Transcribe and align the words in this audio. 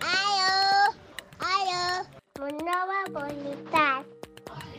Aló, 0.00 0.94
aló, 1.44 1.84
una 2.40 2.62
nova 2.64 2.98
mobilitat. 3.12 4.04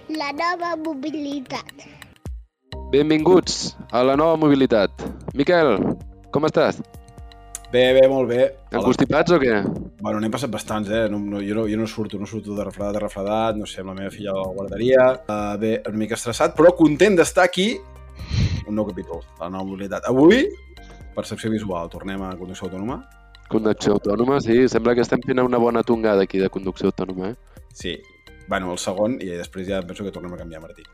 La 0.09 0.31
nova 0.33 0.75
mobilitat. 0.75 1.73
Benvinguts 2.89 3.75
a 3.91 4.01
la 4.03 4.15
nova 4.17 4.35
mobilitat. 4.41 4.89
Miquel, 5.37 5.77
com 6.33 6.49
estàs? 6.49 6.81
Bé, 7.69 7.93
bé, 7.93 8.07
molt 8.09 8.25
bé. 8.31 8.47
Encostipats 8.73 9.35
o 9.35 9.37
què? 9.37 9.59
Bueno, 10.01 10.17
n'hem 10.17 10.33
passat 10.33 10.49
bastants, 10.49 10.89
eh? 10.89 11.05
No, 11.11 11.19
no, 11.21 11.37
jo, 11.45 11.53
no, 11.53 11.67
jo 11.69 11.77
no 11.77 11.85
surto, 11.85 12.17
no 12.17 12.25
surto 12.25 12.57
de 12.57 12.65
refredat, 12.65 12.95
de 12.97 13.03
refredat, 13.03 13.59
no 13.59 13.69
sé, 13.69 13.83
amb 13.83 13.93
la 13.93 13.99
meva 13.99 14.09
filla 14.09 14.33
a 14.33 14.39
la 14.39 14.49
guarderia. 14.55 15.05
Uh, 15.27 15.53
bé, 15.61 15.75
una 15.85 16.01
mica 16.01 16.17
estressat, 16.17 16.57
però 16.57 16.73
content 16.73 17.19
d'estar 17.19 17.45
aquí. 17.45 17.75
Un 18.65 18.73
nou 18.77 18.89
capítol, 18.89 19.21
de 19.21 19.43
la 19.43 19.51
nova 19.53 19.67
mobilitat. 19.69 20.09
Avui, 20.09 20.47
percepció 21.19 21.51
visual, 21.53 21.91
tornem 21.91 22.23
a 22.25 22.35
conducció 22.39 22.69
autònoma. 22.69 23.01
Conducció 23.49 23.97
autònoma, 23.97 24.39
sí. 24.45 24.61
Sembla 24.71 24.95
que 24.95 25.03
estem 25.05 25.21
fent 25.25 25.41
una 25.43 25.59
bona 25.61 25.83
tongada 25.83 26.25
aquí 26.27 26.41
de 26.41 26.49
conducció 26.53 26.91
autònoma, 26.91 27.33
eh? 27.33 27.63
Sí, 27.73 27.95
bueno, 28.49 28.71
el 28.73 28.79
segon, 28.81 29.19
i 29.21 29.29
després 29.29 29.67
ja 29.69 29.81
penso 29.85 30.05
que 30.05 30.13
tornem 30.13 30.33
a 30.33 30.39
canviar, 30.39 30.61
Martí. 30.63 30.85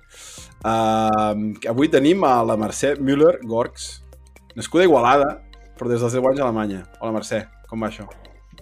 Uh, 0.59 1.55
avui 1.71 1.87
tenim 1.91 2.23
a 2.27 2.41
la 2.43 2.57
Mercè 2.59 2.95
Müller-Gorgs, 2.99 3.87
nascuda 4.59 4.83
a 4.83 4.89
Igualada, 4.89 5.29
però 5.79 5.91
des 5.91 6.03
dels 6.03 6.17
10 6.19 6.31
anys 6.33 6.43
a 6.43 6.49
Alemanya. 6.49 6.83
Hola, 6.99 7.13
Mercè, 7.19 7.45
com 7.69 7.83
va 7.83 7.91
això? 7.91 8.09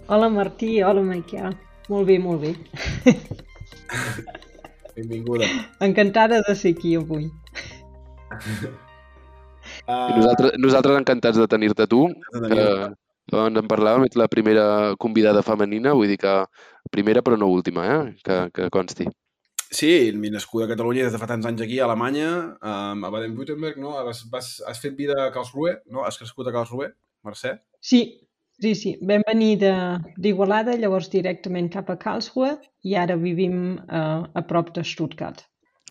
Hola 0.06 0.28
Martí, 0.28 0.76
hola 0.84 1.02
Miquel. 1.02 1.58
Molt 1.88 2.06
bé, 2.08 2.20
molt 2.22 2.44
bé. 2.44 2.54
Benvinguda. 4.96 5.50
Encantada 5.82 6.42
de 6.46 6.54
ser 6.54 6.74
aquí 6.76 6.94
avui. 7.00 7.30
Uh, 9.84 10.14
nosaltres, 10.16 10.54
nosaltres 10.58 11.00
encantats 11.00 11.36
de 11.40 11.46
tenir-te 11.50 11.86
tu, 11.90 12.06
de 12.08 12.40
que 12.40 12.54
tenir-te. 12.54 12.94
abans 13.32 13.58
en 13.60 13.68
parlàvem, 13.68 14.06
ets 14.08 14.16
la 14.16 14.28
primera 14.32 14.64
convidada 15.00 15.42
femenina, 15.44 15.92
vull 15.96 16.08
dir 16.08 16.18
que 16.20 16.32
primera 16.90 17.22
però 17.24 17.36
no 17.40 17.50
última, 17.52 17.84
eh? 17.84 18.16
Que, 18.24 18.38
que 18.54 18.70
consti. 18.72 19.06
Sí, 19.74 20.12
mi 20.14 20.30
nascuda 20.30 20.68
a 20.68 20.70
Catalunya 20.70 21.04
des 21.08 21.12
de 21.16 21.18
fa 21.18 21.26
tants 21.26 21.46
anys 21.48 21.64
aquí, 21.64 21.80
a 21.80 21.86
Alemanya, 21.88 22.28
um, 22.62 23.00
a 23.04 23.10
Baden-Württemberg, 23.10 23.80
no? 23.82 23.96
Has, 23.98 24.22
vas, 24.30 24.50
has 24.68 24.78
fet 24.80 24.94
vida 24.96 25.16
a 25.24 25.30
Karlsruhe, 25.34 25.80
no? 25.90 26.04
Has 26.06 26.16
crescut 26.20 26.46
a 26.46 26.52
Karlsruhe, 26.54 26.92
Mercè? 27.26 27.56
Sí, 27.80 28.02
sí, 28.60 28.74
sí. 28.78 28.92
Vam 29.02 29.24
venir 29.26 29.56
de- 29.64 30.12
d'Igualada, 30.16 30.76
llavors 30.78 31.10
directament 31.10 31.72
cap 31.72 31.90
a 31.90 31.96
Karlsruhe 31.98 32.54
i 32.84 32.94
ara 32.94 33.16
vivim 33.16 33.74
uh, 33.88 34.22
a 34.32 34.42
prop 34.46 34.70
de 34.76 34.84
Stuttgart. 34.84 35.42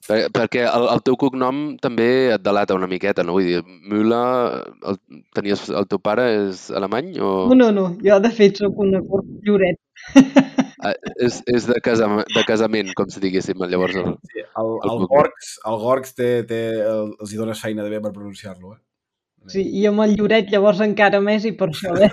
Per, 0.03 0.17
perquè 0.35 0.65
el, 0.67 0.85
el 0.91 1.01
teu 1.07 1.15
cognom 1.19 1.61
també 1.83 2.07
et 2.33 2.41
delata 2.43 2.75
una 2.75 2.89
miqueta, 2.91 3.23
no? 3.23 3.37
Vull 3.37 3.47
dir, 3.47 3.61
Müller, 3.87 4.63
el, 4.89 4.97
tenies, 5.37 5.69
el 5.71 5.87
teu 5.87 6.01
pare 6.03 6.25
és 6.49 6.65
alemany 6.75 7.13
o 7.23 7.29
No, 7.51 7.55
no, 7.55 7.69
no. 7.75 7.85
Jo 8.03 8.19
de 8.23 8.31
fet 8.35 8.59
sóc 8.59 8.81
una 8.83 8.99
Lloret. 9.47 9.79
Ah, 10.83 10.91
és, 11.23 11.37
és 11.47 11.63
de, 11.69 11.77
casament, 11.79 12.27
de 12.35 12.41
casament, 12.43 12.89
com 12.97 13.07
si 13.07 13.21
diguéssim, 13.23 13.61
llavors 13.71 13.95
el, 14.01 14.09
Sí, 14.33 14.41
el, 14.43 14.71
El 14.83 14.89
el. 14.91 15.05
Gorgs, 15.07 15.53
el 15.69 15.77
Gorgs 15.79 16.17
té, 16.17 16.31
té, 16.49 16.59
el, 16.83 17.13
els 17.23 17.31
hi 17.31 17.39
dones 17.39 17.61
feina 17.63 17.85
de 17.85 17.93
bé 17.93 18.01
per 18.03 18.11
pronunciar-lo, 18.11 18.73
eh? 18.75 18.81
Sí, 19.53 19.63
i 19.79 19.85
amb 19.87 20.03
el 20.03 20.17
Lloret 20.19 20.51
llavors 20.51 20.81
encara 20.83 21.19
més 21.23 21.47
i 21.47 21.53
per 21.59 21.69
això 21.71 21.95
eh? 21.99 22.11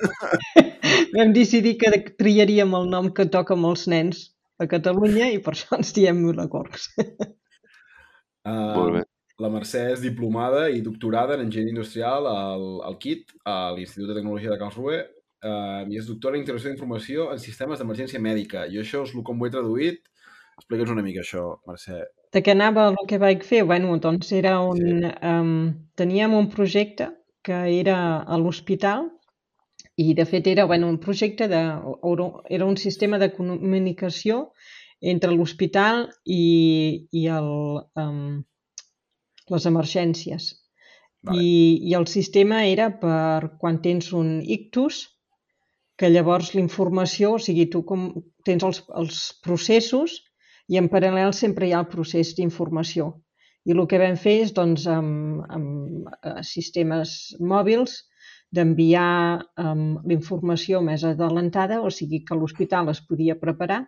vam 1.17 1.35
decidir 1.35 1.77
que 1.83 1.91
triaríem 2.19 2.75
el 2.79 2.89
nom 2.91 3.11
que 3.15 3.27
toca 3.31 3.55
amb 3.59 3.71
els 3.71 3.87
nens 3.91 4.25
a 4.63 4.67
Catalunya 4.71 5.31
i 5.35 5.39
per 5.43 5.55
això 5.57 5.79
ens 5.79 5.95
diem 5.97 6.23
Müller-Gorgs. 6.23 6.89
Uh, 8.47 8.75
Molt 8.77 8.95
bé. 8.99 9.03
La 9.41 9.49
Mercè 9.53 9.87
és 9.95 10.03
diplomada 10.05 10.67
i 10.69 10.83
doctorada 10.85 11.37
en 11.37 11.47
enginyeria 11.47 11.73
industrial 11.73 12.29
al, 12.29 12.67
al 12.85 12.99
KIT, 13.01 13.35
a 13.49 13.73
l'Institut 13.77 14.11
de 14.11 14.17
Tecnologia 14.19 14.53
de 14.53 14.59
Karlsruhe, 14.61 15.01
uh, 15.49 15.83
i 15.89 16.01
és 16.01 16.09
doctora 16.09 16.37
en 16.37 16.43
integració 16.45 16.73
d'informació 16.73 17.31
en 17.33 17.41
sistemes 17.41 17.81
d'emergència 17.81 18.21
mèdica. 18.21 18.67
Jo 18.73 18.85
això 18.85 19.05
és 19.07 19.15
el 19.17 19.25
com 19.25 19.41
ho 19.41 19.49
he 19.49 19.55
traduït. 19.55 20.03
Explica'ns 20.61 20.93
una 20.93 21.05
mica 21.05 21.23
això, 21.25 21.47
Mercè. 21.69 22.03
De 22.37 22.43
què 22.45 22.53
anava 22.53 22.91
el 22.93 22.99
que 23.09 23.19
vaig 23.19 23.47
fer? 23.47 23.63
Bueno, 23.67 23.97
doncs 24.03 24.29
era 24.37 24.59
un... 24.61 25.09
Um, 25.25 25.55
teníem 25.97 26.37
un 26.37 26.51
projecte 26.53 27.09
que 27.43 27.63
era 27.81 27.97
a 28.21 28.37
l'hospital 28.39 29.09
i 30.01 30.13
de 30.15 30.25
fet 30.29 30.47
era 30.47 30.67
bueno, 30.69 30.89
un 30.89 30.99
projecte 31.01 31.49
de... 31.49 31.63
era 32.49 32.67
un 32.67 32.77
sistema 32.77 33.19
de 33.19 33.33
comunicació 33.33 34.53
entre 35.01 35.33
l'hospital 35.33 36.07
i, 36.25 37.07
i 37.13 37.27
el, 37.33 37.53
um, 38.01 38.43
les 39.51 39.69
emergències. 39.71 40.51
Vale. 41.23 41.41
I, 41.41 41.55
I 41.91 41.97
el 41.99 42.07
sistema 42.09 42.65
era 42.67 42.91
per 43.01 43.57
quan 43.61 43.81
tens 43.85 44.13
un 44.17 44.39
ictus, 44.45 45.07
que 46.01 46.09
llavors 46.09 46.55
la 46.55 46.63
informació, 46.63 47.35
o 47.37 47.41
sigui, 47.45 47.67
tu 47.69 47.83
com 47.85 48.07
tens 48.49 48.65
els, 48.65 48.79
els 48.97 49.19
processos 49.45 50.15
i 50.73 50.79
en 50.81 50.89
paral·lel 50.89 51.35
sempre 51.37 51.69
hi 51.69 51.75
ha 51.75 51.83
el 51.85 51.91
procés 51.93 52.33
d'informació. 52.39 53.11
I 53.69 53.75
el 53.75 53.83
que 53.89 54.01
vam 54.01 54.17
fer 54.17 54.39
és, 54.47 54.55
doncs, 54.57 54.87
amb, 54.89 55.43
amb 55.53 56.09
eh, 56.09 56.39
sistemes 56.49 57.35
mòbils, 57.53 57.99
d'enviar 58.51 59.45
um, 59.63 60.01
l'informació 60.09 60.81
més 60.83 61.05
adelantada, 61.07 61.83
o 61.85 61.91
sigui 61.93 62.23
que 62.27 62.39
l'hospital 62.39 62.89
es 62.91 63.03
podia 63.07 63.37
preparar, 63.39 63.83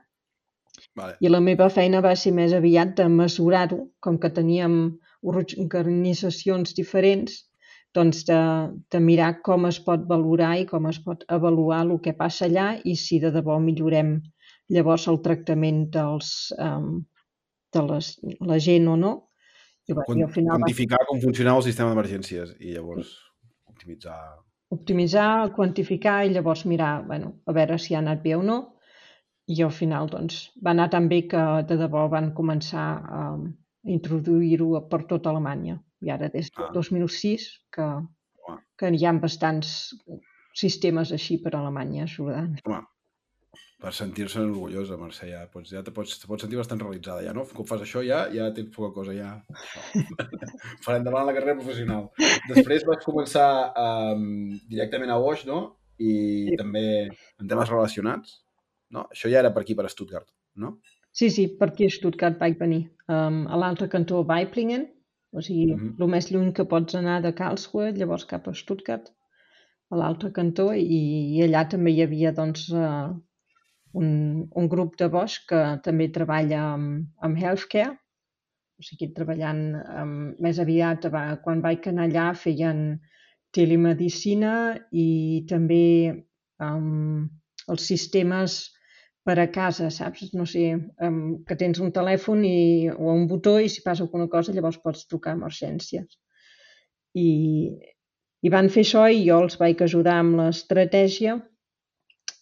Vale. 0.97 1.17
i 1.25 1.31
la 1.31 1.41
meva 1.41 1.71
feina 1.73 2.03
va 2.05 2.13
ser 2.21 2.35
més 2.37 2.53
aviat 2.53 2.91
de 2.99 3.07
mesurar-ho, 3.09 3.79
com 4.05 4.19
que 4.21 4.29
teníem 4.29 4.75
organitzacions 5.23 6.75
diferents, 6.77 7.39
doncs 7.97 8.25
de, 8.29 8.41
de 8.93 9.01
mirar 9.01 9.31
com 9.47 9.67
es 9.69 9.79
pot 9.87 10.05
valorar 10.09 10.53
i 10.61 10.67
com 10.69 10.89
es 10.91 10.99
pot 11.05 11.25
avaluar 11.29 11.83
el 11.87 11.99
que 12.05 12.15
passa 12.17 12.47
allà 12.49 12.69
i 12.89 12.97
si 12.97 13.21
de 13.21 13.33
debò 13.33 13.59
millorem 13.61 14.19
llavors 14.73 15.09
el 15.13 15.21
tractament 15.25 15.85
dels, 15.93 16.31
um, 16.61 17.03
de 17.73 17.83
les, 17.89 18.15
la 18.41 18.59
gent 18.61 18.89
o 18.89 18.97
no. 18.97 19.13
I, 19.89 19.97
bueno, 19.97 20.21
i 20.21 20.25
al 20.25 20.33
final 20.33 20.57
va 20.57 20.63
Quantificar 20.63 21.03
com 21.09 21.21
funcionava 21.21 21.61
el 21.61 21.67
sistema 21.67 21.93
d'emergències 21.93 22.57
i 22.61 22.77
llavors 22.77 23.13
optimitzar... 23.69 24.19
optimitzar, 24.73 25.51
quantificar 25.57 26.23
i 26.25 26.33
llavors 26.33 26.65
mirar 26.71 26.95
bueno, 27.09 27.35
a 27.45 27.57
veure 27.57 27.81
si 27.83 27.97
ha 27.97 28.01
anat 28.01 28.23
bé 28.25 28.37
o 28.39 28.45
no. 28.47 28.61
I 29.49 29.63
al 29.63 29.73
final 29.75 30.09
doncs, 30.09 30.51
va 30.65 30.71
anar 30.71 30.89
tan 30.91 31.09
bé 31.09 31.23
que 31.29 31.43
de 31.69 31.77
debò 31.81 32.07
van 32.11 32.33
començar 32.35 32.87
a 33.03 33.23
introduir-ho 33.85 34.85
per 34.89 35.03
tota 35.11 35.31
Alemanya. 35.31 35.81
I 36.03 36.11
ara 36.11 36.29
des 36.29 36.51
del 36.51 36.67
Ah. 36.69 36.73
2006 36.75 37.49
que, 37.75 37.89
que 38.79 38.91
hi 38.95 39.05
ha 39.07 39.13
bastants 39.13 39.95
sistemes 40.55 41.13
així 41.13 41.39
per 41.43 41.55
a 41.55 41.61
Alemanya 41.61 42.05
ajudant. 42.05 42.59
Home, 42.67 42.81
per 43.83 43.93
sentir-se 43.93 44.39
orgullosa, 44.41 44.97
Mercè, 44.97 45.29
ja 45.31 45.47
pots, 45.51 45.71
ja 45.75 45.83
te 45.83 45.91
pots, 45.91 46.19
te 46.21 46.27
pots 46.31 46.43
sentir 46.45 46.59
bastant 46.61 46.81
realitzada, 46.81 47.23
ja, 47.27 47.33
no? 47.35 47.43
Com 47.55 47.67
fas 47.67 47.83
això, 47.83 48.03
ja, 48.07 48.29
ja 48.35 48.51
tens 48.55 48.71
poca 48.75 48.93
cosa, 48.95 49.13
ja. 49.15 49.33
Farà 50.85 50.99
endavant 51.01 51.27
la 51.27 51.35
carrera 51.35 51.57
professional. 51.59 52.11
Després 52.53 52.87
vas 52.87 53.03
començar 53.05 53.49
um, 53.75 54.59
directament 54.71 55.11
a 55.11 55.19
Bosch, 55.19 55.47
no? 55.51 55.79
I 55.99 56.49
Sí. 56.51 56.57
també 56.59 56.85
en 57.41 57.49
temes 57.49 57.69
relacionats, 57.71 58.42
no? 58.93 59.07
Això 59.15 59.31
ja 59.33 59.41
era 59.41 59.51
per 59.55 59.63
aquí, 59.65 59.75
per 59.79 59.89
Stuttgart, 59.91 60.29
no? 60.57 60.77
Sí, 61.13 61.29
sí, 61.31 61.47
per 61.59 61.71
aquí 61.73 61.87
a 61.89 61.93
Stuttgart 61.93 62.39
vaig 62.41 62.59
venir. 62.61 62.83
Um, 63.09 63.43
a 63.53 63.59
l'altre 63.61 63.89
cantó, 63.93 64.23
Weiblingen, 64.29 64.87
o 65.33 65.41
sigui, 65.45 65.75
Mhm. 65.75 65.97
el 66.01 66.09
més 66.13 66.31
lluny 66.33 66.53
que 66.53 66.65
pots 66.69 66.95
anar 66.95 67.21
de 67.25 67.33
Karlsruhe, 67.33 67.93
llavors 67.97 68.25
cap 68.29 68.49
a 68.49 68.55
Stuttgart, 68.55 69.11
a 69.93 69.97
l'altre 69.97 70.31
cantó, 70.33 70.71
i, 70.73 71.37
i 71.37 71.43
allà 71.45 71.67
també 71.69 71.93
hi 71.93 72.03
havia 72.05 72.33
doncs, 72.33 72.71
uh, 72.73 73.13
un, 73.95 74.09
un 74.57 74.69
grup 74.69 74.97
de 74.97 75.09
Bosch 75.13 75.45
que 75.49 75.61
també 75.85 76.09
treballa 76.13 76.63
amb, 76.75 77.09
amb 77.21 77.37
healthcare, 77.37 77.99
o 78.79 78.83
sigui, 78.83 79.11
treballant 79.15 79.75
amb, 79.77 80.39
més 80.41 80.59
aviat, 80.59 81.05
va, 81.13 81.37
quan 81.45 81.61
vaig 81.61 81.87
anar 81.89 82.09
allà 82.09 82.31
feien 82.35 83.01
telemedicina 83.53 84.53
i 84.93 85.45
també 85.49 86.25
um, 86.59 87.29
els 87.69 87.85
sistemes 87.87 88.73
per 89.29 89.37
a 89.43 89.47
casa, 89.55 89.89
saps? 89.95 90.33
No 90.39 90.47
sé, 90.53 90.65
um, 91.09 91.21
que 91.49 91.57
tens 91.63 91.81
un 91.85 91.93
telèfon 91.99 92.43
i, 92.49 92.89
o 92.95 93.13
un 93.15 93.27
botó 93.31 93.57
i 93.63 93.69
si 93.75 93.85
passa 93.87 94.05
alguna 94.07 94.29
cosa 94.37 94.55
llavors 94.57 94.81
pots 94.87 95.07
trucar 95.11 95.35
a 95.35 95.39
emergències. 95.41 96.19
I, 97.23 97.29
I 98.47 98.53
van 98.55 98.69
fer 98.75 98.85
això 98.87 99.07
i 99.17 99.23
jo 99.29 99.39
els 99.45 99.59
vaig 99.63 99.83
ajudar 99.87 100.19
amb 100.23 100.39
l'estratègia 100.41 101.39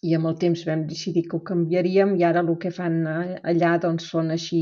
i 0.09 0.15
amb 0.17 0.27
el 0.31 0.35
temps 0.41 0.63
vam 0.67 0.83
decidir 0.89 1.23
que 1.29 1.37
ho 1.37 1.43
canviaríem 1.51 2.15
i 2.19 2.23
ara 2.29 2.41
el 2.45 2.51
que 2.63 2.71
fan 2.77 2.95
a- 3.13 3.39
allà 3.53 3.71
doncs, 3.85 4.07
són 4.13 4.31
així 4.35 4.61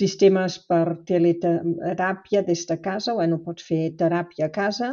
sistemes 0.00 0.58
per 0.70 0.82
teleteràpia 1.10 2.42
des 2.50 2.66
de 2.70 2.76
casa, 2.88 3.14
bueno, 3.20 3.40
pots 3.46 3.66
fer 3.70 3.82
teràpia 4.02 4.46
a 4.48 4.54
casa 4.60 4.90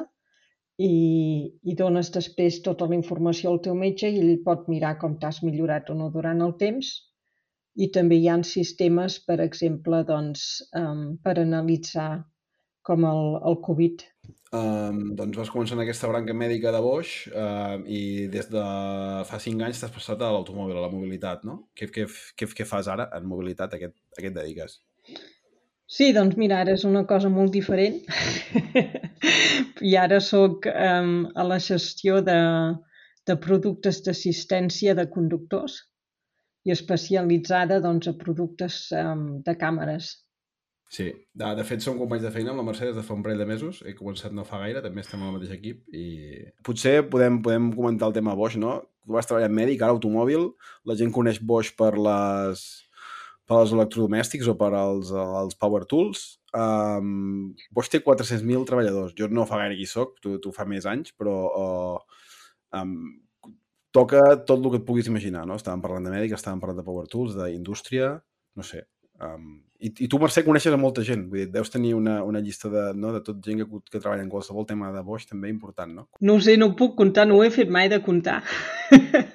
i, 0.78 1.50
i 1.66 1.76
dones 1.76 2.12
després 2.14 2.62
tota 2.66 2.86
la 2.90 2.98
informació 2.98 3.52
al 3.52 3.62
teu 3.66 3.76
metge 3.78 4.10
i 4.14 4.22
ell 4.22 4.42
pot 4.46 4.68
mirar 4.70 4.98
com 5.02 5.18
t'has 5.22 5.42
millorat 5.44 5.90
o 5.90 5.98
no 5.98 6.12
durant 6.14 6.44
el 6.46 6.54
temps. 6.62 6.94
I 7.78 7.90
també 7.94 8.18
hi 8.18 8.28
ha 8.30 8.38
sistemes, 8.46 9.20
per 9.26 9.38
exemple, 9.42 10.02
doncs, 10.06 10.46
um, 10.78 11.18
per 11.22 11.38
analitzar 11.42 12.24
com 12.88 13.04
el, 13.06 13.24
el 13.46 13.58
Covid. 13.66 14.06
Um, 14.56 15.02
doncs 15.20 15.38
vas 15.38 15.52
començar 15.52 15.76
en 15.76 15.84
aquesta 15.84 16.08
branca 16.08 16.34
mèdica 16.34 16.72
de 16.72 16.80
Bosch 16.82 17.28
uh, 17.34 17.82
i 17.84 18.30
des 18.32 18.48
de 18.50 18.64
fa 19.28 19.42
cinc 19.44 19.66
anys 19.66 19.82
t'has 19.82 19.94
passat 19.94 20.24
a 20.24 20.32
l'automòbil, 20.34 20.78
a 20.80 20.86
la 20.86 20.94
mobilitat, 20.94 21.44
no? 21.48 21.60
Què, 21.78 21.90
què, 21.94 22.08
què, 22.40 22.48
què 22.62 22.70
fas 22.70 22.88
ara 22.94 23.10
en 23.18 23.28
mobilitat? 23.28 23.76
A 23.76 23.82
què, 23.82 23.92
a 23.92 24.22
què 24.22 24.32
et 24.32 24.38
dediques? 24.38 24.80
Sí, 25.88 26.14
doncs 26.16 26.40
mira, 26.40 26.62
ara 26.64 26.74
és 26.80 26.88
una 26.88 27.04
cosa 27.08 27.30
molt 27.34 27.54
diferent. 27.56 28.02
I 29.82 29.96
ara 30.00 30.20
sóc 30.24 30.68
um, 30.72 31.28
a 31.36 31.46
la 31.48 31.60
gestió 31.64 32.22
de, 32.26 32.38
de 33.28 33.36
productes 33.44 34.02
d'assistència 34.06 34.96
de 34.98 35.08
conductors 35.12 35.82
i 36.68 36.74
especialitzada 36.76 37.80
doncs, 37.84 38.10
a 38.12 38.16
productes 38.20 38.88
um, 38.96 39.28
de 39.44 39.56
càmeres. 39.60 40.16
Sí, 40.88 41.10
de, 41.36 41.48
de 41.58 41.64
fet 41.68 41.84
som 41.84 41.98
companys 42.00 42.24
de 42.24 42.32
feina 42.32 42.54
amb 42.54 42.62
la 42.62 42.68
Mercedes 42.70 42.96
de 42.96 43.04
fa 43.04 43.16
un 43.16 43.24
parell 43.24 43.42
de 43.44 43.48
mesos, 43.48 43.82
he 43.84 43.92
començat 43.96 44.32
no 44.36 44.46
fa 44.48 44.62
gaire, 44.62 44.84
també 44.84 45.04
estem 45.04 45.24
al 45.24 45.34
mateix 45.36 45.52
equip 45.58 45.84
i 45.92 46.06
potser 46.64 47.02
podem, 47.12 47.42
podem 47.44 47.74
comentar 47.76 48.08
el 48.08 48.16
tema 48.16 48.36
Bosch, 48.40 48.56
no? 48.62 48.80
Tu 49.04 49.16
vas 49.16 49.28
treballar 49.28 49.50
en 49.52 49.58
mèdic, 49.58 49.84
ara 49.84 49.96
automòbil, 49.96 50.48
la 50.88 50.96
gent 51.00 51.12
coneix 51.16 51.42
Bosch 51.44 51.76
per 51.80 51.94
les 52.00 52.64
per 53.48 53.62
als 53.62 53.72
electrodomèstics 53.72 54.50
o 54.52 54.58
per 54.60 54.74
als, 54.76 55.12
als 55.16 55.56
power 55.60 55.86
tools. 55.88 56.24
Um, 56.58 57.54
Bosch 57.76 57.92
té 57.94 58.02
400.000 58.02 58.66
treballadors. 58.70 59.14
Jo 59.18 59.30
no 59.30 59.46
fa 59.50 59.62
gaire 59.62 59.78
qui 59.78 59.88
soc, 59.90 60.18
tu, 60.24 60.38
tu 60.44 60.54
fa 60.56 60.66
més 60.70 60.88
anys, 60.90 61.14
però 61.18 61.38
uh, 61.48 62.28
um, 62.80 62.98
toca 63.94 64.24
tot 64.44 64.58
el 64.60 64.72
que 64.74 64.82
et 64.82 64.88
puguis 64.88 65.10
imaginar, 65.12 65.46
no? 65.50 65.60
Estàvem 65.60 65.84
parlant 65.84 66.08
de 66.08 66.14
mèdic, 66.14 66.38
estàvem 66.38 66.62
parlant 66.64 66.82
de 66.82 66.88
power 66.88 67.10
tools, 67.12 67.38
d'indústria, 67.38 68.16
no 68.58 68.66
sé, 68.66 68.88
Um, 69.20 69.64
i, 69.80 69.90
I 70.06 70.08
tu, 70.10 70.18
Mercè, 70.22 70.44
coneixes 70.46 70.74
a 70.74 70.80
molta 70.80 71.04
gent. 71.06 71.28
Vull 71.30 71.44
dir, 71.44 71.48
deus 71.54 71.72
tenir 71.74 71.94
una, 71.98 72.20
una 72.26 72.42
llista 72.42 72.70
de, 72.74 72.84
no, 72.98 73.12
de 73.14 73.22
tot 73.26 73.40
gent 73.46 73.64
que, 73.64 73.82
que 73.92 74.02
treballa 74.02 74.24
en 74.26 74.30
qualsevol 74.30 74.66
tema 74.70 74.92
de 74.94 75.04
Bosch 75.06 75.30
també 75.30 75.52
important, 75.54 75.94
no? 75.94 76.08
No 76.22 76.38
ho 76.38 76.44
sé, 76.44 76.58
no 76.58 76.72
puc 76.78 76.96
comptar, 76.98 77.28
no 77.30 77.38
ho 77.38 77.46
he 77.46 77.52
fet 77.54 77.72
mai 77.74 77.90
de 77.94 78.02
comptar. 78.06 78.40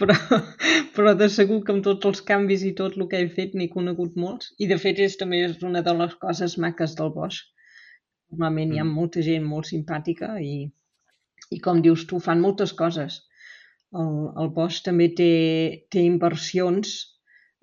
però, 0.00 0.16
però 0.96 1.14
de 1.20 1.28
segur 1.32 1.60
que 1.64 1.74
amb 1.76 1.84
tots 1.86 2.08
els 2.10 2.22
canvis 2.30 2.64
i 2.66 2.74
tot 2.80 2.96
el 2.98 3.06
que 3.10 3.20
he 3.20 3.30
fet 3.36 3.56
n'he 3.56 3.68
conegut 3.72 4.16
molts. 4.24 4.52
I 4.58 4.68
de 4.70 4.78
fet 4.82 5.00
és 5.06 5.16
també 5.20 5.42
és 5.46 5.62
una 5.66 5.84
de 5.86 5.94
les 6.02 6.16
coses 6.24 6.56
maques 6.64 6.96
del 6.98 7.12
Bosch. 7.16 7.48
Normalment 8.32 8.70
mm. 8.70 8.76
hi 8.76 8.82
ha 8.82 8.86
mm. 8.86 8.96
molta 9.00 9.24
gent 9.26 9.46
molt 9.46 9.70
simpàtica 9.70 10.32
i, 10.40 10.56
i 11.50 11.60
com 11.64 11.82
dius 11.84 12.06
tu, 12.10 12.20
fan 12.22 12.42
moltes 12.42 12.74
coses. 12.80 13.20
El, 14.00 14.10
el 14.40 14.50
Bosch 14.56 14.84
també 14.86 15.10
té, 15.18 15.30
té 15.90 16.04
inversions 16.06 16.98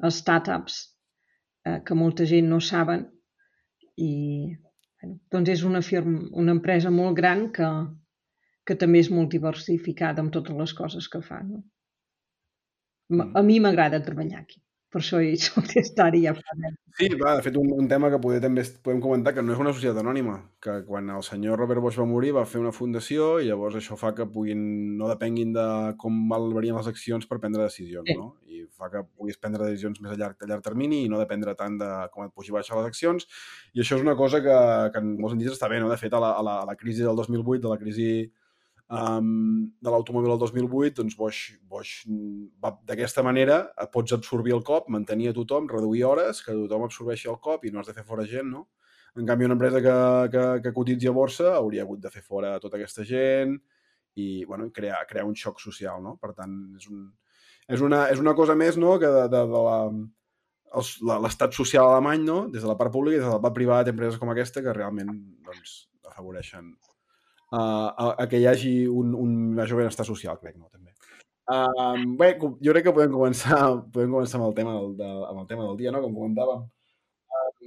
a 0.03 0.11
startups 0.13 0.81
eh, 1.65 1.79
que 1.85 1.95
molta 1.97 2.27
gent 2.29 2.49
no 2.51 2.59
saben 2.61 3.07
i 3.97 4.11
bueno, 4.53 5.15
doncs 5.33 5.53
és 5.55 5.63
una, 5.65 5.81
firma, 5.81 6.27
una 6.37 6.53
empresa 6.53 6.91
molt 6.93 7.15
gran 7.17 7.47
que, 7.55 7.69
que 8.67 8.75
també 8.75 9.01
és 9.01 9.09
molt 9.13 9.31
diversificada 9.33 10.21
amb 10.21 10.35
totes 10.35 10.57
les 10.59 10.75
coses 10.77 11.07
que 11.09 11.23
fa. 11.23 11.39
No? 11.47 11.63
Mm. 13.09 13.33
A 13.39 13.43
mi 13.45 13.59
m'agrada 13.63 14.03
treballar 14.03 14.41
aquí 14.43 14.61
per 14.97 15.01
això 15.03 15.19
hi 15.21 15.35
soc 15.41 15.67
d'estar 15.73 16.09
i 16.15 16.23
ja. 16.25 16.33
Sí, 16.97 17.09
va, 17.19 17.35
de 17.37 17.43
fet, 17.45 17.57
un, 17.59 17.69
un 17.75 17.87
tema 17.91 18.09
que 18.09 18.19
poder, 18.21 18.39
també 18.41 18.63
podem 18.83 19.01
comentar, 19.03 19.33
que 19.35 19.43
no 19.45 19.53
és 19.53 19.59
una 19.61 19.73
societat 19.75 19.99
anònima, 20.01 20.37
que 20.63 20.79
quan 20.87 21.11
el 21.13 21.23
senyor 21.25 21.59
Robert 21.59 21.83
Bosch 21.83 21.99
va 22.01 22.07
morir 22.09 22.33
va 22.37 22.45
fer 22.49 22.61
una 22.61 22.73
fundació 22.73 23.35
i 23.43 23.49
llavors 23.51 23.77
això 23.77 23.97
fa 23.99 24.13
que 24.17 24.25
puguin, 24.33 24.63
no 24.97 25.11
depenguin 25.11 25.53
de 25.57 25.67
com 26.01 26.23
valorien 26.31 26.79
les 26.79 26.89
accions 26.89 27.29
per 27.29 27.37
prendre 27.43 27.67
decisions, 27.67 28.09
sí. 28.09 28.17
no? 28.17 28.31
I 28.47 28.63
fa 28.77 28.89
que 28.93 29.03
puguis 29.05 29.37
prendre 29.41 29.67
decisions 29.67 30.01
més 30.01 30.15
a 30.15 30.17
llarg, 30.17 30.41
a 30.41 30.49
llarg 30.49 30.65
termini 30.65 31.03
i 31.03 31.11
no 31.11 31.21
dependre 31.21 31.53
tant 31.59 31.77
de 31.77 31.91
com 32.13 32.25
et 32.25 32.33
pugi 32.33 32.55
baixar 32.55 32.79
les 32.79 32.89
accions. 32.89 33.29
I 33.77 33.83
això 33.83 33.99
és 33.99 34.05
una 34.05 34.17
cosa 34.17 34.41
que, 34.41 34.57
que 34.93 35.03
en 35.03 35.15
molts 35.19 35.35
sentits 35.35 35.53
està 35.53 35.69
bé, 35.69 35.81
no? 35.83 35.91
De 35.93 35.99
fet, 36.01 36.13
a 36.13 36.23
la, 36.23 36.33
a 36.39 36.43
la, 36.45 36.59
a 36.63 36.67
la 36.71 36.77
crisi 36.79 37.05
del 37.05 37.17
2008, 37.19 37.61
de 37.67 37.73
la 37.73 37.81
crisi 37.81 38.09
um, 38.89 39.67
de 39.81 39.91
l'automòbil 39.91 40.33
del 40.33 40.41
2008, 40.43 40.95
doncs 41.01 41.17
Bosch, 41.19 41.57
Bosch 41.67 42.07
va 42.63 42.73
d'aquesta 42.87 43.23
manera 43.25 43.61
pots 43.93 44.15
absorbir 44.15 44.55
el 44.55 44.63
cop, 44.67 44.89
mantenir 44.93 45.31
a 45.31 45.37
tothom, 45.37 45.67
reduir 45.71 46.05
hores, 46.07 46.41
que 46.43 46.55
tothom 46.55 46.87
absorbeixi 46.87 47.29
el 47.31 47.39
cop 47.43 47.65
i 47.65 47.71
no 47.71 47.81
has 47.81 47.91
de 47.91 47.95
fer 47.97 48.05
fora 48.07 48.25
gent, 48.27 48.49
no? 48.51 48.67
En 49.17 49.25
canvi, 49.25 49.47
una 49.47 49.55
empresa 49.57 49.81
que, 49.81 49.95
que, 50.33 50.43
que 50.63 50.73
cotitzi 50.75 51.09
a 51.09 51.13
borsa 51.15 51.55
hauria 51.55 51.83
hagut 51.83 52.03
de 52.03 52.11
fer 52.13 52.21
fora 52.21 52.59
tota 52.61 52.77
aquesta 52.77 53.05
gent 53.07 53.55
i 54.17 54.45
bueno, 54.45 54.69
crear, 54.73 54.99
crear 55.09 55.25
un 55.25 55.35
xoc 55.35 55.59
social, 55.61 56.03
no? 56.03 56.17
Per 56.21 56.33
tant, 56.37 56.53
és, 56.77 56.85
un, 56.91 57.07
és, 57.67 57.81
una, 57.81 58.05
és 58.13 58.21
una 58.21 58.35
cosa 58.37 58.55
més 58.57 58.77
no? 58.77 58.95
que 59.01 59.09
de, 59.09 59.25
de, 59.33 59.41
de 59.51 59.63
la, 59.67 61.17
l'estat 61.25 61.53
social 61.57 61.89
alemany, 61.89 62.25
no? 62.25 62.39
des 62.53 62.61
de 62.61 62.69
la 62.69 62.77
part 62.77 62.93
pública 62.93 63.17
i 63.17 63.21
des 63.21 63.27
de 63.27 63.35
la 63.35 63.41
part 63.43 63.57
privada, 63.57 63.93
empreses 63.93 64.19
com 64.21 64.33
aquesta 64.33 64.63
que 64.65 64.75
realment 64.75 65.11
doncs, 65.45 65.79
afavoreixen 66.11 66.73
a, 67.51 68.13
a 68.23 68.27
que 68.27 68.41
hi 68.41 68.47
hagi 68.49 68.73
un, 68.87 69.13
un 69.15 69.35
major 69.55 69.79
benestar 69.81 70.05
social, 70.07 70.39
crec, 70.41 70.57
no? 70.57 70.69
També. 70.71 70.93
Uh, 71.47 72.15
bé, 72.19 72.33
jo 72.41 72.73
crec 72.73 72.89
que 72.89 72.95
podem 72.95 73.13
començar, 73.13 73.59
podem 73.93 74.11
començar 74.11 74.41
amb 74.41 74.49
el 74.49 74.55
tema 74.57 74.75
del, 74.75 74.95
de, 74.99 75.11
amb 75.31 75.43
el 75.43 75.49
tema 75.51 75.67
del 75.67 75.77
dia, 75.79 75.93
no? 75.95 76.03
Com 76.03 76.15
comentàvem. 76.21 76.65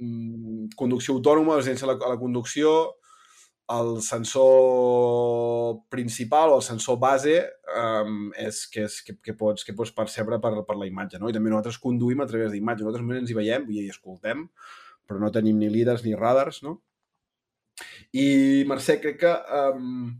Uh, 0.01 0.65
conducció 0.77 1.17
autònoma, 1.17 1.57
l'agència 1.57 1.87
a, 1.89 1.93
la, 1.93 1.97
a 2.05 2.13
la 2.13 2.19
conducció, 2.21 2.75
el 3.71 4.01
sensor 4.03 5.81
principal 5.89 6.51
o 6.51 6.57
el 6.59 6.63
sensor 6.65 6.97
base 6.99 7.37
um, 7.71 8.29
és 8.35 8.65
que, 8.67 8.83
és 8.89 8.97
que, 9.05 9.15
que, 9.23 9.35
pots, 9.37 9.63
que 9.63 9.75
pots 9.77 9.93
percebre 9.95 10.41
per, 10.43 10.51
per 10.67 10.75
la 10.75 10.87
imatge, 10.89 11.21
no? 11.21 11.29
I 11.29 11.35
també 11.35 11.53
nosaltres 11.53 11.79
conduïm 11.81 12.23
a 12.23 12.27
través 12.29 12.51
d'imatge. 12.51 12.83
Nosaltres 12.83 13.05
només 13.05 13.21
ens 13.21 13.31
hi 13.31 13.37
veiem 13.37 13.69
i 13.71 13.85
hi 13.85 13.91
escoltem, 13.93 14.47
però 15.07 15.21
no 15.21 15.31
tenim 15.33 15.61
ni 15.61 15.71
líders 15.71 16.03
ni 16.03 16.17
radars, 16.17 16.61
no? 16.65 16.79
I, 18.13 18.27
Mercè, 18.69 18.97
crec 19.03 19.19
que 19.21 19.31
um, 19.57 20.11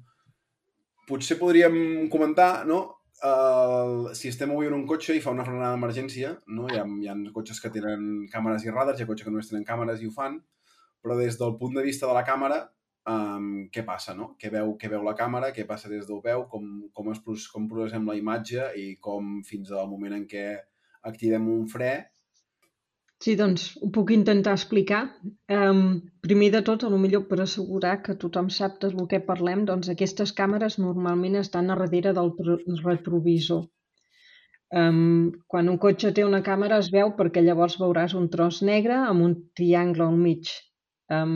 potser 1.10 1.38
podríem 1.40 2.10
comentar, 2.13 2.66
no?, 2.68 2.81
uh, 3.25 4.12
si 4.18 4.30
estem 4.31 4.52
movint 4.52 4.75
un 4.75 4.86
cotxe 4.90 5.16
i 5.18 5.24
fa 5.24 5.34
una 5.36 5.46
frenada 5.48 5.74
d'emergència, 5.75 6.36
no? 6.56 6.68
Hi 6.72 6.80
ha, 6.81 6.86
hi 6.86 7.10
ha 7.12 7.18
cotxes 7.36 7.62
que 7.63 7.74
tenen 7.74 8.28
càmeres 8.31 8.66
i 8.66 8.74
radars, 8.74 9.00
hi 9.00 9.06
ha 9.06 9.10
cotxes 9.10 9.28
que 9.28 9.34
només 9.34 9.52
tenen 9.52 9.68
càmeres 9.68 10.02
i 10.02 10.10
ho 10.10 10.13
fan, 10.16 10.40
però 11.02 11.18
des 11.19 11.38
del 11.40 11.58
punt 11.60 11.75
de 11.78 11.86
vista 11.86 12.10
de 12.10 12.16
la 12.18 12.25
càmera, 12.28 12.62
um, 13.10 13.52
què 13.74 13.86
passa, 13.88 14.16
no? 14.18 14.34
Què 14.42 14.52
veu, 14.54 14.75
què 14.81 14.90
veu 14.92 15.06
la 15.06 15.16
càmera, 15.18 15.52
què 15.56 15.66
passa 15.69 15.90
des 15.92 16.08
d'on 16.08 16.22
veu, 16.24 16.46
com, 16.52 16.68
com, 16.94 17.12
es, 17.13 17.48
com 17.54 17.69
processem 17.69 18.08
la 18.08 18.18
imatge 18.19 18.72
i 18.78 18.96
com 19.02 19.40
fins 19.48 19.72
al 19.72 19.90
moment 19.90 20.18
en 20.18 20.28
què 20.30 20.46
activem 21.10 21.48
un 21.50 21.68
fre 21.69 21.92
Sí, 23.22 23.36
doncs 23.38 23.68
ho 23.78 23.88
puc 23.94 24.12
intentar 24.16 24.56
explicar. 24.58 25.02
Um, 25.54 25.82
primer 26.26 26.48
de 26.56 26.62
tot, 26.66 26.82
a 26.84 26.90
lo 26.90 26.98
millor 26.98 27.28
per 27.30 27.38
assegurar 27.44 28.00
que 28.06 28.16
tothom 28.24 28.48
sap 28.50 28.80
de 28.82 28.90
lo 28.96 29.04
que 29.10 29.20
parlem, 29.28 29.62
doncs 29.68 29.92
aquestes 29.94 30.32
càmeres 30.40 30.80
normalment 30.82 31.38
estan 31.38 31.70
a 31.70 31.75
darrere 31.78 32.16
del 32.18 32.32
retrovisor. 32.86 33.68
Um, 34.74 35.30
quan 35.51 35.70
un 35.70 35.78
cotxe 35.84 36.10
té 36.18 36.24
una 36.25 36.40
càmera 36.42 36.80
es 36.82 36.90
veu 36.96 37.12
perquè 37.18 37.44
llavors 37.46 37.75
veuràs 37.78 38.16
un 38.18 38.30
tros 38.34 38.62
negre 38.63 38.96
amb 38.98 39.25
un 39.28 39.36
triangle 39.60 40.08
al 40.08 40.18
mig. 40.18 40.50
Um, 41.12 41.36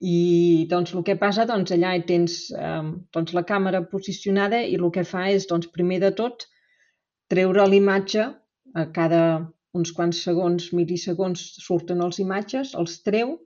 I 0.00 0.64
doncs 0.70 0.94
el 0.94 1.04
que 1.04 1.18
passa, 1.20 1.44
doncs 1.50 1.74
allà 1.76 1.92
hi 1.96 2.06
tens 2.08 2.38
um, 2.56 2.88
doncs, 3.12 3.34
la 3.36 3.44
càmera 3.44 3.82
posicionada 3.90 4.62
i 4.64 4.80
el 4.80 4.88
que 4.96 5.04
fa 5.04 5.26
és, 5.34 5.44
doncs, 5.50 5.68
primer 5.76 6.00
de 6.06 6.12
tot, 6.22 6.48
treure 7.28 7.68
l'imatge 7.68 8.30
a 8.76 8.86
cada 8.96 9.22
uns 9.76 9.92
quants 9.96 10.22
segons, 10.28 10.70
milisegons, 10.76 11.42
surten 11.64 12.02
les 12.04 12.20
imatges, 12.22 12.74
els 12.80 13.00
treu 13.06 13.36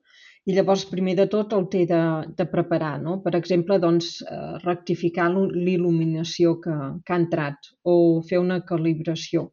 i 0.49 0.55
llavors 0.57 0.87
primer 0.89 1.15
de 1.19 1.27
tot 1.31 1.53
el 1.53 1.67
té 1.73 1.85
de, 1.89 2.03
de 2.37 2.47
preparar. 2.49 2.95
No? 3.03 3.19
Per 3.25 3.35
exemple, 3.39 3.79
doncs, 3.83 4.13
eh, 4.25 4.53
rectificar 4.65 5.29
l'il·luminació 5.35 6.57
que, 6.65 6.77
que 7.05 7.15
ha 7.15 7.21
entrat 7.21 7.73
o 7.85 7.97
fer 8.29 8.41
una 8.41 8.61
calibració. 8.67 9.51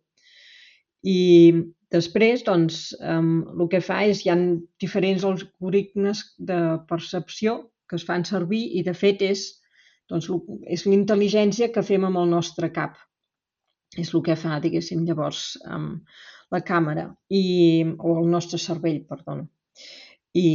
I 1.07 1.19
després, 1.93 2.43
doncs, 2.47 2.91
el 2.99 3.67
que 3.71 3.81
fa 3.83 4.01
és, 4.07 4.23
hi 4.23 4.31
ha 4.31 4.37
diferents 4.81 5.25
algoritmes 5.27 6.23
de 6.49 6.59
percepció 6.89 7.59
que 7.87 7.99
es 7.99 8.05
fan 8.07 8.25
servir 8.27 8.63
i, 8.79 8.83
de 8.83 8.95
fet, 8.97 9.21
és, 9.23 9.45
doncs, 10.11 10.31
és 10.67 10.87
l'intel·ligència 10.87 11.71
que 11.73 11.85
fem 11.85 12.07
amb 12.07 12.23
el 12.23 12.33
nostre 12.33 12.71
cap. 12.75 12.97
És 13.95 14.11
el 14.13 14.23
que 14.25 14.35
fa, 14.35 14.57
diguéssim, 14.63 15.05
llavors, 15.07 15.53
eh, 15.63 15.83
la 16.53 16.61
càmera 16.67 17.07
i, 17.29 17.85
o 17.99 18.17
el 18.21 18.27
nostre 18.33 18.59
cervell, 18.61 19.01
perdona. 19.09 19.47
I, 20.37 20.49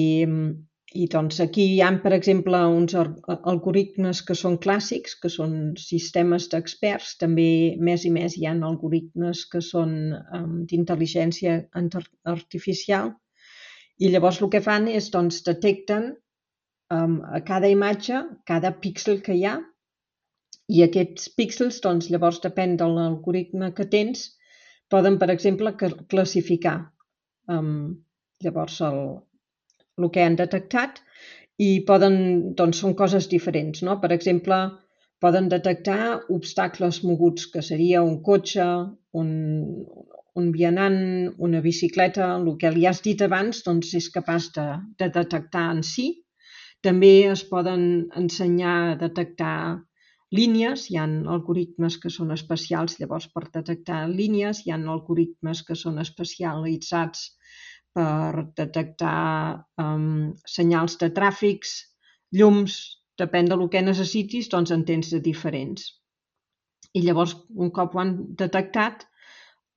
i 1.02 1.06
doncs 1.14 1.40
aquí 1.44 1.64
hi 1.74 1.80
ha, 1.84 1.90
per 2.04 2.12
exemple, 2.16 2.58
uns 2.78 2.94
algoritmes 2.98 4.22
que 4.28 4.36
són 4.38 4.58
clàssics, 4.64 5.16
que 5.22 5.30
són 5.32 5.54
sistemes 5.80 6.48
d'experts. 6.52 7.16
També 7.22 7.48
més 7.88 8.06
i 8.08 8.12
més 8.14 8.36
hi 8.38 8.46
ha 8.48 8.54
algoritmes 8.70 9.44
que 9.52 9.62
són 9.64 9.94
um, 10.38 10.62
d'intel·ligència 10.68 11.58
artificial. 12.34 13.14
I 14.02 14.12
llavors 14.12 14.40
el 14.42 14.52
que 14.52 14.62
fan 14.64 14.88
és, 14.92 15.10
doncs, 15.14 15.42
detecten 15.48 16.12
um, 16.92 17.20
a 17.24 17.40
cada 17.48 17.70
imatge, 17.72 18.22
cada 18.48 18.72
píxel 18.84 19.20
que 19.24 19.36
hi 19.38 19.46
ha, 19.48 19.58
i 20.72 20.84
aquests 20.84 21.28
píxels, 21.36 21.80
doncs, 21.84 22.08
llavors 22.12 22.40
depèn 22.44 22.76
de 22.80 22.88
l'algoritme 22.88 23.72
que 23.76 23.88
tens, 23.96 24.30
poden, 24.92 25.18
per 25.20 25.30
exemple, 25.34 25.74
classificar 26.12 26.76
um, 27.48 27.74
llavors 28.44 28.78
el, 28.88 29.00
el 29.98 30.10
que 30.14 30.24
han 30.26 30.38
detectat 30.38 31.00
i 31.62 31.70
poden, 31.88 32.16
doncs 32.58 32.80
són 32.82 32.96
coses 32.98 33.28
diferents, 33.32 33.82
no? 33.86 33.98
Per 34.02 34.10
exemple, 34.14 34.58
poden 35.22 35.48
detectar 35.52 36.22
obstacles 36.34 37.02
moguts, 37.06 37.46
que 37.52 37.62
seria 37.62 38.02
un 38.02 38.18
cotxe, 38.26 38.66
un, 39.22 39.28
un 40.40 40.50
vianant, 40.56 40.98
una 41.48 41.60
bicicleta, 41.64 42.32
el 42.38 42.56
que 42.58 42.72
li 42.74 42.88
has 42.90 43.02
dit 43.04 43.22
abans, 43.22 43.62
doncs 43.66 43.94
és 44.00 44.10
capaç 44.16 44.50
de, 44.56 44.66
de 44.98 45.10
detectar 45.14 45.68
en 45.76 45.82
si. 45.86 46.08
També 46.82 47.12
es 47.30 47.44
poden 47.46 47.84
ensenyar 48.18 48.76
a 48.88 48.96
detectar 49.04 49.56
línies, 50.38 50.86
hi 50.90 50.98
ha 50.98 51.04
algoritmes 51.34 51.98
que 52.02 52.10
són 52.12 52.32
especials 52.34 52.98
llavors 53.00 53.28
per 53.34 53.44
detectar 53.48 54.00
línies, 54.10 54.62
hi 54.64 54.72
ha 54.72 54.80
algoritmes 54.94 55.62
que 55.68 55.76
són 55.78 56.00
especialitzats 56.02 57.28
per 57.92 58.46
detectar 58.56 59.62
um, 59.84 60.32
senyals 60.48 60.96
de 61.02 61.10
tràfics, 61.18 61.74
llums, 62.32 62.78
depèn 63.20 63.50
del 63.50 63.66
que 63.72 63.84
necessitis, 63.84 64.48
doncs 64.52 64.72
en 64.72 64.86
tens 64.88 65.12
de 65.12 65.20
diferents. 65.24 65.90
I 66.96 67.02
llavors, 67.04 67.34
un 67.64 67.72
cop 67.76 67.94
ho 67.94 68.00
han 68.00 68.14
detectat, 68.40 69.04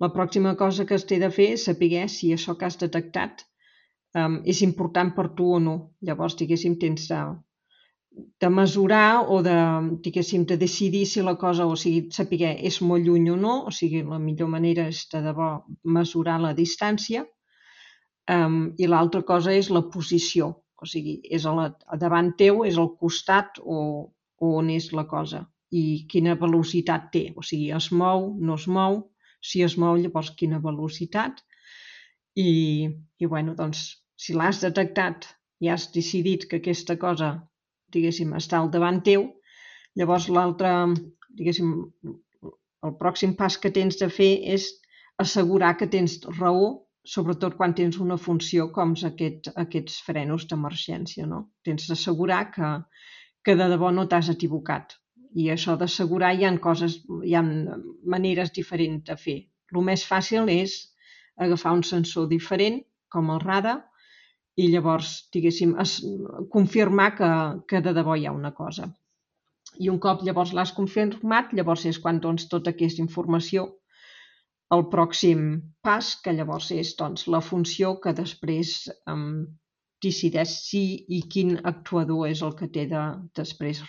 la 0.04 0.12
pròxima 0.16 0.56
cosa 0.60 0.86
que 0.88 0.96
es 0.96 1.06
té 1.08 1.20
de 1.20 1.32
fer 1.32 1.52
és 1.56 1.68
saber 1.68 2.08
si 2.12 2.32
això 2.36 2.56
que 2.60 2.68
has 2.68 2.80
detectat 2.80 3.46
um, 4.16 4.42
és 4.44 4.62
important 4.66 5.14
per 5.16 5.30
tu 5.38 5.52
o 5.56 5.60
no. 5.60 5.76
Llavors, 6.08 6.36
diguéssim, 6.40 6.76
tens 6.80 7.08
de, 7.12 7.22
de 8.40 8.50
mesurar 8.50 9.26
o 9.32 9.42
de, 9.44 9.56
diguéssim, 10.04 10.46
de 10.46 10.58
decidir 10.58 11.06
si 11.06 11.22
la 11.22 11.36
cosa, 11.38 11.66
o 11.66 11.76
sigui, 11.80 12.10
saber 12.12 12.56
és 12.70 12.82
molt 12.82 13.06
lluny 13.06 13.30
o 13.34 13.38
no, 13.40 13.56
o 13.70 13.72
sigui, 13.72 14.04
la 14.04 14.20
millor 14.20 14.52
manera 14.52 14.88
és 14.92 15.06
de 15.12 15.22
debò 15.24 15.50
mesurar 15.84 16.38
la 16.44 16.54
distància, 16.58 17.26
um, 18.32 18.60
i 18.78 18.88
l'altra 18.88 19.24
cosa 19.24 19.54
és 19.54 19.72
la 19.72 19.84
posició, 19.92 20.52
o 20.76 20.88
sigui, 20.90 21.20
és 21.32 21.46
a, 21.46 21.56
la, 21.56 21.68
a 21.88 21.98
davant 21.98 22.34
teu, 22.38 22.64
és 22.68 22.78
al 22.78 22.94
costat 23.00 23.60
o, 23.64 23.80
o 24.40 24.54
on 24.60 24.70
és 24.70 24.92
la 24.94 25.08
cosa 25.10 25.46
i 25.76 26.06
quina 26.12 26.36
velocitat 26.40 27.10
té, 27.12 27.26
o 27.36 27.44
sigui, 27.44 27.72
es 27.76 27.90
mou, 27.92 28.30
no 28.40 28.56
es 28.60 28.68
mou, 28.68 29.02
si 29.42 29.64
es 29.66 29.76
mou 29.82 29.98
llavors 30.00 30.32
quina 30.40 30.62
velocitat 30.64 31.42
i, 32.36 32.88
i 33.20 33.26
bueno, 33.26 33.56
doncs, 33.58 33.88
si 34.16 34.36
l'has 34.36 34.62
detectat 34.64 35.28
i 35.64 35.70
has 35.72 35.90
decidit 35.92 36.48
que 36.50 36.62
aquesta 36.62 36.96
cosa 37.02 37.36
diguéssim, 37.94 38.34
està 38.38 38.60
al 38.60 38.72
davant 38.74 39.02
teu, 39.06 39.28
llavors 40.00 40.30
l'altre, 40.30 40.72
diguéssim, 41.38 41.72
el 42.86 42.98
pròxim 43.02 43.36
pas 43.38 43.58
que 43.62 43.72
tens 43.78 44.00
de 44.02 44.10
fer 44.18 44.34
és 44.56 44.68
assegurar 45.22 45.76
que 45.80 45.88
tens 45.92 46.18
raó, 46.40 46.68
sobretot 47.16 47.56
quan 47.58 47.74
tens 47.78 47.98
una 48.02 48.18
funció 48.18 48.68
com 48.76 48.94
aquest, 49.10 49.52
aquests 49.64 50.00
frenos 50.08 50.48
d'emergència. 50.50 51.26
No? 51.30 51.42
Tens 51.64 51.88
d'assegurar 51.90 52.42
que, 52.56 52.72
que 53.46 53.56
de 53.60 53.70
debò 53.72 53.92
no 53.94 54.08
t'has 54.10 54.32
equivocat. 54.34 54.98
I 55.36 55.50
això 55.54 55.76
d'assegurar 55.78 56.34
hi 56.36 56.46
ha 56.48 56.54
coses, 56.64 57.00
hi 57.24 57.36
ha 57.36 57.44
maneres 58.16 58.54
diferents 58.56 59.06
de 59.10 59.18
fer. 59.26 59.40
El 59.74 59.84
més 59.86 60.06
fàcil 60.08 60.50
és 60.52 60.76
agafar 61.46 61.74
un 61.76 61.84
sensor 61.84 62.30
diferent, 62.32 62.82
com 63.12 63.30
el 63.34 63.42
radar, 63.44 63.78
i 64.56 64.68
llavors, 64.72 65.16
diguéssim, 65.36 65.74
es, 65.84 65.98
confirmar 66.52 67.10
que, 67.18 67.32
que 67.70 67.82
de 67.84 67.94
debò 67.98 68.16
hi 68.16 68.28
ha 68.28 68.36
una 68.36 68.54
cosa. 68.60 68.88
I 69.84 69.90
un 69.92 69.98
cop 70.00 70.22
llavors 70.24 70.54
l'has 70.56 70.72
confirmat, 70.76 71.52
llavors 71.58 71.84
és 71.90 72.00
quan 72.04 72.22
dones 72.24 72.48
tota 72.52 72.72
aquesta 72.72 73.04
informació 73.04 73.66
al 74.76 74.86
pròxim 74.94 75.42
pas, 75.86 76.14
que 76.24 76.34
llavors 76.38 76.72
és 76.76 76.96
doncs, 77.00 77.28
la 77.36 77.42
funció 77.50 77.96
que 78.04 78.16
després 78.18 78.72
um, 79.12 79.44
decideix 80.06 80.56
si 80.70 80.86
i 81.18 81.22
quin 81.36 81.58
actuador 81.74 82.30
és 82.30 82.42
el 82.48 82.56
que 82.60 82.72
té 82.78 82.86
de 82.94 83.04
després 83.42 83.84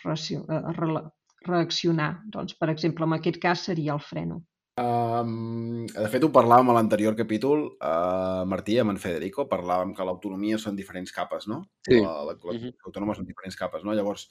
reaccionar. 1.46 2.10
Doncs, 2.34 2.58
per 2.60 2.68
exemple, 2.74 3.08
en 3.08 3.16
aquest 3.18 3.40
cas 3.46 3.64
seria 3.70 3.94
el 3.96 4.02
freno. 4.10 4.42
Um, 4.76 5.86
de 5.88 6.08
fet, 6.12 6.24
ho 6.26 6.28
parlàvem 6.28 6.68
a 6.68 6.74
l'anterior 6.76 7.14
capítol, 7.16 7.62
uh, 7.80 8.42
Martí, 8.44 8.74
amb 8.82 8.92
en 8.92 8.98
Federico, 9.00 9.46
parlàvem 9.48 9.94
que 9.96 10.04
l'autonomia 10.04 10.58
són 10.60 10.76
diferents 10.76 11.14
capes, 11.16 11.46
no? 11.48 11.62
Sí. 11.88 12.02
La, 12.02 12.12
la, 12.28 12.34
la, 12.34 12.52
uh 12.52 12.58
-huh. 12.60 13.14
són 13.16 13.24
diferents 13.24 13.56
capes, 13.56 13.84
no? 13.84 13.94
Llavors, 13.94 14.28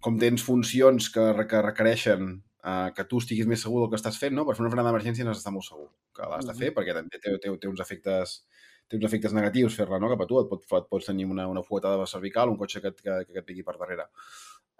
com 0.00 0.18
tens 0.18 0.42
funcions 0.42 1.10
que, 1.10 1.46
que 1.50 1.62
requereixen 1.62 2.42
uh, 2.64 2.94
que 2.94 3.04
tu 3.04 3.18
estiguis 3.18 3.46
més 3.46 3.60
segur 3.60 3.80
del 3.80 3.90
que 3.90 3.96
estàs 3.96 4.18
fent, 4.18 4.34
no? 4.34 4.46
Per 4.46 4.54
fer 4.54 4.62
una 4.62 4.70
frenada 4.70 4.90
d'emergència 4.90 5.24
n'has 5.24 5.36
d'estar 5.36 5.52
molt 5.52 5.66
segur 5.66 5.90
que 6.14 6.28
l'has 6.30 6.46
de 6.46 6.54
fer, 6.54 6.68
uh 6.68 6.74
-huh. 6.74 6.76
perquè 6.78 6.94
també 6.94 7.18
té, 7.18 7.38
té, 7.38 7.58
té 7.58 7.68
uns 7.68 7.80
efectes 7.80 8.46
té 8.88 8.96
uns 8.96 9.04
efectes 9.04 9.32
negatius 9.32 9.74
fer-la, 9.74 9.98
no? 9.98 10.08
Cap 10.12 10.20
a 10.20 10.26
tu, 10.26 10.38
et, 10.40 10.48
pot, 10.48 10.62
et 10.62 10.88
pots 10.88 11.06
tenir 11.06 11.24
una, 11.24 11.48
una 11.48 11.62
fuetada 11.62 12.06
cervical, 12.06 12.50
un 12.50 12.58
cotxe 12.60 12.80
que, 12.80 12.92
que, 12.92 13.24
que 13.24 13.38
et 13.38 13.46
pigui 13.46 13.62
per 13.62 13.78
darrere. 13.78 14.06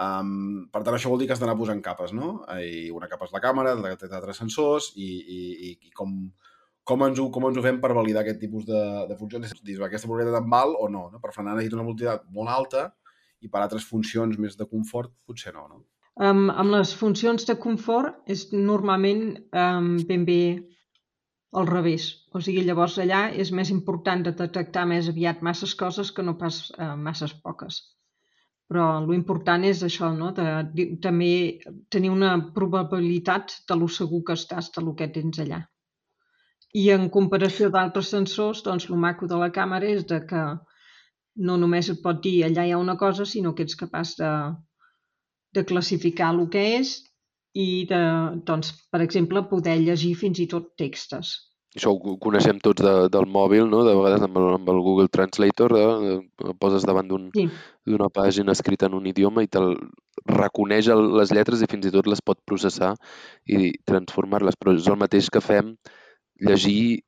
Um, 0.03 0.69
per 0.73 0.81
tant, 0.83 0.97
això 0.97 1.11
vol 1.13 1.21
dir 1.21 1.29
que 1.29 1.35
has 1.35 1.43
d'anar 1.43 1.59
posant 1.59 1.83
capes, 1.85 2.15
no? 2.17 2.33
I 2.65 2.89
una 2.97 3.09
capa 3.11 3.29
és 3.29 3.35
la 3.35 3.43
càmera, 3.45 3.75
altres 3.77 4.41
sensors 4.41 4.89
i, 4.97 5.09
i, 5.37 5.73
i 5.89 5.93
com, 5.99 6.15
com, 6.89 7.05
ens 7.07 7.21
ho, 7.21 7.29
com 7.35 7.47
ens 7.49 7.61
ho 7.61 7.65
fem 7.67 7.81
per 7.83 7.93
validar 7.99 8.23
aquest 8.25 8.41
tipus 8.43 8.67
de, 8.69 8.83
de 9.11 9.19
funcions? 9.21 9.53
Dius, 9.61 9.85
aquesta 9.85 10.11
velocitat 10.11 10.41
em 10.41 10.51
val 10.57 10.75
o 10.81 10.89
no? 10.89 11.07
no? 11.13 11.23
Per 11.23 11.35
frenar 11.37 11.57
necessito 11.59 11.79
una 11.79 11.87
velocitat 11.91 12.27
molt 12.39 12.55
alta 12.57 12.89
i 13.43 13.51
per 13.53 13.63
altres 13.63 13.87
funcions 13.87 14.39
més 14.41 14.59
de 14.59 14.69
confort 14.71 15.13
potser 15.29 15.55
no, 15.57 15.69
no? 15.69 15.83
Um, 16.21 16.49
amb 16.51 16.75
les 16.75 16.93
funcions 16.97 17.47
de 17.49 17.57
confort 17.61 18.33
és 18.33 18.51
normalment 18.53 19.25
um, 19.57 19.95
ben 20.09 20.27
bé 20.29 20.43
al 21.57 21.69
revés. 21.69 22.11
O 22.33 22.41
sigui, 22.41 22.65
llavors 22.65 22.99
allà 23.01 23.27
és 23.45 23.53
més 23.53 23.73
important 23.73 24.25
de 24.25 24.35
detectar 24.37 24.85
més 24.89 25.09
aviat 25.13 25.43
masses 25.45 25.73
coses 25.77 26.13
que 26.13 26.25
no 26.25 26.37
pas 26.41 26.65
uh, 26.77 26.95
masses 26.97 27.33
poques 27.45 27.81
però 28.73 28.87
l'important 29.05 29.67
és 29.69 29.83
això, 29.85 30.09
no? 30.17 30.31
de, 30.33 30.87
també 31.05 31.33
tenir 31.93 32.09
una 32.09 32.31
probabilitat 32.57 33.59
de 33.69 33.77
lo 33.77 33.89
segur 33.93 34.23
que 34.29 34.37
estàs 34.39 34.71
de 34.73 34.85
lo 34.87 34.95
que 34.97 35.11
tens 35.13 35.43
allà. 35.43 35.59
I 36.81 36.87
en 36.95 37.11
comparació 37.13 37.69
d'altres 37.69 38.09
sensors, 38.15 38.63
doncs 38.65 38.89
el 38.89 38.97
maco 38.97 39.29
de 39.29 39.37
la 39.43 39.51
càmera 39.53 39.91
és 39.93 40.07
de 40.09 40.23
que 40.31 40.45
no 41.49 41.59
només 41.61 41.93
et 41.93 42.01
pot 42.01 42.25
dir 42.25 42.39
allà 42.47 42.65
hi 42.65 42.73
ha 42.73 42.81
una 42.81 42.97
cosa, 42.97 43.29
sinó 43.29 43.53
que 43.53 43.67
ets 43.69 43.77
capaç 43.77 44.15
de, 44.23 44.33
de 45.53 45.67
classificar 45.69 46.33
el 46.33 46.47
que 46.57 46.65
és 46.81 46.97
i 47.53 47.85
de, 47.93 48.03
doncs, 48.49 48.73
per 48.89 49.05
exemple, 49.05 49.45
poder 49.53 49.77
llegir 49.85 50.15
fins 50.25 50.41
i 50.41 50.49
tot 50.49 50.73
textos 50.81 51.37
això 51.77 51.93
ho 51.95 52.17
coneixem 52.21 52.59
tots 52.61 52.85
de, 52.85 52.93
del 53.13 53.27
mòbil, 53.33 53.65
no? 53.71 53.81
de 53.87 53.95
vegades 53.97 54.25
amb 54.27 54.37
el, 54.41 54.49
amb 54.59 54.69
el 54.69 54.81
Google 54.85 55.09
Translator, 55.13 55.75
eh? 55.79 56.17
el 56.49 56.57
poses 56.61 56.85
davant 56.89 57.09
d'una 57.09 57.31
un, 57.33 57.49
sí. 57.97 58.11
pàgina 58.13 58.53
escrita 58.53 58.91
en 58.91 58.99
un 58.99 59.09
idioma 59.09 59.45
i 59.45 59.49
te'l 59.49 59.73
reconeix 60.29 60.91
el, 60.93 61.07
les 61.17 61.33
lletres 61.33 61.65
i 61.65 61.71
fins 61.71 61.89
i 61.89 61.95
tot 61.95 62.11
les 62.11 62.21
pot 62.21 62.41
processar 62.45 62.93
i 63.49 63.73
transformar-les, 63.89 64.59
però 64.61 64.77
és 64.77 64.91
el 64.93 65.01
mateix 65.01 65.33
que 65.33 65.41
fem 65.41 65.75
llegir 66.45 67.01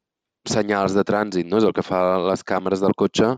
senyals 0.49 0.97
de 0.97 1.05
trànsit, 1.05 1.49
no? 1.49 1.61
és 1.61 1.69
el 1.69 1.77
que 1.77 1.85
fa 1.85 2.01
les 2.25 2.45
càmeres 2.45 2.81
del 2.81 2.97
cotxe, 2.97 3.35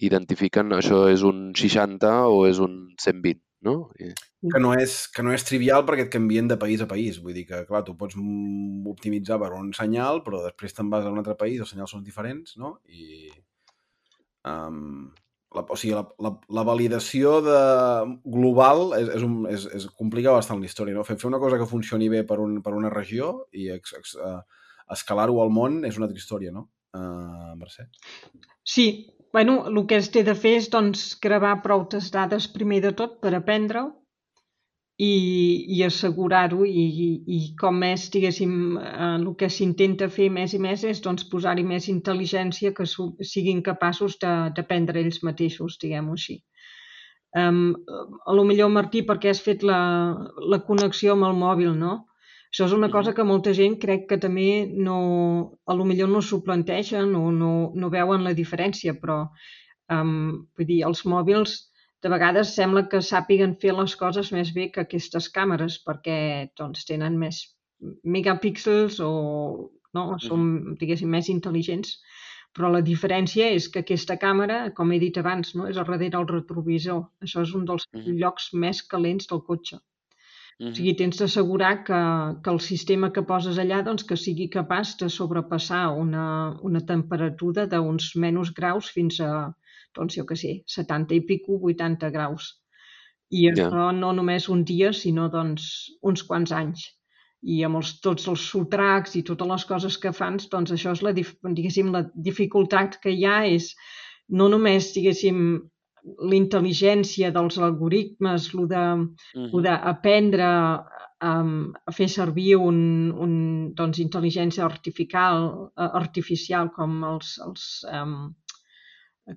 identifiquen 0.00 0.70
això 0.72 1.08
és 1.10 1.26
un 1.26 1.50
60 1.58 2.14
o 2.30 2.44
és 2.46 2.62
un 2.62 2.82
120 2.96 3.42
no? 3.66 3.74
I... 4.00 4.10
Que 4.50 4.60
no, 4.62 4.72
és, 4.72 5.02
que 5.12 5.24
no 5.24 5.34
és 5.36 5.44
trivial 5.44 5.84
perquè 5.88 6.06
et 6.06 6.12
canvien 6.12 6.48
de 6.48 6.56
país 6.60 6.80
a 6.80 6.88
país. 6.90 7.18
Vull 7.20 7.36
dir 7.36 7.46
que, 7.48 7.62
clar, 7.68 7.82
tu 7.84 7.96
pots 8.00 8.16
optimitzar 8.16 9.40
per 9.42 9.52
un 9.58 9.72
senyal, 9.76 10.22
però 10.24 10.40
després 10.46 10.76
te'n 10.76 10.92
vas 10.92 11.04
a 11.04 11.12
un 11.12 11.20
altre 11.20 11.36
país, 11.40 11.60
els 11.60 11.74
senyals 11.74 11.96
són 11.96 12.06
diferents, 12.06 12.56
no? 12.60 12.78
I... 12.88 13.28
Um, 14.48 15.10
la, 15.52 15.64
o 15.66 15.76
sigui, 15.76 15.92
la, 15.96 16.04
la, 16.22 16.30
la 16.56 16.62
validació 16.64 17.40
de, 17.44 17.58
global 18.24 18.94
és, 18.96 19.08
és, 19.18 19.24
un, 19.26 19.36
és, 19.50 19.66
és 19.76 19.86
complica 19.98 20.34
bastant 20.36 20.62
la 20.62 20.68
història, 20.70 20.94
no? 20.96 21.04
Fer, 21.06 21.18
fer 21.20 21.28
una 21.28 21.40
cosa 21.42 21.58
que 21.60 21.68
funcioni 21.68 22.08
bé 22.12 22.22
per, 22.26 22.38
un, 22.42 22.60
per 22.64 22.72
una 22.78 22.92
regió 22.92 23.32
i 23.52 23.66
ex, 23.74 23.96
ex, 23.98 24.14
uh, 24.16 24.38
escalar-ho 24.94 25.40
al 25.42 25.50
món 25.54 25.82
és 25.88 25.98
una 25.98 26.06
altra 26.06 26.22
història, 26.22 26.54
no? 26.54 26.68
Uh, 26.96 27.56
Mercè? 27.58 27.88
Sí, 28.66 28.86
bueno, 29.32 29.64
el 29.68 29.86
que 29.86 29.96
es 30.02 30.10
té 30.14 30.24
de 30.26 30.34
fer 30.34 30.56
és 30.58 30.68
doncs, 30.72 31.14
gravar 31.22 31.60
prou 31.62 31.86
dades 32.12 32.48
primer 32.48 32.80
de 32.86 32.92
tot 33.00 33.20
per 33.22 33.34
aprendre-ho 33.34 33.88
i, 35.00 35.12
i 35.76 35.82
assegurar-ho 35.86 36.66
i, 36.66 36.84
i, 37.04 37.08
i 37.36 37.38
com 37.60 37.78
més, 37.82 38.08
diguéssim, 38.12 38.52
eh, 38.76 39.14
el 39.14 39.24
que 39.40 39.48
s'intenta 39.48 40.10
fer 40.12 40.28
més 40.30 40.52
i 40.52 40.60
més 40.60 40.84
és 40.84 41.00
doncs, 41.00 41.24
posar-hi 41.32 41.64
més 41.64 41.88
intel·ligència 41.88 42.74
que 42.76 42.86
siguin 43.32 43.62
capaços 43.62 44.18
d'aprendre 44.20 45.00
ells 45.00 45.22
mateixos, 45.24 45.78
diguem-ho 45.80 46.18
així. 46.18 46.40
Um, 47.40 47.76
a 48.26 48.34
lo 48.34 48.44
millor, 48.44 48.72
Martí, 48.74 49.04
perquè 49.06 49.30
has 49.30 49.40
fet 49.40 49.62
la, 49.62 49.80
la 50.52 50.58
connexió 50.66 51.14
amb 51.14 51.28
el 51.30 51.36
mòbil, 51.38 51.76
no? 51.78 51.92
Això 52.50 52.66
és 52.66 52.74
una 52.74 52.90
cosa 52.90 53.14
que 53.14 53.26
molta 53.26 53.52
gent 53.54 53.76
crec 53.82 54.08
que 54.10 54.18
també 54.18 54.66
no, 54.86 54.98
a 55.70 55.74
lo 55.78 55.84
millor 55.86 56.08
no 56.10 56.22
s'ho 56.26 56.40
planteixen 56.46 57.14
o 57.14 57.28
no, 57.34 57.50
no 57.78 57.90
veuen 57.94 58.26
la 58.26 58.34
diferència, 58.34 58.96
però 58.98 59.20
um, 59.96 60.48
vull 60.58 60.68
dir, 60.70 60.80
els 60.88 61.04
mòbils 61.12 61.56
de 62.02 62.10
vegades 62.10 62.54
sembla 62.56 62.86
que 62.90 63.02
sàpiguen 63.06 63.54
fer 63.62 63.74
les 63.76 63.94
coses 64.02 64.32
més 64.34 64.50
bé 64.56 64.70
que 64.74 64.82
aquestes 64.82 65.28
càmeres 65.36 65.78
perquè 65.86 66.18
doncs, 66.58 66.86
tenen 66.88 67.18
més 67.20 67.42
megapíxels 68.16 68.98
o 69.04 69.12
no, 69.96 70.04
són, 70.22 70.50
diguéssim, 70.80 71.10
més 71.10 71.30
intel·ligents. 71.32 71.94
Però 72.56 72.70
la 72.72 72.82
diferència 72.82 73.46
és 73.54 73.68
que 73.70 73.84
aquesta 73.84 74.16
càmera, 74.18 74.58
com 74.74 74.90
he 74.90 74.98
dit 74.98 75.18
abans, 75.22 75.52
no? 75.54 75.68
és 75.70 75.78
a 75.78 75.84
darrere 75.84 76.10
del 76.16 76.26
retrovisor. 76.30 77.04
Això 77.22 77.44
és 77.46 77.54
un 77.54 77.66
dels 77.68 77.86
llocs 77.94 78.50
més 78.64 78.82
calents 78.94 79.30
del 79.30 79.44
cotxe. 79.46 79.78
Uh 80.60 80.66
-huh. 80.66 80.72
O 80.72 80.74
sigui, 80.76 80.94
tens 80.94 81.16
d'assegurar 81.16 81.84
que, 81.84 82.00
que 82.42 82.50
el 82.50 82.60
sistema 82.60 83.10
que 83.14 83.22
poses 83.32 83.56
allà 83.58 83.82
doncs, 83.82 84.04
que 84.04 84.16
sigui 84.16 84.48
capaç 84.48 84.96
de 85.00 85.08
sobrepassar 85.08 85.86
una, 86.04 86.26
una 86.62 86.80
temperatura 86.92 87.66
d'uns 87.66 88.14
menys 88.16 88.50
graus 88.58 88.90
fins 88.96 89.20
a, 89.20 89.32
doncs, 89.96 90.16
jo 90.18 90.24
què 90.28 90.36
sé, 90.36 90.52
70 90.66 91.14
i 91.14 91.20
pico, 91.20 91.58
80 91.72 92.10
graus. 92.10 92.44
I 93.30 93.48
això 93.50 93.84
yeah. 93.86 93.92
no 94.02 94.12
només 94.12 94.48
un 94.48 94.64
dia, 94.64 94.92
sinó 94.92 95.28
doncs, 95.28 95.64
uns 96.02 96.22
quants 96.22 96.52
anys 96.52 97.00
i 97.42 97.62
amb 97.64 97.80
els, 97.80 97.94
tots 98.04 98.28
els 98.28 98.42
sotracs 98.52 99.16
i 99.16 99.22
totes 99.24 99.48
les 99.48 99.64
coses 99.64 99.96
que 99.98 100.12
fan, 100.12 100.36
doncs 100.52 100.74
això 100.76 100.92
és 100.96 101.02
la, 101.02 101.12
diguéssim, 101.16 101.92
la 101.94 102.04
dificultat 102.14 102.98
que 103.02 103.14
hi 103.16 103.24
ha 103.24 103.38
és 103.48 103.72
no 104.28 104.48
només, 104.52 104.92
diguéssim, 104.96 105.38
l'intel·ligència 106.04 107.30
dels 107.34 107.58
algoritmes, 107.58 108.50
el 108.54 108.68
de, 108.68 108.84
uh 109.36 109.46
-huh. 109.46 109.62
d'aprendre 109.62 110.48
um, 111.24 111.72
a 111.86 111.92
fer 111.92 112.08
servir 112.08 112.56
un, 112.56 113.12
un, 113.12 113.32
doncs, 113.76 113.98
intel·ligència 113.98 114.64
artificial, 114.64 115.70
artificial 115.76 116.70
com 116.76 117.02
els, 117.04 117.38
els 117.46 117.66
um, 117.92 118.34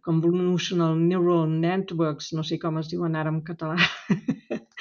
convolutional 0.02 0.96
neural 0.98 1.50
networks, 1.50 2.32
no 2.34 2.44
sé 2.44 2.58
com 2.60 2.78
es 2.78 2.90
diuen 2.90 3.16
ara 3.16 3.30
en 3.30 3.42
català. 3.44 3.78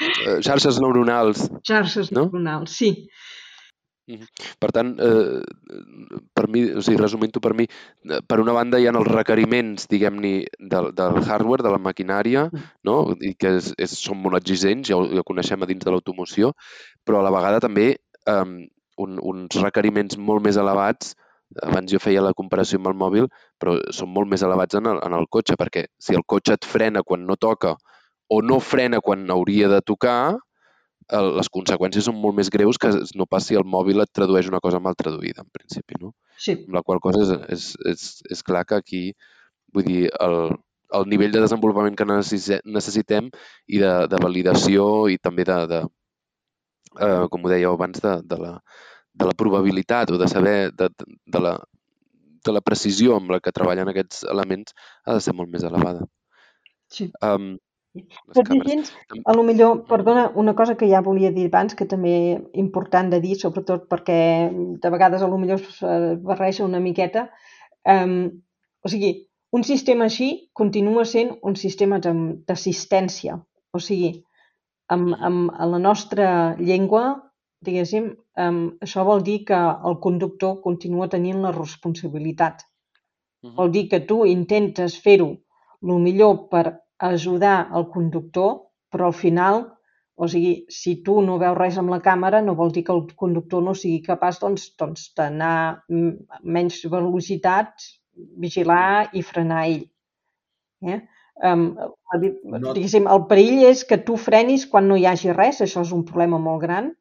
Eh, 0.02 0.40
xarxes 0.42 0.80
neuronals. 0.82 1.44
Xarxes 1.68 2.10
no? 2.12 2.24
neuronals, 2.24 2.72
sí. 2.74 3.08
Per 4.62 4.70
tant, 4.74 4.92
eh, 5.00 5.40
per 6.34 6.46
mi, 6.52 6.64
o 6.70 6.82
sigui, 6.84 6.98
resumint-ho 7.00 7.42
per 7.44 7.54
mi, 7.58 7.66
eh, 7.66 8.20
per 8.26 8.40
una 8.42 8.54
banda 8.56 8.80
hi 8.80 8.88
ha 8.88 8.94
els 8.94 9.10
requeriments, 9.10 9.88
diguem-ne, 9.90 10.34
del, 10.74 10.92
del 10.98 11.18
hardware, 11.22 11.64
de 11.66 11.72
la 11.74 11.80
maquinària, 11.82 12.46
mm. 12.50 12.68
no? 12.88 12.98
i 13.20 13.34
que 13.38 13.56
és, 13.60 13.72
és, 13.78 13.96
són 13.98 14.22
molt 14.22 14.40
exigents, 14.40 14.90
ja 14.90 15.00
ho, 15.00 15.08
ja 15.10 15.24
ho 15.24 15.28
coneixem 15.28 15.62
a 15.62 15.70
dins 15.70 15.84
de 15.84 15.94
l'automoció, 15.94 16.52
però 17.06 17.20
a 17.20 17.26
la 17.26 17.34
vegada 17.34 17.62
també 17.64 17.88
eh, 17.96 18.46
un, 19.02 19.18
uns 19.18 19.60
requeriments 19.62 20.18
molt 20.18 20.44
més 20.44 20.60
elevats 20.60 21.14
abans 21.60 21.90
jo 21.92 21.98
feia 22.00 22.22
la 22.24 22.32
comparació 22.32 22.78
amb 22.80 22.88
el 22.88 22.96
mòbil, 22.96 23.26
però 23.60 23.76
són 23.92 24.08
molt 24.12 24.30
més 24.30 24.40
elevats 24.46 24.78
en 24.78 24.88
el, 24.88 25.00
en 25.04 25.16
el 25.16 25.26
cotxe, 25.28 25.58
perquè 25.60 25.84
si 26.00 26.16
el 26.16 26.24
cotxe 26.24 26.56
et 26.56 26.64
frena 26.64 27.02
quan 27.04 27.26
no 27.28 27.36
toca 27.36 27.74
o 28.32 28.40
no 28.40 28.58
frena 28.64 29.02
quan 29.04 29.28
hauria 29.30 29.68
de 29.68 29.82
tocar, 29.84 30.38
les 31.12 31.48
conseqüències 31.52 32.06
són 32.08 32.16
molt 32.20 32.36
més 32.38 32.48
greus 32.52 32.78
que 32.80 32.90
no 33.18 33.28
passi 33.28 33.56
el 33.58 33.66
mòbil 33.68 34.00
et 34.00 34.12
tradueix 34.16 34.48
una 34.48 34.60
cosa 34.64 34.80
mal 34.80 34.96
traduïda, 34.98 35.44
en 35.44 35.50
principi, 35.52 35.98
no? 36.00 36.12
Sí. 36.40 36.56
Amb 36.64 36.78
la 36.78 36.82
qual 36.86 37.02
cosa 37.04 37.22
és, 37.24 37.32
és, 37.56 37.66
és, 37.92 38.04
és 38.36 38.42
clar 38.46 38.64
que 38.68 38.78
aquí, 38.78 39.02
vull 39.74 39.84
dir, 39.88 40.06
el, 40.24 40.54
el 40.98 41.08
nivell 41.08 41.34
de 41.34 41.42
desenvolupament 41.44 41.98
que 41.98 42.06
necessitem 42.08 43.28
i 43.68 43.82
de, 43.82 43.92
de 44.08 44.22
validació 44.22 44.86
i 45.12 45.18
també 45.20 45.44
de, 45.48 45.58
de 45.70 45.82
eh, 45.82 47.26
com 47.32 47.44
ho 47.44 47.52
dèieu 47.52 47.76
abans, 47.76 48.00
de, 48.04 48.16
de 48.28 48.40
la, 48.40 48.54
de 49.12 49.28
la 49.28 49.36
probabilitat 49.38 50.12
o 50.12 50.20
de 50.20 50.28
saber 50.30 50.56
de, 50.78 50.88
de, 50.96 51.40
la, 51.40 51.56
de 52.44 52.56
la 52.56 52.64
precisió 52.64 53.18
amb 53.18 53.32
la 53.34 53.40
que 53.40 53.54
treballen 53.54 53.92
aquests 53.92 54.24
elements 54.32 54.76
ha 55.04 55.18
de 55.18 55.24
ser 55.24 55.36
molt 55.36 55.52
més 55.52 55.64
elevada. 55.68 56.06
Sí. 56.92 57.08
Um, 57.24 57.54
tot 58.32 58.48
i 58.54 58.58
així, 58.60 58.76
a 59.28 59.34
lo 59.36 59.42
millor, 59.44 59.82
perdona, 59.88 60.30
una 60.42 60.54
cosa 60.56 60.76
que 60.80 60.88
ja 60.88 61.02
volia 61.04 61.32
dir 61.34 61.48
abans, 61.50 61.74
que 61.76 61.86
també 61.88 62.14
important 62.62 63.10
de 63.12 63.20
dir, 63.24 63.36
sobretot 63.40 63.84
perquè 63.90 64.18
de 64.82 64.92
vegades 64.94 65.22
a 65.22 65.28
lo 65.28 65.40
millor 65.40 65.60
es 65.60 65.82
barreja 66.24 66.64
una 66.64 66.80
miqueta, 66.80 67.26
um, 67.84 68.16
o 68.82 68.92
sigui, 68.92 69.12
un 69.52 69.64
sistema 69.68 70.08
així 70.08 70.30
continua 70.56 71.04
sent 71.04 71.34
un 71.42 71.56
sistema 71.60 72.00
d'assistència. 72.00 73.36
O 73.76 73.80
sigui, 73.80 74.14
amb, 74.88 75.12
amb, 75.18 75.52
a 75.52 75.68
la 75.68 75.80
nostra 75.82 76.26
llengua 76.58 77.04
diguéssim, 77.62 78.08
um, 78.42 78.62
això 78.82 79.04
vol 79.06 79.20
dir 79.22 79.42
que 79.46 79.58
el 79.88 80.00
conductor 80.02 80.60
continua 80.64 81.12
tenint 81.12 81.44
la 81.44 81.52
responsabilitat. 81.54 82.64
-huh. 83.42 83.54
Vol 83.54 83.72
dir 83.72 83.88
que 83.88 84.00
tu 84.00 84.24
intentes 84.26 84.98
fer-ho 85.02 85.30
el 85.82 85.98
millor 85.98 86.48
per 86.50 86.81
ajudar 87.02 87.68
el 87.74 87.88
conductor, 87.92 88.58
però 88.92 89.08
al 89.10 89.16
final, 89.16 89.64
o 90.14 90.28
sigui, 90.28 90.52
si 90.70 90.98
tu 91.06 91.20
no 91.24 91.38
veus 91.40 91.58
res 91.58 91.78
amb 91.80 91.90
la 91.92 92.00
càmera, 92.04 92.42
no 92.44 92.54
vol 92.58 92.72
dir 92.74 92.84
que 92.86 92.94
el 92.94 93.06
conductor 93.18 93.64
no 93.64 93.74
sigui 93.78 94.02
capaç 94.06 94.38
doncs, 94.42 94.68
doncs 94.78 95.08
d'anar 95.18 95.56
a 95.72 96.40
menys 96.42 96.82
velocitat, 96.92 97.88
vigilar 98.44 99.08
i 99.16 99.24
frenar 99.26 99.64
ell. 99.70 99.82
Eh? 100.82 101.00
Um, 101.42 101.70
diguéssim, 102.20 103.08
el 103.10 103.24
perill 103.30 103.64
és 103.70 103.86
que 103.88 103.98
tu 104.06 104.18
frenis 104.20 104.66
quan 104.68 104.86
no 104.90 104.98
hi 104.98 105.06
hagi 105.08 105.32
res, 105.34 105.62
això 105.64 105.82
és 105.86 105.94
un 105.96 106.04
problema 106.06 106.38
molt 106.38 106.62
gran, 106.66 106.92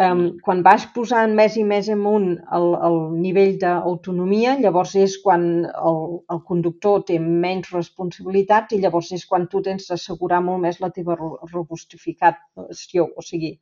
Um, 0.00 0.38
quan 0.40 0.62
vas 0.64 0.86
posant 0.94 1.34
més 1.36 1.58
i 1.60 1.62
més 1.68 1.88
amunt 1.92 2.30
el, 2.56 2.66
el 2.86 2.94
nivell 3.20 3.58
d'autonomia, 3.60 4.54
llavors 4.64 4.94
és 4.96 5.18
quan 5.20 5.42
el, 5.68 5.98
el 6.32 6.40
conductor 6.48 7.02
té 7.10 7.18
menys 7.20 7.68
responsabilitats 7.74 8.72
i 8.72 8.80
llavors 8.80 9.10
és 9.12 9.26
quan 9.28 9.44
tu 9.52 9.60
tens 9.66 9.90
d'assegurar 9.90 10.40
molt 10.46 10.64
més 10.64 10.80
la 10.80 10.88
teva 10.96 11.18
robustificació. 11.20 13.04
O 13.16 13.26
sigui, 13.26 13.52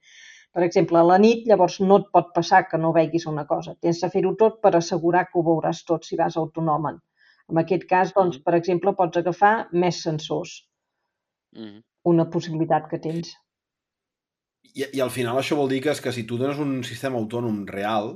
per 0.55 0.63
exemple, 0.69 1.03
a 1.03 1.09
la 1.09 1.19
nit 1.19 1.51
llavors 1.51 1.81
no 1.83 1.99
et 1.99 2.09
pot 2.15 2.31
passar 2.39 2.63
que 2.71 2.79
no 2.79 2.95
veguis 2.95 3.27
una 3.27 3.47
cosa. 3.51 3.75
Tens 3.83 3.99
de 4.05 4.15
fer-ho 4.15 4.37
tot 4.39 4.63
per 4.63 4.77
assegurar 4.79 5.27
que 5.27 5.39
ho 5.39 5.47
veuràs 5.51 5.83
tot 5.91 6.07
si 6.07 6.19
vas 6.23 6.39
autònomen. 6.39 7.03
En 7.51 7.59
aquest 7.59 7.91
cas, 7.91 8.15
doncs, 8.15 8.39
per 8.47 8.55
exemple, 8.55 8.95
pots 8.95 9.19
agafar 9.19 9.55
més 9.73 10.03
sensors. 10.07 10.61
Una 12.15 12.31
possibilitat 12.31 12.87
que 12.91 13.03
tens. 13.03 13.35
I, 14.75 14.87
I 14.87 15.03
al 15.03 15.13
final 15.15 15.39
això 15.39 15.59
vol 15.59 15.71
dir 15.73 15.81
que, 15.85 15.93
és 15.95 16.03
que 16.03 16.13
si 16.15 16.27
tu 16.29 16.39
dones 16.41 16.61
un 16.63 16.81
sistema 16.87 17.19
autònom 17.19 17.65
real, 17.71 18.15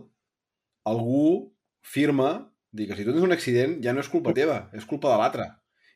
algú 0.88 1.50
firma 1.84 2.50
dir 2.74 2.88
que 2.88 2.96
si 2.98 3.06
tu 3.06 3.14
tens 3.14 3.24
un 3.24 3.34
accident 3.34 3.78
ja 3.84 3.94
no 3.94 4.02
és 4.02 4.10
culpa 4.10 4.34
teva, 4.36 4.64
és 4.74 4.86
culpa 4.88 5.12
de 5.12 5.20
l'altre. 5.20 5.48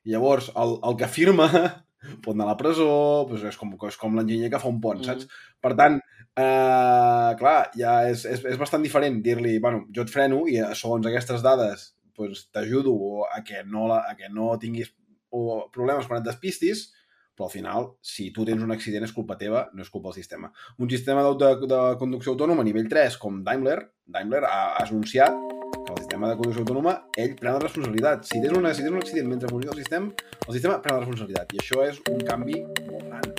I 0.07 0.15
llavors, 0.15 0.53
el, 0.57 0.77
el 0.87 0.97
que 1.01 1.11
firma 1.11 1.49
pot 2.25 2.35
anar 2.35 2.47
a 2.47 2.53
la 2.53 2.59
presó, 2.61 2.91
doncs 3.29 3.49
és 3.51 3.59
com, 3.59 3.75
és 3.89 3.99
com 3.99 4.15
l'enginyer 4.17 4.51
que 4.53 4.61
fa 4.63 4.71
un 4.71 4.79
pont, 4.83 5.01
mm. 5.03 5.09
saps? 5.09 5.27
Per 5.65 5.75
tant, 5.79 5.99
eh, 6.39 7.31
clar, 7.41 7.59
ja 7.79 7.99
és, 8.11 8.23
és, 8.31 8.45
és 8.55 8.61
bastant 8.61 8.85
diferent 8.85 9.19
dir-li, 9.25 9.57
bueno, 9.65 9.85
jo 9.95 10.07
et 10.07 10.13
freno 10.15 10.45
i 10.47 10.61
eh, 10.63 10.71
segons 10.79 11.09
aquestes 11.11 11.43
dades 11.45 11.91
doncs, 12.19 12.47
t'ajudo 12.55 12.95
a, 13.27 13.43
que 13.47 13.65
no 13.67 13.89
la, 13.91 14.05
a 14.11 14.15
que 14.19 14.31
no 14.31 14.55
tinguis 14.63 14.91
o 15.35 15.67
problemes 15.75 16.07
quan 16.09 16.23
et 16.23 16.27
despistis, 16.27 16.89
però 17.39 17.47
al 17.47 17.53
final, 17.53 17.85
si 18.03 18.33
tu 18.35 18.43
tens 18.43 18.65
un 18.67 18.75
accident 18.75 19.05
és 19.07 19.13
culpa 19.15 19.37
teva, 19.39 19.69
no 19.71 19.85
és 19.85 19.91
culpa 19.95 20.11
del 20.11 20.17
sistema. 20.19 20.49
Un 20.83 20.91
sistema 20.91 21.23
de, 21.23 21.37
de, 21.39 21.69
de 21.71 21.83
conducció 22.01 22.33
autònoma 22.35 22.65
a 22.65 22.67
nivell 22.67 22.89
3, 22.91 23.15
com 23.23 23.45
Daimler, 23.47 23.79
Daimler 24.11 24.43
ha, 24.49 24.57
ha 24.75 24.83
anunciat 24.83 25.37
que 25.77 25.93
el 25.93 26.01
sistema 26.01 26.33
de 26.33 26.35
conducció 26.41 26.65
autònoma, 26.65 26.97
ell 27.15 27.37
pren 27.39 27.55
la 27.55 27.63
responsabilitat. 27.63 28.27
Si 28.27 28.43
tens, 28.43 28.57
una, 28.59 28.73
si 28.75 28.83
tens 28.83 28.97
un 28.97 29.05
accident 29.05 29.31
mentre 29.31 29.53
funciona 29.53 29.77
el 29.77 29.85
sistema, 29.85 30.11
el 30.49 30.59
sistema 30.59 30.81
pren 30.83 30.99
la 30.99 31.05
responsabilitat. 31.05 31.55
I 31.55 31.63
això 31.63 31.87
és 31.87 32.03
un 32.11 32.27
canvi 32.27 32.59
molt 32.89 33.07
gran. 33.07 33.31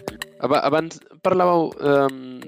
Abans 0.63 1.03
parlàveu 1.19 1.67
um, 1.75 2.39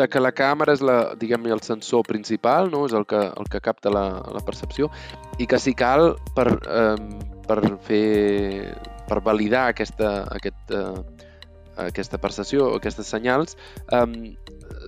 de 0.00 0.08
que 0.08 0.24
la 0.24 0.32
càmera 0.32 0.72
és 0.72 0.80
la, 0.80 0.96
diguem 1.20 1.52
el 1.52 1.60
sensor 1.60 2.08
principal, 2.08 2.72
no? 2.72 2.86
és 2.88 2.96
el 2.96 3.04
que, 3.04 3.20
el 3.28 3.52
que 3.52 3.60
capta 3.60 3.92
la, 3.92 4.06
la 4.32 4.42
percepció, 4.48 4.88
i 5.36 5.44
que 5.50 5.60
si 5.60 5.76
cal 5.76 6.14
per, 6.32 6.48
um, 6.64 7.12
per 7.48 7.60
fer 7.86 8.74
per 9.08 9.20
validar 9.24 9.68
aquesta, 9.70 10.24
aquest, 10.32 10.72
uh, 10.72 11.02
aquesta 11.86 12.20
percepció, 12.20 12.70
aquestes 12.78 13.10
senyals, 13.10 13.58
um, 13.92 14.34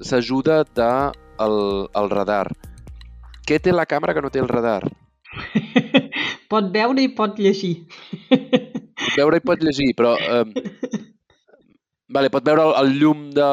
s'ajuda 0.06 0.62
de 0.76 0.90
el, 1.42 1.58
el 2.00 2.10
radar. 2.12 2.46
Què 3.46 3.60
té 3.62 3.74
la 3.74 3.86
càmera 3.88 4.14
que 4.16 4.24
no 4.24 4.32
té 4.32 4.40
el 4.42 4.50
radar? 4.50 4.82
pot 6.52 6.70
veure 6.74 7.02
i 7.02 7.12
pot 7.14 7.38
llegir. 7.42 7.74
Pot 8.30 9.18
veure 9.18 9.40
i 9.40 9.44
pot 9.44 9.62
llegir, 9.62 9.92
però... 9.98 10.16
Um, 10.16 10.54
vale, 12.16 12.30
pot 12.32 12.46
veure 12.46 12.64
el, 12.64 12.74
el 12.80 12.94
llum 13.00 13.26
de, 13.36 13.50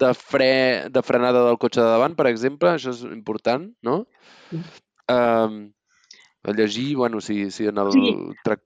de, 0.00 0.10
fre, 0.18 0.52
de 0.92 1.04
frenada 1.06 1.44
del 1.46 1.60
cotxe 1.62 1.82
de 1.82 1.88
davant, 1.92 2.16
per 2.18 2.26
exemple, 2.30 2.74
això 2.74 2.92
és 2.94 3.04
important, 3.12 3.68
no? 3.86 4.02
Um, 5.12 5.62
a 6.44 6.52
llegir, 6.52 6.96
bueno, 6.96 7.20
si, 7.20 7.50
si 7.50 7.66
en, 7.66 7.78
el, 7.78 7.92
sí. 7.92 8.16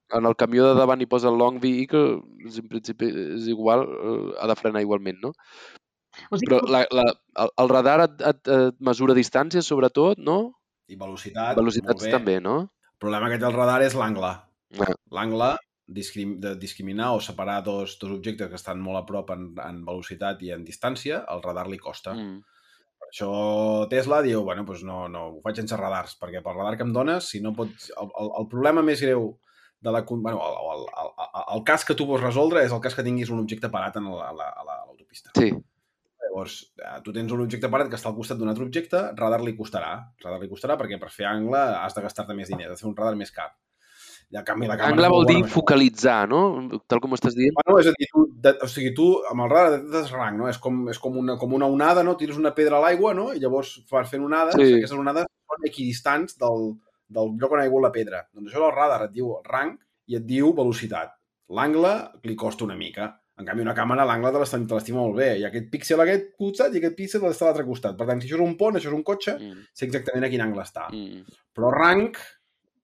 en 0.09 0.25
el 0.25 0.35
camió 0.35 0.65
de 0.67 0.77
davant 0.79 1.01
hi 1.01 1.05
posa 1.05 1.29
el 1.29 1.37
long 1.37 1.59
vehicle, 1.61 2.21
en 2.49 2.69
principi 2.71 3.11
és 3.37 3.49
igual, 3.53 3.85
eh, 3.85 4.31
ha 4.41 4.47
de 4.49 4.55
frenar 4.57 4.81
igualment, 4.81 5.19
no? 5.21 5.33
O 6.31 6.39
sigui, 6.39 6.49
Però 6.49 6.61
la, 6.65 6.81
la, 6.89 7.05
el, 7.43 7.53
el 7.61 7.69
radar 7.69 7.99
et, 8.07 8.25
et, 8.25 8.41
et 8.55 8.81
mesura 8.81 9.13
distàncies, 9.17 9.69
sobretot, 9.69 10.17
no? 10.17 10.39
I 10.89 10.97
velocitat. 10.97 11.53
Velocitats 11.59 12.09
també, 12.09 12.39
no? 12.41 12.59
El 12.97 13.05
problema 13.05 13.29
que 13.29 13.37
té 13.37 13.45
el 13.45 13.53
radar 13.53 13.83
és 13.85 13.95
l'angle. 13.99 14.33
Ah. 14.81 14.93
L'angle 15.13 15.53
discrim, 15.87 16.37
de 16.41 16.55
discriminar 16.59 17.13
o 17.13 17.21
separar 17.21 17.61
dos, 17.63 17.99
dos 18.01 18.11
objectes 18.17 18.49
que 18.49 18.57
estan 18.59 18.81
molt 18.83 19.03
a 19.03 19.05
prop 19.07 19.29
en, 19.35 19.51
en 19.63 19.83
velocitat 19.85 20.41
i 20.43 20.51
en 20.55 20.65
distància, 20.67 21.21
el 21.33 21.45
radar 21.45 21.67
li 21.69 21.77
costa. 21.77 22.17
Mm. 22.17 22.41
Això 23.07 23.29
Tesla 23.91 24.21
diu, 24.25 24.43
bueno, 24.43 24.65
doncs 24.67 24.83
no, 24.87 25.05
no, 25.11 25.27
ho 25.37 25.41
faig 25.43 25.61
sense 25.61 25.77
radars, 25.79 26.17
perquè 26.19 26.41
pel 26.43 26.57
radar 26.57 26.75
que 26.77 26.85
em 26.87 26.93
dones, 26.95 27.29
si 27.31 27.41
no 27.43 27.53
pots... 27.55 27.91
El, 27.95 28.11
el, 28.21 28.31
el 28.41 28.49
problema 28.51 28.83
més 28.85 29.01
greu 29.03 29.31
de 29.79 29.93
la... 29.93 30.03
Bueno, 30.09 30.41
el, 30.41 30.83
el, 30.83 30.85
el, 31.23 31.47
el 31.55 31.63
cas 31.67 31.85
que 31.87 31.95
tu 31.95 32.07
vols 32.09 32.25
resoldre 32.25 32.65
és 32.65 32.75
el 32.75 32.83
cas 32.83 32.97
que 32.97 33.05
tinguis 33.07 33.31
un 33.33 33.41
objecte 33.43 33.71
parat 33.73 33.99
en 34.01 34.09
l'autopista. 34.11 35.31
Sí. 35.37 35.51
Llavors, 36.27 36.57
eh, 36.83 36.97
tu 37.05 37.13
tens 37.15 37.31
un 37.33 37.45
objecte 37.45 37.69
parat 37.71 37.89
que 37.89 37.97
està 37.97 38.11
al 38.11 38.17
costat 38.17 38.39
d'un 38.41 38.51
altre 38.51 38.65
objecte, 38.67 39.03
radar 39.17 39.39
li 39.45 39.55
costarà. 39.57 39.93
Radar 40.23 40.41
li 40.43 40.51
costarà 40.51 40.75
perquè 40.79 40.99
per 41.01 41.13
fer 41.13 41.29
angle 41.29 41.61
has 41.79 41.95
de 41.95 42.03
gastar-te 42.03 42.35
més 42.37 42.51
diners, 42.51 42.73
has 42.73 42.81
de 42.81 42.85
fer 42.85 42.91
un 42.91 42.97
radar 42.97 43.15
més 43.19 43.31
car. 43.33 43.53
I 44.27 44.39
en 44.41 44.43
canvi 44.47 44.67
la 44.67 44.75
càmera... 44.75 44.91
Angle 44.91 45.09
vol 45.13 45.27
dir 45.29 45.37
focalitzar, 45.47 46.25
no? 46.27 46.41
Tal 46.91 46.99
com 47.03 47.15
estàs 47.15 47.35
dient. 47.37 47.55
Bueno, 47.55 47.77
és 47.79 47.87
a 47.87 47.93
dir, 47.95 48.09
tu, 48.11 48.25
de, 48.43 48.51
o 48.65 48.67
sigui, 48.67 48.91
tu 48.97 49.05
amb 49.31 49.45
el 49.45 49.51
radar 49.53 49.77
detectes 49.77 50.11
rang, 50.11 50.35
no? 50.41 50.49
És 50.51 50.59
com, 50.63 50.81
és 50.91 50.99
com, 50.99 51.15
una, 51.21 51.37
com 51.39 51.55
una 51.55 51.69
onada, 51.71 52.03
no? 52.03 52.17
Tires 52.19 52.39
una 52.39 52.51
pedra 52.57 52.81
a 52.81 52.83
l'aigua, 52.83 53.13
no? 53.15 53.29
I 53.31 53.39
llavors 53.43 53.77
vas 53.91 54.11
fent 54.11 54.25
onades, 54.27 54.57
sí. 54.59 54.81
aquestes 54.81 54.99
onades 54.99 55.29
són 55.31 55.69
equidistants 55.69 56.35
del, 56.41 56.73
del 57.07 57.37
lloc 57.39 57.55
on 57.55 57.61
ha 57.61 57.67
caigut 57.69 57.85
la 57.87 57.93
pedra. 57.95 58.25
Doncs 58.35 58.51
això 58.51 58.65
del 58.65 58.75
radar 58.75 59.05
et 59.07 59.15
diu 59.15 59.31
rang 59.47 59.77
i 60.11 60.19
et 60.19 60.27
diu 60.27 60.51
velocitat. 60.57 61.15
L'angle 61.55 61.93
li 62.27 62.35
costa 62.35 62.67
una 62.67 62.75
mica. 62.75 63.13
En 63.37 63.45
canvi, 63.45 63.61
una 63.61 63.75
càmera, 63.77 64.03
l'angle 64.09 64.31
te 64.33 64.39
l'estima 64.41 64.97
molt 64.97 65.15
bé. 65.19 65.29
I 65.39 65.43
aquest 65.47 65.67
píxel 65.71 66.01
aquest 66.03 66.31
costat 66.41 66.73
i 66.73 66.81
aquest 66.81 66.95
píxel 66.97 67.27
està 67.29 67.45
a 67.45 67.51
l'altre 67.51 67.67
costat. 67.67 67.95
Per 67.95 68.07
tant, 68.09 68.19
si 68.19 68.27
això 68.27 68.39
és 68.39 68.43
un 68.43 68.55
pont, 68.59 68.75
això 68.75 68.89
és 68.89 68.97
un 68.97 69.05
cotxe, 69.07 69.35
mm. 69.37 69.67
sé 69.77 69.85
exactament 69.85 70.25
a 70.25 70.31
quin 70.31 70.43
angle 70.43 70.65
està. 70.65 70.87
Mm. 70.89 71.37
Però 71.55 71.69
rang 71.71 72.09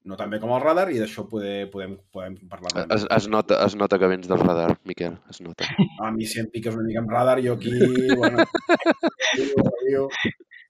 no 0.05 0.17
tan 0.19 0.29
bé 0.33 0.39
com 0.41 0.51
el 0.55 0.61
radar, 0.63 0.89
i 0.91 0.99
d'això 0.99 1.23
poder, 1.29 1.69
podem, 1.71 1.95
podem 2.13 2.35
parlar. 2.51 2.85
Es, 2.91 3.05
es, 3.07 3.27
nota, 3.31 3.59
es 3.65 3.75
nota 3.79 3.99
que 3.99 4.09
vens 4.11 4.27
del 4.29 4.41
radar, 4.41 4.73
Miquel, 4.89 5.15
es 5.31 5.39
nota. 5.45 5.67
A 6.03 6.11
mi 6.15 6.27
si 6.27 6.41
em 6.43 6.49
piques 6.51 6.75
una 6.75 6.87
mica 6.87 7.03
amb 7.03 7.13
radar, 7.13 7.37
jo 7.45 7.55
aquí, 7.55 7.71
bueno, 8.19 8.43
jo, 9.87 10.07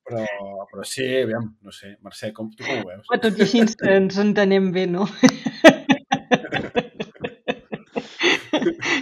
però, 0.05 0.25
però 0.71 0.83
sí, 0.87 1.07
aviam, 1.23 1.47
no 1.63 1.71
sé, 1.73 1.95
Mercè, 2.05 2.31
com, 2.35 2.51
tu 2.53 2.65
com 2.67 2.83
ho 2.83 2.89
veus? 2.91 3.07
Però 3.09 3.19
tot 3.25 3.39
i 3.39 3.45
així 3.47 3.63
ens, 3.63 3.73
ens 3.95 4.19
entenem 4.21 4.69
bé, 4.75 4.85
no? 4.91 5.07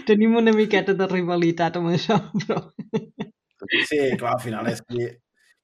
Tenim 0.08 0.36
una 0.40 0.54
miqueta 0.56 0.96
de 0.98 1.08
rivalitat 1.12 1.78
amb 1.80 1.92
això, 1.96 2.18
però... 2.40 2.58
Sí, 3.88 4.00
clar, 4.20 4.34
al 4.36 4.42
final 4.44 4.68
és 4.72 4.82
que 4.84 5.12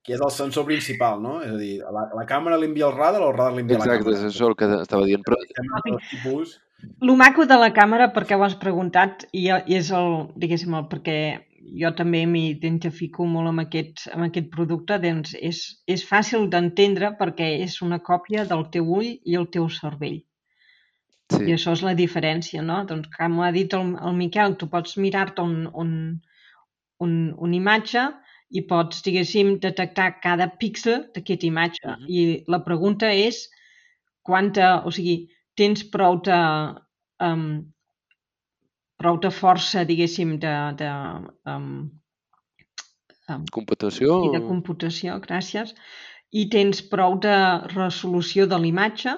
que 0.08 0.16
és 0.16 0.22
el 0.24 0.32
sensor 0.32 0.64
principal, 0.70 1.20
no? 1.20 1.42
És 1.44 1.52
a 1.52 1.58
dir, 1.60 1.74
la, 1.92 2.06
la 2.16 2.24
càmera 2.30 2.56
li 2.60 2.70
envia 2.70 2.88
el 2.88 2.96
radar 2.96 3.20
o 3.20 3.28
el 3.28 3.36
radar 3.36 3.58
li 3.58 3.66
envia 3.66 3.76
Exacte, 3.76 3.92
la 3.92 3.98
càmera? 4.00 4.14
Exacte, 4.16 4.30
és 4.30 4.38
això 4.38 4.48
el 4.48 4.56
que 4.56 4.70
estava 4.86 5.08
dient. 5.10 5.26
Però... 5.28 5.98
Tipus... 6.14 6.54
El 7.04 7.12
maco 7.20 7.44
de 7.50 7.58
la 7.60 7.74
càmera, 7.76 8.08
perquè 8.16 8.38
ho 8.38 8.46
has 8.46 8.56
preguntat, 8.62 9.26
i, 9.36 9.50
i 9.50 9.76
és 9.76 9.90
el, 9.98 10.14
diguéssim, 10.40 10.78
el 10.78 10.86
perquè 10.88 11.18
jo 11.82 11.92
també 11.98 12.22
m'identifico 12.30 13.26
molt 13.28 13.52
amb 13.52 13.66
aquest, 13.66 14.06
amb 14.14 14.30
aquest 14.30 14.48
producte, 14.54 14.96
doncs 15.04 15.34
és, 15.50 15.60
és 15.92 16.06
fàcil 16.08 16.48
d'entendre 16.54 17.12
perquè 17.20 17.50
és 17.66 17.82
una 17.84 18.00
còpia 18.00 18.46
del 18.48 18.64
teu 18.72 18.88
ull 19.00 19.10
i 19.12 19.36
el 19.36 19.50
teu 19.52 19.68
cervell. 19.74 20.22
Sí. 21.34 21.42
I 21.50 21.58
això 21.58 21.74
és 21.76 21.84
la 21.84 21.98
diferència, 21.98 22.64
no? 22.64 22.80
Doncs, 22.88 23.12
com 23.18 23.42
ha 23.44 23.52
dit 23.52 23.76
el, 23.76 23.92
el 24.00 24.16
Miquel, 24.16 24.56
tu 24.56 24.70
pots 24.72 24.96
mirar-te 25.04 25.44
un, 25.44 25.68
un, 25.76 25.92
un, 27.04 27.20
una 27.36 27.60
imatge 27.60 28.06
i 28.50 28.64
pots, 28.68 29.02
diguéssim, 29.04 29.58
detectar 29.64 30.20
cada 30.24 30.48
píxel 30.60 31.08
d'aquesta 31.16 31.48
imatge. 31.48 31.84
Uh 31.84 31.96
-huh. 31.96 32.06
I 32.08 32.44
la 32.48 32.64
pregunta 32.64 33.12
és 33.12 33.50
quanta, 34.24 34.84
o 34.86 34.92
sigui, 34.92 35.28
tens 35.56 35.84
prou 35.84 36.22
de, 36.22 36.40
um, 37.24 37.66
prou 38.98 39.20
de 39.20 39.32
força, 39.32 39.86
diguéssim, 39.86 40.38
de, 40.40 40.56
de 40.80 40.90
um, 41.46 41.90
um, 43.30 43.46
computació? 43.52 44.24
I 44.26 44.40
de 44.40 44.44
computació, 44.48 45.20
gràcies. 45.20 45.74
I 46.32 46.50
tens 46.50 46.82
prou 46.82 47.18
de 47.20 47.36
resolució 47.76 48.48
de 48.48 48.60
l'imatge 48.60 49.16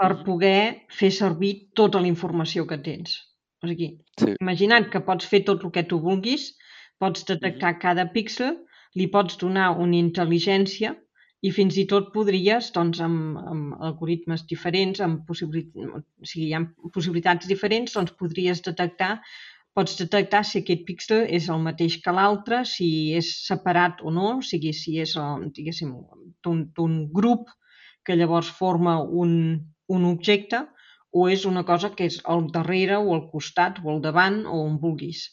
per 0.00 0.22
poder 0.24 0.86
fer 0.88 1.10
servir 1.12 1.70
tota 1.74 2.00
la 2.00 2.08
informació 2.08 2.66
que 2.66 2.78
tens. 2.78 3.18
O 3.62 3.68
sigui, 3.68 3.90
sí. 4.16 4.34
imagina't 4.40 4.88
que 4.92 5.02
pots 5.04 5.26
fer 5.28 5.42
tot 5.44 5.64
el 5.66 5.72
que 5.74 5.84
tu 5.84 5.98
vulguis, 6.00 6.54
Pots 7.00 7.24
detectar 7.28 7.78
cada 7.82 8.06
píxel, 8.14 8.58
li 8.98 9.06
pots 9.14 9.38
donar 9.40 9.70
una 9.84 9.96
intel·ligència 9.98 10.94
i 11.48 11.52
fins 11.56 11.78
i 11.80 11.86
tot 11.92 12.10
podries, 12.14 12.68
doncs, 12.74 13.00
amb, 13.04 13.38
amb 13.52 13.86
algoritmes 13.88 14.42
diferents, 14.50 15.00
amb 15.06 15.22
possibilitats, 15.28 16.04
o 16.20 16.28
sigui, 16.32 16.50
hi 16.50 16.56
ha 16.58 16.60
possibilitats 16.96 17.48
diferents, 17.48 17.94
doncs 17.96 18.12
podries 18.20 18.60
detectar, 18.66 19.14
pots 19.78 19.96
detectar 20.00 20.42
si 20.44 20.60
aquest 20.60 20.84
píxel 20.88 21.24
és 21.38 21.48
el 21.54 21.62
mateix 21.64 21.96
que 22.04 22.14
l'altre, 22.18 22.60
si 22.68 22.90
és 23.16 23.30
separat 23.46 24.04
o 24.04 24.12
no, 24.12 24.28
o 24.40 24.44
sigui, 24.50 24.74
si 24.76 24.98
és, 25.00 25.16
diguéssim, 25.56 25.96
d'un 26.44 27.00
grup 27.16 27.48
que 28.04 28.16
llavors 28.18 28.52
forma 28.60 28.98
un, 29.24 29.32
un 29.88 30.06
objecte 30.10 30.64
o 31.12 31.28
és 31.32 31.44
una 31.48 31.64
cosa 31.64 31.94
que 31.96 32.06
és 32.10 32.20
al 32.32 32.48
darrere 32.54 33.00
o 33.00 33.14
al 33.16 33.28
costat 33.32 33.80
o 33.84 33.94
al 33.94 34.00
davant 34.04 34.42
o 34.46 34.64
on 34.66 34.76
vulguis. 34.82 35.28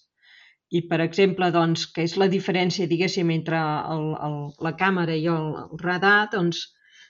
I, 0.69 0.81
per 0.87 0.99
exemple, 0.99 1.47
doncs, 1.55 1.85
que 1.95 2.03
és 2.03 2.17
la 2.19 2.27
diferència, 2.31 2.87
diguéssim, 2.91 3.29
entre 3.31 3.59
el, 3.93 4.07
el, 4.27 4.39
la 4.67 4.73
càmera 4.79 5.15
i 5.15 5.27
el, 5.31 5.53
el 5.63 5.83
radar, 5.83 6.17
doncs, 6.33 6.65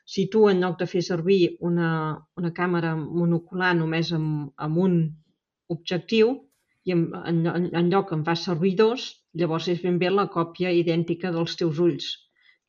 si 0.08 0.28
tu 0.32 0.46
en 0.48 0.62
lloc 0.63 0.78
de 0.80 0.88
fer 0.88 1.02
servir 1.04 1.39
una, 1.70 1.91
una 2.39 2.52
càmera 2.60 2.93
monocular 2.98 3.74
només 3.76 4.13
amb, 4.15 4.52
amb 4.67 4.84
un 4.84 5.00
objectiu 5.74 6.36
i 6.88 6.93
en, 6.96 7.02
en, 7.32 7.41
en 7.76 7.89
lloc 7.91 8.13
en 8.15 8.24
fas 8.28 8.46
servir 8.48 8.76
dos, 8.80 9.08
llavors 9.36 9.67
és 9.74 9.82
ben 9.84 9.98
bé 10.00 10.13
la 10.13 10.30
còpia 10.32 10.72
idèntica 10.72 11.34
dels 11.36 11.58
teus 11.60 11.82
ulls. 11.84 12.08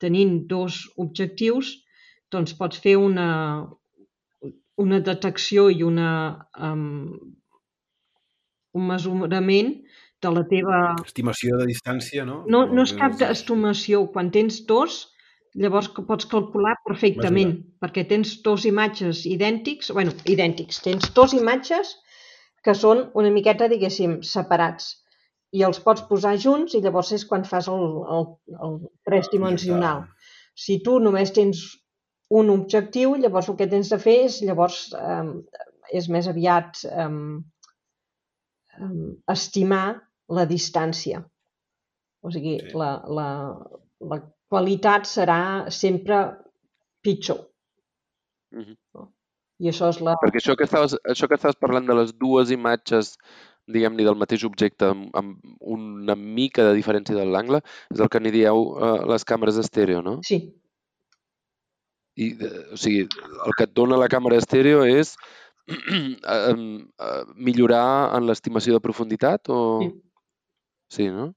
Tenint 0.02 0.34
dos 0.50 0.80
objectius, 1.04 1.76
doncs 2.32 2.56
pots 2.58 2.80
fer 2.82 2.96
una, 2.98 3.28
una 4.84 4.98
detecció 5.10 5.68
i 5.70 5.84
una, 5.86 6.10
um, 6.58 7.14
un 8.74 8.90
mesurament 8.90 9.72
de 10.22 10.32
la 10.34 10.44
teva... 10.50 10.80
Estimació 11.04 11.60
de 11.60 11.68
distància, 11.70 12.24
no? 12.28 12.42
No, 12.50 12.64
no 12.66 12.84
és 12.86 12.94
cap 12.98 13.20
estimació. 13.28 14.04
Quan 14.14 14.32
tens 14.34 14.60
dos, 14.68 15.00
llavors 15.58 15.90
pots 15.96 16.28
calcular 16.30 16.76
perfectament, 16.86 17.54
perquè 17.82 18.06
tens 18.10 18.36
dos 18.44 18.66
imatges 18.68 19.24
idèntics, 19.30 19.92
bueno, 19.94 20.14
idèntics, 20.26 20.82
tens 20.84 21.10
dos 21.16 21.34
imatges 21.38 21.96
que 22.64 22.74
són 22.74 23.06
una 23.18 23.30
miqueta, 23.34 23.70
diguéssim, 23.70 24.18
separats 24.26 24.96
i 25.56 25.62
els 25.64 25.78
pots 25.80 26.04
posar 26.08 26.34
junts 26.36 26.74
i 26.76 26.82
llavors 26.84 27.12
és 27.16 27.24
quan 27.28 27.46
fas 27.48 27.68
el, 27.72 27.84
el, 28.14 28.26
el 28.66 28.74
tridimensional. 29.08 30.04
Si 30.58 30.80
tu 30.84 30.98
només 31.00 31.32
tens 31.32 31.62
un 32.28 32.50
objectiu, 32.52 33.14
llavors 33.16 33.48
el 33.48 33.56
que 33.56 33.68
tens 33.70 33.88
de 33.94 33.98
fer 34.02 34.18
és 34.26 34.42
llavors 34.44 34.82
eh, 34.98 35.30
és 35.96 36.10
més 36.12 36.28
aviat 36.28 36.82
eh, 36.90 37.08
estimar 39.32 39.86
la 40.28 40.44
distància. 40.48 41.22
O 42.22 42.32
sigui, 42.34 42.56
sí. 42.60 42.74
la, 42.76 42.90
la, 43.18 43.28
la 44.12 44.18
qualitat 44.50 45.06
serà 45.06 45.70
sempre 45.70 46.22
pitjor. 47.04 47.44
Mm 48.54 48.64
-hmm. 48.64 48.76
no? 48.94 49.12
I 49.58 49.68
això 49.68 49.88
és 49.90 50.00
la... 50.00 50.14
Perquè 50.22 50.38
això 50.38 50.54
que, 50.56 50.64
estaves, 50.64 50.94
això 51.04 51.28
que 51.28 51.34
estaves 51.34 51.56
parlant 51.58 51.86
de 51.86 51.94
les 51.94 52.12
dues 52.14 52.50
imatges 52.50 53.16
diguem-ne, 53.68 54.04
del 54.04 54.16
mateix 54.16 54.44
objecte 54.48 54.88
amb, 54.92 55.08
amb 55.18 55.58
una 55.60 56.16
mica 56.16 56.64
de 56.64 56.76
diferència 56.78 57.16
de 57.16 57.26
l'angle, 57.28 57.60
és 57.94 58.00
el 58.00 58.08
que 58.08 58.20
n'hi 58.20 58.32
dieu 58.32 58.64
uh, 58.70 59.04
les 59.12 59.26
càmeres 59.28 59.58
estèreo, 59.60 60.02
no? 60.02 60.18
Sí. 60.24 60.40
I, 62.16 62.32
uh, 62.34 62.72
o 62.74 62.76
sigui, 62.80 63.04
el 63.46 63.58
que 63.58 63.68
et 63.68 63.74
dona 63.76 64.00
la 64.00 64.08
càmera 64.08 64.40
estèreo 64.40 64.84
és 64.88 65.14
uh, 65.68 66.54
millorar 67.48 68.16
en 68.16 68.28
l'estimació 68.30 68.76
de 68.76 68.84
profunditat 68.84 69.52
o... 69.52 69.62
Sí. 69.84 69.94
Sí, 70.92 71.08
no? 71.12 71.32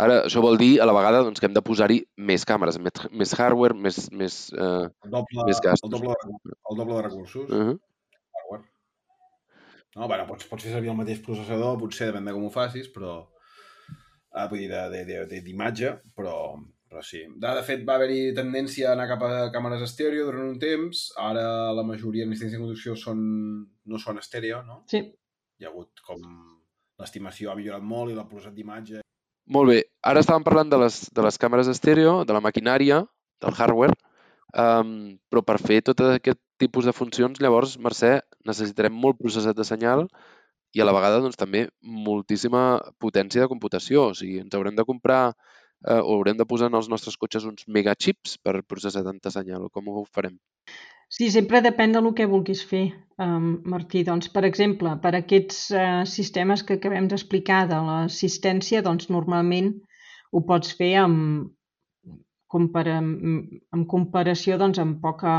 Ara, 0.00 0.22
això 0.26 0.40
vol 0.40 0.56
dir, 0.58 0.72
a 0.80 0.86
la 0.88 0.94
vegada, 0.96 1.20
doncs, 1.26 1.40
que 1.40 1.46
hem 1.48 1.54
de 1.54 1.62
posar-hi 1.64 1.98
més 2.30 2.46
càmeres, 2.48 2.78
més, 2.80 3.02
més 3.12 3.32
hardware, 3.36 3.76
més, 3.76 3.98
més, 4.16 4.36
eh, 4.56 4.86
el 4.88 5.12
doble, 5.12 5.44
més 5.48 5.60
gastos. 5.62 5.90
El 5.90 5.98
doble, 5.98 6.14
de, 6.22 6.54
el 6.70 6.78
doble 6.80 6.96
de 6.96 7.02
recursos. 7.06 7.50
Uh 7.50 7.66
-huh. 7.66 7.74
Hardware. 8.38 8.64
No, 9.96 10.08
bueno, 10.08 10.26
pots, 10.26 10.48
pots 10.48 10.64
fer 10.64 10.72
servir 10.72 10.90
el 10.90 10.96
mateix 10.96 11.20
processador, 11.20 11.78
potser 11.78 12.08
depèn 12.08 12.24
de 12.24 12.32
com 12.32 12.46
ho 12.46 12.50
facis, 12.50 12.88
però... 12.94 13.28
Ah, 14.32 14.46
vull 14.48 14.58
dir, 14.58 15.42
d'imatge, 15.44 16.00
però, 16.16 16.56
però 16.88 17.02
sí. 17.02 17.20
De, 17.36 17.48
de 17.54 17.62
fet, 17.62 17.84
va 17.84 17.98
haver-hi 17.98 18.32
tendència 18.34 18.88
a 18.88 18.92
anar 18.94 19.06
cap 19.08 19.22
a 19.22 19.50
càmeres 19.52 19.82
estèreo 19.82 20.24
durant 20.24 20.48
un 20.48 20.58
temps. 20.58 21.12
Ara 21.18 21.72
la 21.72 21.82
majoria 21.82 22.24
de 22.24 22.34
de 22.34 22.58
conducció 22.58 22.96
són, 22.96 23.18
no 23.84 23.98
són 23.98 24.18
estèreo, 24.18 24.62
no? 24.62 24.84
Sí. 24.86 24.98
Hi 25.58 25.64
ha 25.64 25.68
hagut 25.68 26.00
com 26.00 26.51
l'estimació 27.02 27.50
ha 27.52 27.58
millorat 27.58 27.84
molt 27.84 28.12
i 28.12 28.18
la 28.18 28.26
qualitat 28.28 28.54
d'imatge... 28.56 29.02
Molt 29.52 29.72
bé. 29.72 29.80
Ara 30.06 30.22
estàvem 30.22 30.44
parlant 30.46 30.70
de 30.70 30.78
les, 30.78 31.00
de 31.10 31.22
les 31.26 31.38
càmeres 31.42 31.68
estèreo, 31.68 32.22
de 32.24 32.34
la 32.34 32.42
maquinària, 32.44 33.00
del 33.42 33.56
hardware, 33.58 33.96
um, 34.54 34.92
però 35.28 35.42
per 35.44 35.58
fer 35.58 35.80
tot 35.88 36.00
aquest 36.06 36.38
tipus 36.62 36.86
de 36.86 36.94
funcions, 36.94 37.40
llavors, 37.42 37.74
Mercè, 37.82 38.20
necessitarem 38.46 38.94
molt 38.94 39.18
processat 39.18 39.58
de 39.58 39.66
senyal 39.66 40.06
i 40.72 40.80
a 40.80 40.86
la 40.86 40.94
vegada 40.94 41.18
doncs, 41.20 41.36
també 41.40 41.66
moltíssima 41.82 42.62
potència 43.02 43.42
de 43.42 43.50
computació. 43.50 44.08
O 44.12 44.16
sigui, 44.16 44.38
ens 44.44 44.54
haurem 44.56 44.78
de 44.78 44.86
comprar 44.88 45.22
eh, 45.32 45.98
o 45.98 46.16
haurem 46.16 46.38
de 46.38 46.46
posar 46.48 46.70
en 46.70 46.78
els 46.78 46.88
nostres 46.92 47.18
cotxes 47.20 47.44
uns 47.48 47.66
megachips 47.66 48.38
per 48.46 48.62
processar 48.62 49.04
tanta 49.08 49.34
senyal, 49.34 49.68
com 49.74 49.90
ho 49.90 50.06
farem? 50.14 50.38
Sí, 51.12 51.26
sempre 51.32 51.60
depèn 51.64 51.92
del 51.92 52.06
que 52.16 52.24
vulguis 52.24 52.60
fer, 52.68 52.86
um, 53.20 53.48
Martí. 53.72 54.00
Doncs, 54.08 54.30
per 54.32 54.46
exemple, 54.48 54.94
per 55.02 55.10
aquests 55.18 55.58
uh, 55.76 55.88
sistemes 56.08 56.62
que 56.64 56.78
acabem 56.78 57.08
d'explicar 57.10 57.66
de 57.68 57.80
l'assistència, 57.88 58.80
doncs 58.86 59.10
normalment 59.12 59.74
ho 60.32 60.40
pots 60.48 60.72
fer 60.78 60.94
amb, 61.02 61.50
compara, 62.54 62.94
en 63.02 63.82
comparació 63.94 64.56
doncs, 64.62 64.80
amb 64.80 65.02
poca 65.04 65.34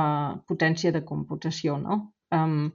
potència 0.52 0.92
de 0.94 1.02
computació. 1.08 1.80
No? 1.82 1.98
Um, 2.38 2.70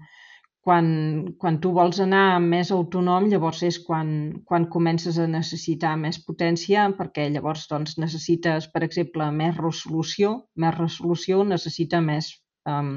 quan, 0.67 0.91
quan 1.39 1.61
tu 1.63 1.73
vols 1.79 2.03
anar 2.03 2.41
més 2.49 2.75
autònom, 2.75 3.31
llavors 3.31 3.63
és 3.71 3.79
quan, 3.87 4.11
quan 4.51 4.67
comences 4.75 5.23
a 5.23 5.29
necessitar 5.31 5.95
més 6.03 6.19
potència, 6.27 6.91
perquè 6.99 7.31
llavors 7.31 7.65
doncs, 7.71 7.95
necessites, 8.03 8.67
per 8.75 8.83
exemple, 8.91 9.31
més 9.41 9.57
resolució. 9.63 10.35
Més 10.67 10.77
resolució 10.83 11.47
necessita 11.55 12.03
més 12.11 12.35
um, 12.69 12.93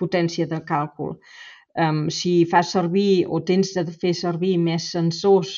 potència 0.00 0.46
de 0.50 0.60
càlcul. 0.68 1.16
Um, 1.76 2.06
si 2.18 2.38
fas 2.48 2.72
servir 2.72 3.26
o 3.28 3.42
tens 3.44 3.74
de 3.76 3.84
fer 3.92 4.14
servir 4.16 4.56
més 4.58 4.90
sensors 4.94 5.56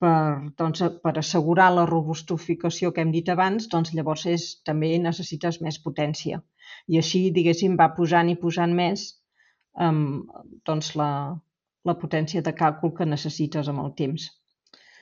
per, 0.00 0.52
doncs, 0.58 0.82
per 1.04 1.14
assegurar 1.20 1.70
la 1.74 1.84
robustificació 1.90 2.92
que 2.92 3.04
hem 3.04 3.12
dit 3.14 3.28
abans, 3.32 3.68
doncs 3.72 3.92
llavors 3.96 4.24
és, 4.30 4.46
també 4.68 4.94
necessites 4.98 5.60
més 5.64 5.80
potència. 5.84 6.40
I 6.88 7.00
així, 7.00 7.26
diguéssim, 7.34 7.76
va 7.80 7.92
posant 7.96 8.30
i 8.32 8.38
posant 8.40 8.72
més 8.76 9.06
um, 9.80 10.24
doncs 10.66 10.94
la, 11.00 11.10
la 11.84 11.96
potència 12.00 12.42
de 12.44 12.54
càlcul 12.56 12.94
que 12.96 13.08
necessites 13.08 13.68
amb 13.70 13.84
el 13.84 13.92
temps. 13.98 14.30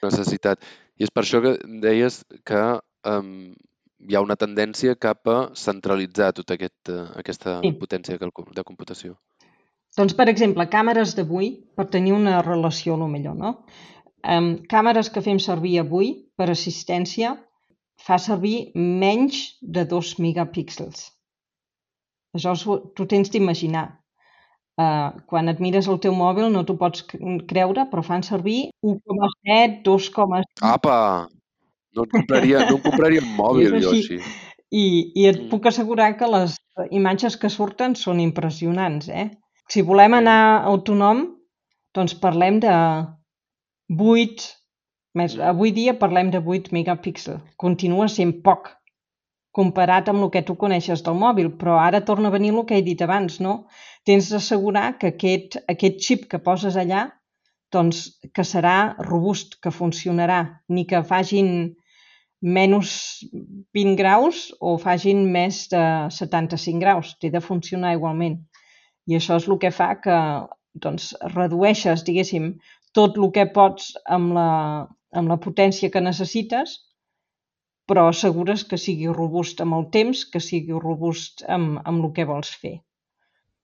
Necessitat. 0.02 0.62
I 0.98 1.06
és 1.06 1.12
per 1.14 1.22
això 1.24 1.40
que 1.44 1.54
deies 1.82 2.22
que 2.48 2.62
um, 3.08 3.52
hi 4.08 4.16
ha 4.16 4.22
una 4.24 4.36
tendència 4.38 4.94
cap 4.98 5.28
a 5.30 5.38
centralitzar 5.58 6.32
tota 6.36 6.56
aquest, 6.58 6.90
aquesta 7.20 7.60
sí. 7.62 7.72
potència 7.78 8.18
de 8.18 8.64
computació. 8.66 9.16
Doncs, 9.96 10.14
per 10.16 10.28
exemple, 10.32 10.64
càmeres 10.72 11.14
d'avui, 11.18 11.52
per 11.76 11.90
tenir 11.92 12.14
una 12.16 12.40
relació, 12.44 12.96
a 12.96 13.02
lo 13.02 13.08
millor, 13.12 13.36
no? 13.36 13.54
Um, 14.22 14.54
càmeres 14.70 15.10
que 15.12 15.22
fem 15.24 15.40
servir 15.42 15.78
avui 15.82 16.12
per 16.38 16.48
assistència 16.50 17.34
fa 18.02 18.18
servir 18.18 18.72
menys 18.74 19.42
de 19.60 19.84
2 19.90 20.14
megapíxels. 20.22 21.10
Això 22.38 22.54
tu 22.96 23.06
tens 23.10 23.30
d'imaginar. 23.30 23.90
Uh, 24.80 25.12
quan 25.28 25.52
et 25.52 25.60
mires 25.60 25.86
el 25.92 25.98
teu 26.00 26.14
mòbil 26.16 26.48
no 26.50 26.62
t'ho 26.64 26.78
pots 26.80 27.04
creure, 27.50 27.84
però 27.90 28.02
fan 28.06 28.24
servir 28.24 28.70
1,7, 28.80 29.82
2,5... 29.84 30.64
Apa! 30.64 30.96
No, 31.96 32.06
et 32.06 32.14
compraria, 32.14 32.64
no 32.70 32.78
compraria 32.80 33.22
un 33.22 33.30
mòbil, 33.36 33.76
jo, 33.84 33.92
així. 33.92 34.18
I, 34.72 34.84
I 35.12 35.26
et 35.28 35.38
mm. 35.42 35.48
puc 35.52 35.68
assegurar 35.68 36.14
que 36.16 36.28
les 36.32 36.56
imatges 36.90 37.36
que 37.40 37.50
surten 37.52 37.96
són 38.00 38.22
impressionants, 38.24 39.10
eh? 39.12 39.28
Si 39.68 39.84
volem 39.84 40.16
anar 40.16 40.64
autònom, 40.70 41.26
doncs 41.96 42.14
parlem 42.20 42.60
de 42.64 42.72
8, 43.92 44.48
més, 45.20 45.36
avui 45.52 45.74
dia 45.76 45.98
parlem 46.00 46.32
de 46.32 46.40
8 46.40 46.72
megapíxels. 46.72 47.44
Continua 47.60 48.08
sent 48.08 48.38
poc 48.46 48.72
comparat 49.52 50.08
amb 50.08 50.24
el 50.24 50.30
que 50.32 50.42
tu 50.48 50.56
coneixes 50.56 51.02
del 51.04 51.18
mòbil, 51.20 51.52
però 51.60 51.76
ara 51.78 52.00
torna 52.08 52.30
a 52.30 52.34
venir 52.34 52.54
el 52.54 52.64
que 52.68 52.78
he 52.80 52.84
dit 52.86 53.02
abans, 53.04 53.36
no? 53.44 53.66
Tens 54.08 54.30
d'assegurar 54.32 54.94
que 54.98 55.12
aquest, 55.12 55.58
aquest 55.68 56.00
xip 56.06 56.24
que 56.30 56.40
poses 56.40 56.78
allà 56.80 57.10
doncs 57.72 58.00
que 58.36 58.44
serà 58.44 58.94
robust, 59.08 59.58
que 59.62 59.72
funcionarà, 59.72 60.40
ni 60.68 60.84
que 60.88 61.00
fagin 61.08 61.52
menys 62.42 63.22
20 63.74 63.94
graus 63.96 64.48
o 64.60 64.76
fagin 64.82 65.24
més 65.32 65.64
de 65.70 65.82
75 66.10 66.82
graus. 66.82 67.14
Té 67.22 67.30
de 67.30 67.40
funcionar 67.40 67.94
igualment. 67.94 68.40
I 69.06 69.18
això 69.18 69.38
és 69.38 69.48
el 69.48 69.58
que 69.62 69.70
fa 69.74 69.94
que 70.02 70.18
doncs, 70.82 71.12
redueixes, 71.34 72.04
diguéssim, 72.06 72.54
tot 72.96 73.18
el 73.18 73.30
que 73.34 73.46
pots 73.54 73.92
amb 74.16 74.34
la, 74.36 74.48
amb 75.12 75.32
la 75.32 75.38
potència 75.40 75.90
que 75.92 76.02
necessites, 76.02 76.78
però 77.88 78.06
assegures 78.08 78.64
que 78.68 78.78
sigui 78.78 79.10
robust 79.12 79.60
amb 79.64 79.76
el 79.78 79.88
temps, 79.94 80.24
que 80.32 80.40
sigui 80.40 80.78
robust 80.78 81.44
amb, 81.48 81.80
amb 81.84 82.04
el 82.04 82.12
que 82.16 82.28
vols 82.28 82.52
fer. 82.62 82.78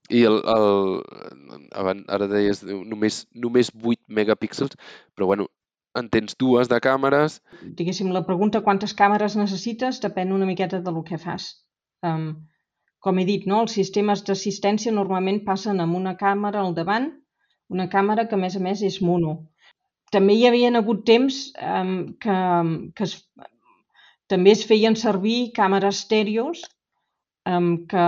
I 0.09 0.23
el, 0.25 0.39
el, 0.49 1.61
abans, 1.77 2.05
ara 2.09 2.27
deies 2.29 2.63
només, 2.65 3.23
només 3.33 3.69
8 3.77 3.99
megapíxels, 4.19 4.73
però 5.13 5.29
bueno, 5.29 5.45
en 5.97 6.09
tens 6.13 6.37
dues 6.39 6.69
de 6.69 6.79
càmeres. 6.83 7.39
Diguéssim, 7.79 8.11
la 8.13 8.25
pregunta 8.27 8.61
quantes 8.65 8.93
càmeres 8.97 9.37
necessites 9.39 10.01
depèn 10.03 10.33
una 10.35 10.47
miqueta 10.49 10.81
del 10.85 11.01
que 11.07 11.17
fas. 11.21 11.49
Um, 12.05 12.31
com 12.99 13.19
he 13.19 13.25
dit, 13.25 13.45
no? 13.47 13.61
els 13.65 13.75
sistemes 13.79 14.23
d'assistència 14.27 14.93
normalment 14.95 15.43
passen 15.45 15.79
amb 15.79 15.95
una 15.97 16.15
càmera 16.19 16.61
al 16.63 16.75
davant, 16.77 17.09
una 17.69 17.87
càmera 17.89 18.27
que 18.27 18.35
a 18.37 18.41
més 18.41 18.57
a 18.57 18.63
més 18.63 18.83
és 18.83 18.99
mono. 19.01 19.37
També 20.11 20.35
hi 20.35 20.45
havia 20.49 20.71
hagut 20.77 21.05
temps 21.05 21.37
um, 21.61 21.95
que, 22.21 22.37
que 22.97 23.05
es, 23.05 23.15
també 24.27 24.53
es 24.55 24.65
feien 24.65 24.97
servir 24.97 25.51
càmeres 25.55 26.01
estèreos 26.03 26.63
um, 27.49 27.85
que, 27.89 28.05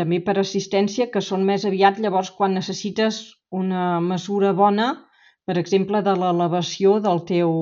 també 0.00 0.20
per 0.24 0.38
assistència, 0.40 1.10
que 1.12 1.20
són 1.24 1.44
més 1.44 1.66
aviat 1.68 2.00
llavors 2.00 2.32
quan 2.38 2.56
necessites 2.56 3.24
una 3.52 4.00
mesura 4.00 4.52
bona 4.56 4.88
per 5.48 5.56
exemple, 5.60 6.00
de 6.06 6.14
l'elevació 6.20 6.98
del 7.06 7.22
teu 7.30 7.54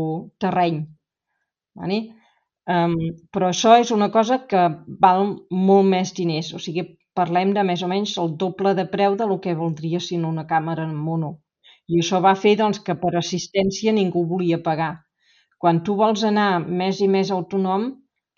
terreny. 0.42 0.83
Vale? 1.81 2.01
Um, 2.73 2.97
però 3.35 3.49
això 3.51 3.75
és 3.83 3.90
una 3.90 4.11
cosa 4.14 4.38
que 4.51 4.62
val 5.05 5.25
molt 5.51 5.88
més 5.95 6.12
diners, 6.18 6.53
o 6.55 6.61
sigui, 6.62 6.85
parlem 7.18 7.53
de 7.57 7.64
més 7.68 7.83
o 7.83 7.88
menys 7.90 8.12
el 8.23 8.37
doble 8.42 8.75
de 8.79 8.85
preu 8.92 9.16
de 9.21 9.27
lo 9.31 9.38
que 9.45 9.57
voldria 9.59 10.01
si 10.01 10.18
no 10.21 10.31
una 10.31 10.47
càmera 10.53 10.87
en 10.88 10.95
mono. 11.07 11.33
I 11.88 11.99
això 12.03 12.21
va 12.25 12.37
fer 12.42 12.55
doncs, 12.61 12.79
que 12.87 12.95
per 13.03 13.16
assistència 13.18 13.92
ningú 13.97 14.23
volia 14.31 14.62
pagar. 14.68 14.92
Quan 15.59 15.83
tu 15.87 15.97
vols 15.99 16.23
anar 16.29 16.51
més 16.83 17.01
i 17.03 17.09
més 17.11 17.31
autònom, 17.35 17.88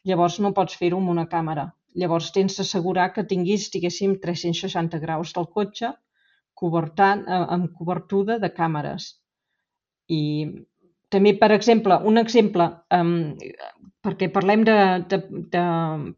llavors 0.08 0.40
no 0.40 0.54
pots 0.56 0.80
fer-ho 0.80 1.00
amb 1.02 1.12
una 1.12 1.26
càmera. 1.34 1.68
Llavors 2.00 2.32
tens 2.34 2.56
d'assegurar 2.58 3.12
que 3.14 3.26
tinguis, 3.30 3.68
diguéssim, 3.74 4.16
360 4.24 4.98
graus 5.04 5.36
del 5.36 5.46
cotxe 5.58 5.92
cobertant, 6.54 7.22
eh, 7.28 7.44
amb 7.56 7.70
cobertura 7.78 8.38
de 8.42 8.50
càmeres. 8.58 9.12
I 10.12 10.22
també, 11.14 11.34
per 11.38 11.50
exemple, 11.54 11.96
un 12.10 12.18
exemple, 12.20 12.66
um, 12.96 13.34
perquè 14.04 14.28
parlem 14.32 14.64
de, 14.68 14.78
de, 15.10 15.20
de 15.54 15.66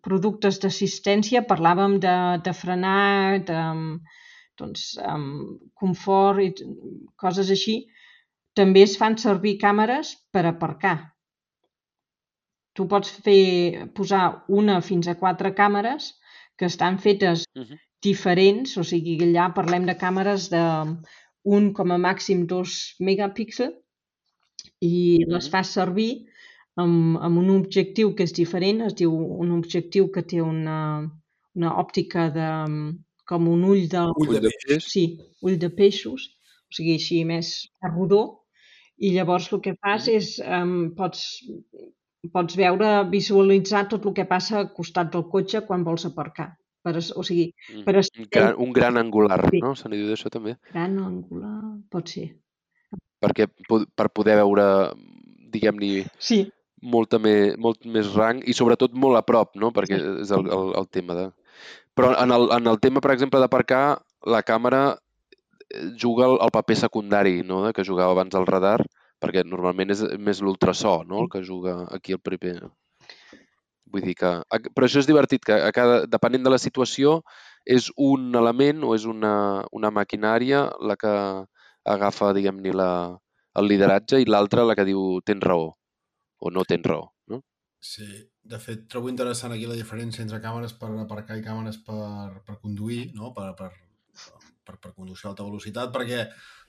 productes 0.02 0.58
d'assistència, 0.62 1.44
parlàvem 1.50 1.98
de, 2.02 2.14
de 2.46 2.54
frenar, 2.56 3.42
de 3.50 3.60
doncs, 4.56 4.86
um, 5.04 5.58
confort 5.76 6.42
i 6.42 6.48
coses 7.20 7.52
així, 7.52 7.76
també 8.56 8.86
es 8.86 8.96
fan 8.96 9.18
servir 9.20 9.58
càmeres 9.60 10.14
per 10.32 10.46
aparcar. 10.48 10.96
Tu 12.76 12.86
pots 12.88 13.12
fer, 13.24 13.86
posar 13.96 14.24
una 14.60 14.80
fins 14.84 15.08
a 15.08 15.16
quatre 15.20 15.52
càmeres 15.56 16.14
que 16.56 16.68
estan 16.72 16.98
fetes 16.98 17.44
uh 17.54 17.62
-huh. 17.62 17.78
diferents, 18.02 18.76
o 18.80 18.84
sigui, 18.84 19.16
allà 19.28 19.52
parlem 19.54 19.86
de 19.86 19.96
càmeres 19.96 20.48
de 20.50 20.64
un 21.46 21.72
com 21.72 21.92
a 21.94 21.98
màxim 22.02 22.44
2 22.50 22.76
megapíxels 23.08 23.76
i 24.82 25.24
les 25.30 25.48
fas 25.52 25.70
servir 25.78 26.10
amb, 26.82 27.18
amb 27.22 27.40
un 27.42 27.50
objectiu 27.54 28.12
que 28.16 28.26
és 28.26 28.34
diferent, 28.36 28.82
es 28.88 28.96
diu 28.98 29.12
un 29.14 29.52
objectiu 29.56 30.10
que 30.14 30.24
té 30.32 30.42
una, 30.42 30.78
una 31.56 31.74
òptica 31.82 32.28
de, 32.34 32.48
com 33.30 33.48
un 33.52 33.62
ull 33.70 33.86
de... 33.92 34.02
Ull 34.22 34.34
de 34.34 34.42
peixos? 34.48 34.90
Sí, 34.92 35.04
ull 35.46 35.56
de 35.62 35.70
peixos, 35.80 36.26
o 36.66 36.76
sigui, 36.78 36.98
així 37.00 37.22
més 37.28 37.54
rodó, 37.94 38.22
i 38.98 39.12
llavors 39.14 39.48
el 39.52 39.62
que 39.64 39.76
fas 39.80 40.10
és, 40.12 40.36
um, 40.42 40.92
pots, 40.98 41.24
pots 42.32 42.58
veure, 42.58 42.92
visualitzar 43.12 43.86
tot 43.92 44.06
el 44.08 44.16
que 44.16 44.28
passa 44.28 44.60
al 44.60 44.70
costat 44.76 45.12
del 45.14 45.26
cotxe 45.32 45.64
quan 45.68 45.84
vols 45.86 46.06
aparcar. 46.08 46.50
Per, 46.86 46.94
o 47.18 47.22
sigui, 47.26 47.48
mm. 47.50 47.82
per 47.82 47.96
un, 47.98 48.26
gran, 48.30 48.52
un 48.62 48.74
gran 48.74 48.98
angular, 49.00 49.40
sí. 49.50 49.58
no? 49.62 49.72
Se 49.74 49.88
n'hi 49.90 49.98
diu 49.98 50.12
d'això 50.12 50.30
també? 50.30 50.54
Gran 50.70 50.92
angular, 51.02 51.56
pot 51.90 52.12
ser. 52.12 52.28
Perquè 53.24 53.48
per 53.98 54.06
poder 54.14 54.36
veure, 54.38 54.66
diguem-ne, 55.50 56.04
sí. 56.22 56.44
molta 56.94 57.18
més, 57.22 57.56
molt 57.58 57.82
més 57.90 58.12
rang 58.14 58.44
i 58.46 58.54
sobretot 58.54 58.94
molt 58.94 59.18
a 59.18 59.24
prop, 59.26 59.56
no? 59.58 59.72
Perquè 59.74 59.98
sí. 59.98 60.12
és 60.22 60.30
el, 60.36 60.46
el, 60.46 60.70
el 60.78 60.86
tema 60.94 61.18
de... 61.18 61.26
Però 61.98 62.12
en 62.22 62.36
el, 62.36 62.46
en 62.54 62.70
el 62.70 62.78
tema, 62.78 63.02
per 63.02 63.16
exemple, 63.16 63.42
d'aparcar, 63.42 63.82
la 64.30 64.44
càmera 64.46 64.84
eh, 64.92 65.88
juga 65.98 66.30
el, 66.30 66.38
el 66.44 66.54
paper 66.54 66.78
secundari, 66.86 67.40
no? 67.42 67.64
De 67.66 67.74
que 67.74 67.88
jugava 67.88 68.14
abans 68.14 68.38
el 68.38 68.46
radar, 68.46 68.78
perquè 69.18 69.42
normalment 69.42 69.90
és 69.90 70.06
més 70.22 70.44
l'ultrasò, 70.44 71.00
no? 71.08 71.24
El 71.24 71.32
que 71.34 71.42
juga 71.42 71.80
aquí 71.98 72.14
el 72.14 72.22
primer, 72.22 72.60
Vull 73.92 74.04
dir 74.04 74.16
que... 74.18 74.32
Però 74.74 74.86
això 74.88 75.02
és 75.02 75.08
divertit, 75.08 75.44
que 75.46 75.54
a 75.54 75.72
cada, 75.74 76.00
depenent 76.10 76.46
de 76.46 76.52
la 76.52 76.60
situació 76.62 77.20
és 77.66 77.90
un 77.96 78.34
element 78.38 78.84
o 78.86 78.94
és 78.96 79.06
una, 79.10 79.34
una 79.74 79.92
maquinària 79.94 80.66
la 80.80 80.96
que 81.00 81.14
agafa, 81.86 82.32
diguem-ne, 82.34 82.72
el 83.56 83.68
lideratge 83.70 84.20
i 84.20 84.28
l'altra 84.28 84.66
la 84.66 84.76
que 84.78 84.84
diu 84.88 85.20
tens 85.24 85.44
raó 85.44 85.70
o 86.38 86.50
no 86.52 86.64
tens 86.68 86.84
raó. 86.86 87.08
No? 87.32 87.40
Sí, 87.80 88.06
de 88.42 88.58
fet, 88.62 88.84
trobo 88.92 89.10
interessant 89.12 89.54
aquí 89.54 89.68
la 89.70 89.78
diferència 89.78 90.24
entre 90.24 90.42
càmeres 90.44 90.76
per 90.80 90.90
aparcar 91.02 91.38
i 91.38 91.44
càmeres 91.44 91.80
per, 91.86 92.42
per 92.46 92.58
conduir, 92.60 93.12
no? 93.16 93.32
per, 93.36 93.52
per, 93.58 93.70
per, 94.66 94.76
per 94.76 94.92
conducció 94.92 95.30
a 95.30 95.32
alta 95.32 95.46
velocitat, 95.46 95.92
perquè 95.94 96.26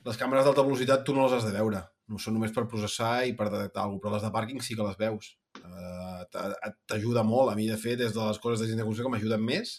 les 0.07 0.19
càmeres 0.19 0.47
d'alta 0.47 0.63
velocitat 0.63 1.03
tu 1.03 1.15
no 1.15 1.25
les 1.25 1.37
has 1.37 1.47
de 1.47 1.55
veure, 1.55 1.83
no 2.07 2.21
són 2.21 2.37
només 2.37 2.53
per 2.55 2.67
processar 2.71 3.25
i 3.27 3.35
per 3.35 3.49
detectar 3.51 3.83
alguna 3.83 4.05
però 4.05 4.15
les 4.15 4.25
de 4.25 4.33
pàrquing 4.33 4.63
sí 4.63 4.77
que 4.77 4.87
les 4.87 4.99
veus. 4.99 5.33
Uh, 5.63 6.23
T'ajuda 6.89 7.23
molt. 7.27 7.51
A 7.51 7.57
mi, 7.57 7.67
de 7.69 7.77
fet, 7.81 8.01
és 8.03 8.15
de 8.15 8.23
les 8.23 8.39
coses 8.43 8.61
de 8.61 8.69
gent 8.69 8.79
de 8.79 8.85
conducció 8.85 9.07
que 9.07 9.13
m'ajuden 9.13 9.43
més, 9.43 9.77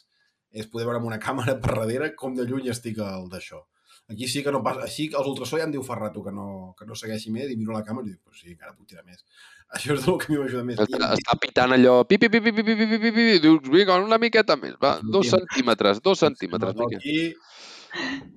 és 0.51 0.69
poder 0.71 0.87
veure 0.89 1.03
amb 1.03 1.11
una 1.11 1.21
càmera 1.23 1.59
per 1.63 1.75
darrere 1.75 2.15
com 2.17 2.37
de 2.37 2.47
lluny 2.49 2.71
estic 2.73 3.03
el 3.05 3.29
d'això. 3.33 3.63
Aquí 4.09 4.27
sí 4.27 4.43
que 4.43 4.53
no 4.53 4.63
passa... 4.65 4.87
Així 4.87 5.11
els 5.13 5.29
ultrasó 5.29 5.59
ja 5.61 5.67
em 5.69 5.73
diu 5.75 5.83
fa 5.85 5.99
rato 5.99 6.23
que 6.25 6.33
no, 6.33 6.73
que 6.79 6.87
no 6.89 6.97
segueixi 6.97 7.33
més 7.35 7.51
i 7.53 7.59
miro 7.61 7.75
la 7.77 7.85
càmera 7.85 8.09
i 8.09 8.15
dic, 8.15 8.23
pues 8.25 8.41
sí, 8.41 8.55
encara 8.55 8.73
puc 8.73 8.89
tirar 8.89 9.05
més. 9.05 9.21
Això 9.77 9.93
és 9.99 10.07
el 10.09 10.17
que 10.17 10.31
a 10.31 10.33
mi 10.33 10.41
m'ajuda 10.41 10.65
més. 10.65 10.81
Està, 10.81 11.11
està 11.19 11.37
pitant 11.43 11.77
allò, 11.77 11.99
pi, 12.09 12.17
pi, 12.17 12.31
pi, 12.33 12.41
pi, 12.41 12.55
pi, 12.57 12.65
pi, 12.65 12.77
pi, 12.79 13.01
pi, 13.03 13.13
pi, 13.19 13.27
dius, 13.45 13.69
vinga, 13.69 13.99
una 14.01 14.17
miqueta 14.23 14.57
més, 14.57 14.79
va, 14.81 14.95
dos 15.05 15.29
centímetres, 15.35 16.01
dos 16.01 16.25
centímetres. 16.25 16.73
No, 16.79 16.89
aquí, 16.89 17.27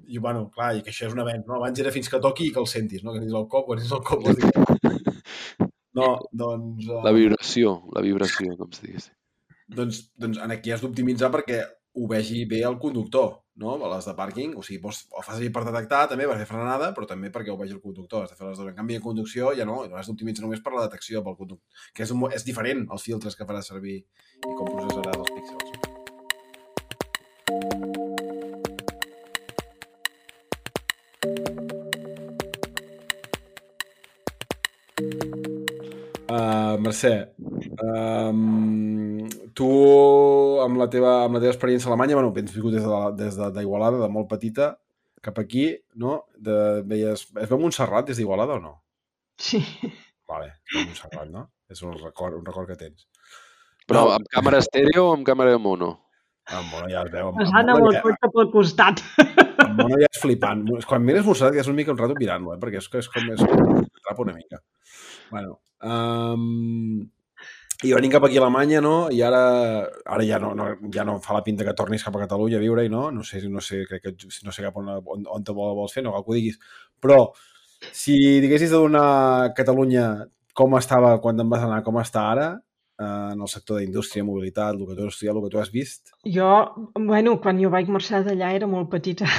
i, 0.07 0.19
bueno, 0.19 0.49
clar, 0.51 0.73
i 0.75 0.83
que 0.83 0.91
això 0.91 1.07
és 1.07 1.15
un 1.15 1.23
avenç, 1.23 1.47
no? 1.47 1.55
Abans 1.61 1.79
era 1.79 1.95
fins 1.95 2.11
que 2.11 2.19
toqui 2.23 2.49
i 2.49 2.53
que 2.55 2.59
el 2.59 2.67
sentis, 2.67 3.03
no? 3.07 3.15
Que 3.15 3.23
tens 3.23 3.35
el 3.35 3.47
cop, 3.51 3.67
quan 3.69 3.79
tens 3.79 3.95
el 3.95 4.03
cop... 4.03 4.27
No, 5.97 6.13
doncs... 6.31 6.87
Uh... 6.87 7.01
La 7.05 7.13
vibració, 7.15 7.75
la 7.95 8.03
vibració, 8.05 8.55
com 8.59 8.71
si 8.75 8.87
digués. 8.87 9.09
Doncs, 9.71 10.01
doncs 10.19 10.39
aquí 10.47 10.73
has 10.73 10.83
d'optimitzar 10.83 11.31
perquè 11.33 11.61
ho 11.93 12.07
vegi 12.07 12.45
bé 12.47 12.61
el 12.67 12.77
conductor, 12.79 13.41
no? 13.59 13.75
Les 13.93 14.07
de 14.07 14.13
pàrquing, 14.15 14.55
o 14.55 14.63
sigui, 14.63 14.79
pots, 14.83 15.03
ho 15.11 15.23
fas 15.25 15.41
per 15.55 15.65
detectar 15.67 16.05
també, 16.11 16.27
per 16.29 16.37
fer 16.39 16.47
frenada, 16.53 16.91
però 16.95 17.07
també 17.09 17.31
perquè 17.33 17.51
ho 17.51 17.59
vegi 17.59 17.75
el 17.75 17.83
conductor. 17.83 18.23
Has 18.23 18.31
de 18.31 18.39
fer 18.39 18.47
les 18.47 18.59
dues. 18.59 18.71
En 18.71 18.79
canvi, 18.79 18.97
de 18.99 19.03
conducció 19.03 19.51
ja 19.57 19.67
no, 19.67 19.81
has 19.99 20.11
d'optimitzar 20.11 20.47
només 20.47 20.63
per 20.63 20.75
la 20.75 20.87
detecció 20.87 21.23
pel 21.25 21.37
conductor, 21.39 21.83
que 21.95 22.07
és, 22.07 22.15
és 22.39 22.47
diferent 22.47 22.87
els 22.87 23.07
filtres 23.09 23.35
que 23.35 23.47
farà 23.47 23.63
servir 23.65 23.99
i 23.99 24.55
com 24.55 24.71
processarà 24.71 25.19
els 25.19 25.35
píxels. 25.35 25.70
Mercè, 36.81 37.13
um, 37.85 39.27
tu 39.57 39.69
amb 40.63 40.79
la, 40.81 40.87
teva, 40.91 41.11
amb 41.25 41.37
la 41.37 41.41
teva 41.43 41.53
experiència 41.53 41.89
a 41.89 41.93
Alemanya, 41.93 42.17
bueno, 42.17 42.31
has 42.33 42.55
vingut 42.55 42.73
des 42.73 42.85
d'Igualada, 42.85 43.15
de, 43.17 43.27
des 43.27 43.99
de, 44.01 44.05
de 44.05 44.09
molt 44.15 44.29
petita, 44.31 44.71
cap 45.21 45.37
aquí, 45.39 45.67
no? 46.01 46.23
De, 46.37 46.81
veies, 46.87 47.27
es 47.29 47.49
veu 47.49 47.61
Montserrat 47.61 48.09
des 48.09 48.17
d'Igualada 48.17 48.57
o 48.57 48.63
no? 48.63 48.75
Sí. 49.37 49.61
Vale, 50.29 50.55
Montserrat, 50.73 51.29
no? 51.29 51.47
És 51.71 51.83
un 51.85 51.93
record, 51.99 52.39
un 52.39 52.45
record 52.47 52.71
que 52.71 52.79
tens. 52.79 53.07
Però 53.89 54.07
no. 54.07 54.15
amb 54.17 54.29
càmera 54.33 54.61
estèreo 54.63 55.09
o 55.09 55.13
amb 55.15 55.27
càmera 55.27 55.53
de 55.55 55.61
mono? 55.61 55.93
Amb 56.51 56.73
mono 56.73 56.89
ja 56.91 57.03
es 57.05 57.11
veu. 57.13 57.29
Amb, 57.31 57.41
amb 57.45 57.73
mono, 57.75 57.91
ja, 57.95 58.29
pel 58.33 58.49
costat. 58.53 59.03
Amb 59.21 59.77
mono 59.77 59.99
ja 60.01 60.09
és 60.09 60.21
flipant. 60.21 60.65
Quan 60.89 61.05
mires 61.05 61.27
Montserrat 61.27 61.57
ja 61.57 61.63
és 61.63 61.69
una 61.71 61.79
mica 61.79 61.93
un 61.93 62.01
rato 62.01 62.17
mirant-lo, 62.17 62.55
eh? 62.55 62.61
perquè 62.61 62.81
és, 62.81 62.89
és 63.01 63.11
com, 63.13 63.29
és 63.35 63.43
com, 63.45 63.83
trapa 64.01 64.25
una 64.25 64.35
mica. 64.35 64.59
Bueno, 65.31 65.59
Um, 65.81 67.09
i 67.81 67.93
venint 67.95 68.11
cap 68.13 68.25
aquí 68.27 68.37
a 68.37 68.43
Alemanya, 68.43 68.79
no? 68.85 69.09
I 69.09 69.23
ara, 69.25 69.41
ara 70.05 70.25
ja, 70.25 70.37
no, 70.41 70.51
no, 70.57 70.67
ja 70.93 71.05
no 71.07 71.15
fa 71.23 71.33
la 71.33 71.41
pinta 71.45 71.65
que 71.65 71.73
tornis 71.77 72.03
cap 72.05 72.15
a 72.15 72.21
Catalunya 72.27 72.59
a 72.59 72.61
viure-hi, 72.61 72.91
no? 72.93 73.07
No 73.15 73.23
sé, 73.25 73.41
no 73.49 73.63
sé, 73.65 73.81
crec 73.89 74.03
que 74.03 74.13
no 74.45 74.53
sé 74.53 74.61
cap 74.61 74.77
on, 74.77 74.91
on, 75.01 75.25
on 75.25 75.47
te 75.47 75.55
vols 75.57 75.95
fer, 75.95 76.03
no 76.05 76.13
cal 76.13 76.25
que 76.27 76.33
ho 76.33 76.37
diguis. 76.37 76.59
Però, 77.01 77.17
si 77.89 78.17
diguessis 78.43 78.69
de 78.69 78.83
donar 78.83 79.55
Catalunya 79.57 80.27
com 80.53 80.77
estava 80.77 81.15
quan 81.23 81.39
te'n 81.39 81.49
vas 81.49 81.65
anar, 81.65 81.81
com 81.81 81.97
està 81.97 82.27
ara, 82.35 82.47
eh, 83.01 83.31
en 83.33 83.41
el 83.41 83.49
sector 83.49 83.81
d'indústria, 83.81 84.27
mobilitat, 84.27 84.77
el 84.77 84.85
que 84.85 84.99
tu 84.99 85.07
has 85.07 85.15
estudiat, 85.15 85.35
el 85.35 85.43
que 85.47 85.53
tu 85.55 85.63
has 85.63 85.73
vist? 85.73 86.13
Jo, 86.37 86.53
bueno, 86.99 87.39
quan 87.41 87.61
jo 87.61 87.73
vaig 87.73 87.89
marxar 87.89 88.21
d'allà 88.27 88.53
era 88.59 88.69
molt 88.69 88.93
petita. 88.93 89.25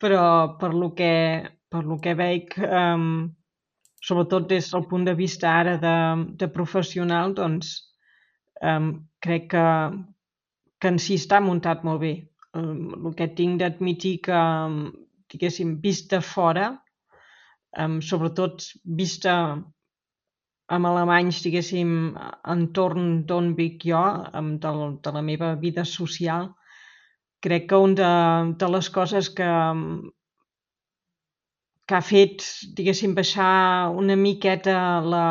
Però 0.00 0.22
per 0.60 0.72
lo 0.74 0.92
que, 0.96 1.12
per 1.72 1.84
lo 1.84 1.98
que 2.00 2.14
veig, 2.16 2.54
um, 2.64 3.28
sobretot 4.00 4.48
des 4.48 4.70
del 4.72 4.86
punt 4.88 5.04
de 5.04 5.14
vista 5.14 5.50
ara 5.60 5.76
de, 5.80 5.96
de 6.40 6.48
professional, 6.48 7.34
doncs 7.36 7.72
um, 8.64 8.92
crec 9.20 9.50
que, 9.54 9.64
que 10.80 10.92
en 10.92 11.00
si 11.02 11.18
està 11.20 11.40
muntat 11.44 11.84
molt 11.84 12.00
bé. 12.04 12.14
Um, 12.56 13.06
el 13.06 13.16
que 13.18 13.28
tinc 13.36 13.60
d'admitir 13.60 14.16
que, 14.26 14.38
diguéssim, 15.30 15.76
vista 15.84 16.22
fora, 16.24 16.72
um, 17.78 18.00
sobretot 18.00 18.64
vista 18.84 19.34
amb 20.70 20.86
alemanys, 20.86 21.42
diguéssim, 21.42 21.92
entorn 22.54 23.20
d'on 23.26 23.52
vic 23.58 23.84
jo, 23.90 24.00
um, 24.38 24.56
de, 24.62 24.72
de 25.04 25.12
la 25.16 25.22
meva 25.26 25.54
vida 25.60 25.84
social, 25.84 26.52
crec 27.44 27.68
que 27.68 27.76
una 27.76 27.96
de, 28.00 28.56
de 28.60 28.68
les 28.70 28.90
coses 28.94 29.30
que, 29.36 29.50
que 31.90 31.96
ha 31.98 32.06
fet, 32.06 32.44
diguéssim, 32.78 33.16
baixar 33.18 33.90
una 33.98 34.14
miqueta 34.18 34.74
la, 35.02 35.22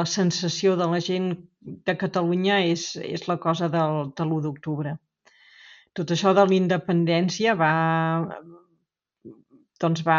la 0.00 0.04
sensació 0.12 0.74
de 0.80 0.88
la 0.90 0.98
gent 1.08 1.28
de 1.86 1.94
Catalunya 2.00 2.56
és, 2.72 2.88
és 2.98 3.28
la 3.28 3.36
cosa 3.44 3.68
del, 3.70 4.08
de 4.18 4.26
l'1 4.26 4.40
d'octubre. 4.48 4.96
Tot 5.94 6.10
això 6.16 6.34
de 6.34 6.46
la 6.48 6.58
independència 6.58 7.54
va, 7.62 7.70
doncs 9.86 10.02
va, 10.10 10.18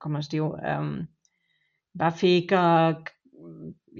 com 0.00 0.18
es 0.22 0.32
diu, 0.32 0.50
um, 0.72 0.90
va 2.00 2.12
fer 2.24 2.34
que, 2.48 2.64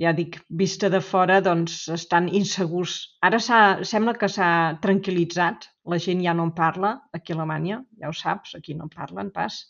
ja 0.09 0.17
dic, 0.17 0.41
vista 0.49 0.89
de 0.89 1.05
fora, 1.05 1.43
doncs 1.45 1.83
estan 2.01 2.33
insegurs. 2.43 3.01
Ara 3.29 3.45
sembla 3.45 4.17
que 4.17 4.33
s'ha 4.33 4.53
tranquil·litzat, 4.81 5.69
la 5.93 6.01
gent 6.01 6.25
ja 6.25 6.33
no 6.33 6.49
en 6.49 6.57
parla, 6.57 6.97
aquí 7.13 7.37
a 7.37 7.43
Alemanya, 7.43 7.83
ja 8.01 8.09
ho 8.09 8.23
saps, 8.25 8.57
aquí 8.57 8.73
no 8.73 8.89
en 8.89 8.97
parlen 8.97 9.37
pas 9.37 9.67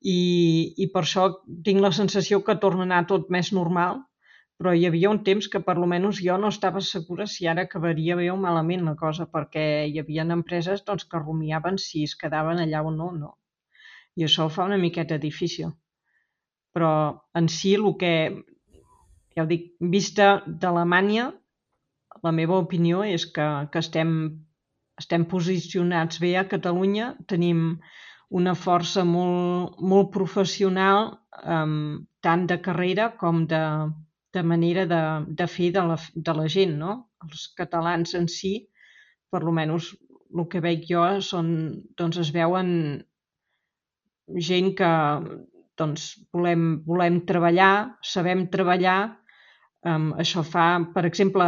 i, 0.00 0.74
i 0.76 0.86
per 0.92 1.02
això 1.02 1.28
tinc 1.64 1.82
la 1.82 1.92
sensació 1.92 2.42
que 2.44 2.58
torna 2.62 2.84
a 2.84 2.88
anar 2.88 3.06
tot 3.10 3.30
més 3.34 3.50
normal, 3.52 4.02
però 4.58 4.72
hi 4.74 4.86
havia 4.86 5.10
un 5.10 5.20
temps 5.26 5.46
que 5.50 5.60
per 5.62 5.76
almenys 5.76 6.20
jo 6.22 6.36
no 6.42 6.50
estava 6.50 6.80
segura 6.82 7.26
si 7.30 7.46
ara 7.46 7.64
acabaria 7.66 8.16
bé 8.18 8.30
o 8.30 8.36
malament 8.36 8.84
la 8.86 8.94
cosa, 8.98 9.26
perquè 9.26 9.64
hi 9.86 9.98
havia 10.02 10.26
empreses 10.36 10.82
doncs, 10.86 11.04
que 11.04 11.22
rumiaven 11.22 11.78
si 11.78 12.02
es 12.04 12.16
quedaven 12.18 12.58
allà 12.58 12.82
o 12.82 12.90
no, 12.90 13.12
no. 13.14 13.36
I 14.18 14.26
això 14.26 14.46
ho 14.46 14.50
fa 14.50 14.66
una 14.66 14.80
miqueta 14.82 15.18
difícil. 15.18 15.70
Però 16.74 16.90
en 17.38 17.46
si 17.48 17.74
el 17.78 17.86
que, 18.00 18.12
ja 19.34 19.44
ho 19.44 19.46
dic, 19.46 19.70
vista 19.78 20.42
d'Alemanya, 20.46 21.30
la 22.26 22.34
meva 22.34 22.58
opinió 22.58 23.04
és 23.06 23.28
que, 23.30 23.46
que 23.70 23.78
estem, 23.78 24.10
estem 24.98 25.24
posicionats 25.30 26.18
bé 26.18 26.34
a 26.36 26.48
Catalunya, 26.50 27.12
tenim 27.30 27.78
una 28.30 28.54
força 28.54 29.04
molt, 29.08 29.78
molt 29.80 30.10
professional, 30.12 31.14
um, 31.44 32.04
tant 32.20 32.44
de 32.50 32.58
carrera 32.60 33.10
com 33.20 33.44
de, 33.48 33.62
de 34.36 34.42
manera 34.44 34.84
de, 34.86 35.02
de 35.40 35.46
fer 35.48 35.70
de 35.72 35.84
la, 35.90 35.96
de 36.14 36.34
la 36.36 36.48
gent. 36.52 36.76
No? 36.80 36.96
Els 37.24 37.48
catalans 37.56 38.14
en 38.18 38.28
si, 38.28 38.54
per 39.32 39.42
almenys 39.42 39.94
el 40.28 40.44
que 40.52 40.60
veig 40.60 40.84
jo, 40.90 41.04
són, 41.24 41.48
doncs 41.96 42.18
es 42.20 42.32
veuen 42.34 42.68
gent 44.44 44.74
que 44.76 44.90
doncs, 45.78 46.10
volem, 46.34 46.82
volem 46.84 47.22
treballar, 47.24 47.96
sabem 48.04 48.44
treballar. 48.52 48.98
Um, 49.86 50.10
això 50.20 50.42
fa, 50.44 50.66
per 50.92 51.06
exemple, 51.08 51.46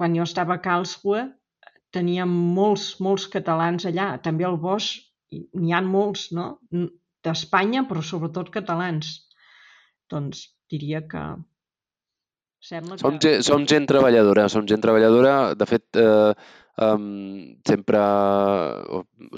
quan 0.00 0.16
jo 0.16 0.26
estava 0.26 0.56
a 0.56 0.62
Karlsruhe, 0.64 1.28
teníem 1.94 2.32
molts, 2.56 2.96
molts 3.04 3.28
catalans 3.30 3.86
allà. 3.86 4.16
També 4.24 4.48
al 4.48 4.58
Bosch 4.58 5.11
n'hi 5.32 5.72
ha 5.74 5.80
molts, 5.84 6.30
no? 6.36 6.46
D'Espanya, 7.22 7.86
però 7.88 8.02
sobretot 8.04 8.50
catalans. 8.54 9.14
Doncs 10.12 10.46
diria 10.72 11.02
que 11.08 11.22
sembla 12.62 12.96
que... 12.96 13.02
Som, 13.04 13.20
gent, 13.22 13.44
som 13.46 13.68
gent 13.68 13.86
treballadora, 13.90 14.48
som 14.52 14.66
gent 14.68 14.82
treballadora. 14.84 15.36
De 15.58 15.68
fet, 15.68 15.86
eh, 15.98 16.32
um, 16.86 17.06
sempre, 17.68 18.00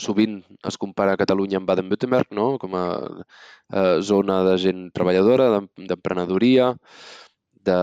sovint 0.03 0.39
es 0.71 0.81
compara 0.81 1.19
Catalunya 1.21 1.61
amb 1.61 1.69
Baden-Württemberg, 1.71 2.33
no? 2.37 2.55
com 2.63 2.79
a 2.79 2.87
eh, 3.03 4.01
zona 4.03 4.43
de 4.49 4.57
gent 4.65 4.89
treballadora, 4.97 5.51
d'emprenedoria, 5.77 6.73
de 7.65 7.79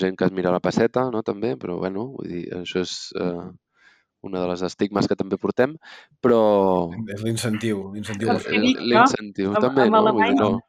gent 0.00 0.16
que 0.16 0.28
es 0.28 0.36
mira 0.36 0.52
la 0.54 0.62
passeta, 0.64 1.08
no? 1.12 1.24
també, 1.26 1.56
però 1.60 1.78
bueno, 1.82 2.10
vull 2.18 2.30
dir, 2.36 2.46
això 2.62 2.84
és... 2.86 3.00
Eh, 3.16 3.50
una 4.26 4.40
de 4.42 4.48
les 4.52 4.64
estigmes 4.66 5.08
que 5.08 5.16
també 5.18 5.38
portem, 5.40 5.76
però... 6.24 6.40
És 7.14 7.22
l'incentiu, 7.26 7.86
l'incentiu. 7.94 8.32
L'incentiu, 8.32 9.54
també, 9.56 9.86
amb, 9.86 9.96
no? 9.96 10.02
Alemany, 10.04 10.36
no? 10.40 10.50